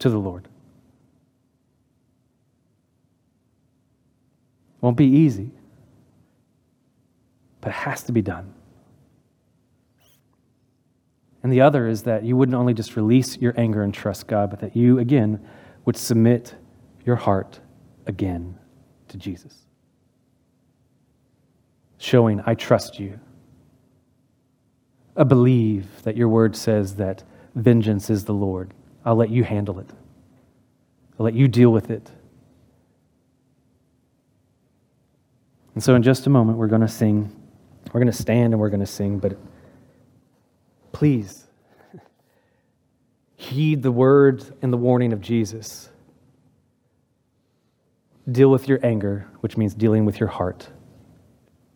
to 0.00 0.10
the 0.10 0.18
Lord. 0.18 0.48
Won't 4.80 4.96
be 4.96 5.06
easy, 5.06 5.50
but 7.60 7.68
it 7.68 7.74
has 7.74 8.02
to 8.04 8.12
be 8.12 8.22
done. 8.22 8.54
And 11.42 11.52
the 11.52 11.60
other 11.60 11.86
is 11.86 12.02
that 12.02 12.24
you 12.24 12.36
wouldn't 12.36 12.56
only 12.56 12.74
just 12.74 12.96
release 12.96 13.36
your 13.38 13.54
anger 13.58 13.82
and 13.82 13.94
trust 13.94 14.26
God, 14.26 14.50
but 14.50 14.60
that 14.60 14.76
you, 14.76 14.98
again, 14.98 15.40
would 15.84 15.96
submit 15.96 16.54
your 17.04 17.16
heart 17.16 17.60
again 18.06 18.58
to 19.08 19.16
Jesus. 19.16 19.66
Showing, 21.98 22.42
I 22.46 22.54
trust 22.54 22.98
you. 22.98 23.20
I 25.16 25.24
believe 25.24 26.02
that 26.02 26.16
your 26.16 26.28
word 26.28 26.56
says 26.56 26.96
that 26.96 27.22
vengeance 27.54 28.10
is 28.10 28.24
the 28.24 28.34
Lord. 28.34 28.72
I'll 29.04 29.16
let 29.16 29.30
you 29.30 29.44
handle 29.44 29.78
it. 29.78 29.88
I'll 31.18 31.24
let 31.24 31.34
you 31.34 31.48
deal 31.48 31.70
with 31.70 31.90
it. 31.90 32.10
And 35.74 35.82
so, 35.82 35.94
in 35.94 36.02
just 36.02 36.26
a 36.26 36.30
moment, 36.30 36.58
we're 36.58 36.66
going 36.66 36.80
to 36.80 36.88
sing. 36.88 37.34
We're 37.92 38.00
going 38.00 38.12
to 38.12 38.12
stand 38.12 38.52
and 38.52 38.60
we're 38.60 38.70
going 38.70 38.80
to 38.80 38.86
sing, 38.86 39.18
but 39.18 39.38
please 40.92 41.46
heed 43.36 43.82
the 43.82 43.92
words 43.92 44.52
and 44.62 44.72
the 44.72 44.76
warning 44.76 45.12
of 45.12 45.20
Jesus. 45.20 45.88
Deal 48.30 48.50
with 48.50 48.68
your 48.68 48.84
anger, 48.84 49.26
which 49.40 49.56
means 49.56 49.74
dealing 49.74 50.04
with 50.04 50.20
your 50.20 50.28
heart 50.28 50.68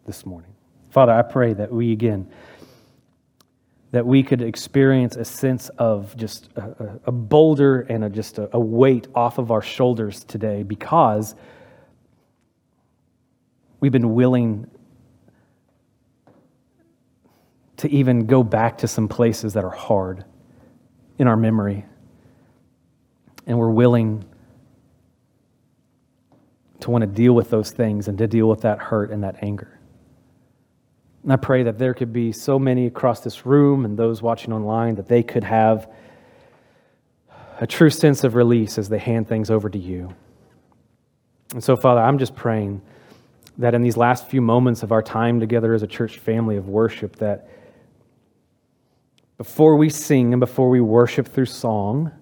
this 0.07 0.25
morning. 0.27 0.55
Father, 0.91 1.13
I 1.13 1.23
pray 1.23 1.53
that 1.55 1.73
we 1.73 1.91
again 1.91 2.31
that 3.95 4.05
we 4.05 4.25
could 4.25 4.43
experience 4.43 5.15
a 5.15 5.25
sense 5.25 5.69
of 5.79 6.17
just 6.17 6.49
a, 6.57 6.99
a 7.05 7.13
boulder 7.13 7.83
and 7.83 8.03
a, 8.03 8.11
just 8.11 8.39
a, 8.39 8.51
a 8.53 8.59
weight 8.59 9.07
off 9.15 9.39
of 9.39 9.53
our 9.53 9.63
shoulders 9.63 10.25
today 10.25 10.65
because 10.65 11.37
we've 13.79 13.93
been 13.93 14.13
willing 14.13 14.69
to 17.77 17.89
even 17.89 18.27
go 18.27 18.43
back 18.43 18.79
to 18.79 18.89
some 18.89 19.07
places 19.07 19.53
that 19.53 19.63
are 19.63 19.71
hard 19.71 20.25
in 21.21 21.29
our 21.29 21.37
memory. 21.37 21.85
And 23.47 23.57
we're 23.57 23.71
willing 23.71 24.25
to 26.81 26.91
want 26.91 27.03
to 27.03 27.07
deal 27.07 27.33
with 27.33 27.49
those 27.49 27.71
things 27.71 28.09
and 28.09 28.19
to 28.19 28.27
deal 28.27 28.49
with 28.49 28.63
that 28.63 28.81
hurt 28.81 29.13
and 29.13 29.23
that 29.23 29.37
anger. 29.41 29.79
And 31.25 31.33
I 31.33 31.37
pray 31.37 31.63
that 31.63 31.79
there 31.79 31.95
could 31.95 32.13
be 32.13 32.33
so 32.33 32.59
many 32.59 32.87
across 32.87 33.21
this 33.21 33.47
room 33.47 33.87
and 33.87 33.97
those 33.99 34.21
watching 34.21 34.53
online 34.53 34.95
that 34.97 35.09
they 35.09 35.23
could 35.23 35.43
have 35.43 35.91
a 37.61 37.67
true 37.67 37.89
sense 37.89 38.25
of 38.25 38.35
release 38.35 38.77
as 38.77 38.91
they 38.91 38.99
hand 38.99 39.27
things 39.27 39.51
over 39.51 39.71
to 39.71 39.79
you. 39.79 40.15
And 41.55 41.65
so, 41.65 41.77
Father, 41.77 42.03
I'm 42.03 42.19
just 42.19 42.37
praying 42.37 42.83
that 43.57 43.75
in 43.75 43.81
these 43.81 43.97
last 43.97 44.29
few 44.29 44.43
moments 44.43 44.83
of 44.83 44.93
our 44.93 45.03
time 45.03 45.41
together 45.41 45.73
as 45.73 45.83
a 45.83 45.87
church 45.87 46.19
family 46.19 46.57
of 46.57 46.69
worship, 46.69 47.17
that 47.17 47.49
before 49.39 49.77
we 49.77 49.89
sing 49.89 50.35
and 50.35 50.41
before 50.41 50.69
we 50.69 50.81
worship 50.81 51.27
through 51.27 51.47
song, 51.47 52.13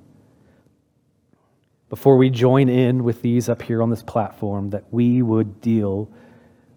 before 1.89 2.17
we 2.17 2.31
join 2.31 2.69
in 2.69 3.03
with 3.03 3.21
these 3.21 3.49
up 3.49 3.63
here 3.63 3.83
on 3.83 3.91
this 3.91 4.03
platform, 4.03 4.71
that 4.71 4.85
we 4.93 5.23
would 5.23 5.61
deal 5.61 6.09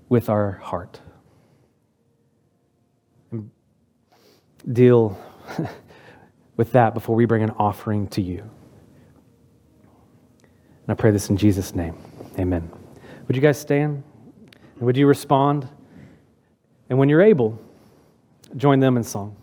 with 0.10 0.28
our 0.28 0.54
heart. 0.54 1.02
Deal 4.72 5.18
with 6.58 6.72
that 6.72 6.94
before 6.94 7.16
we 7.16 7.26
bring 7.26 7.44
an 7.44 7.52
offering 7.52 8.08
to 8.10 8.22
you. 8.22 8.40
And 10.40 10.90
I 10.90 10.94
pray 10.94 11.12
this 11.12 11.30
in 11.30 11.38
Jesus' 11.38 11.74
name. 11.74 11.98
Amen. 12.38 12.70
Would 13.28 13.36
you 13.36 13.42
guys 13.42 13.60
stand? 13.60 14.04
And 14.76 14.82
would 14.82 14.98
you 14.98 15.08
respond? 15.08 15.68
And 16.90 17.00
when 17.00 17.10
you're 17.10 17.22
able, 17.22 17.60
join 18.56 18.80
them 18.80 18.98
in 18.98 19.04
song. 19.04 19.36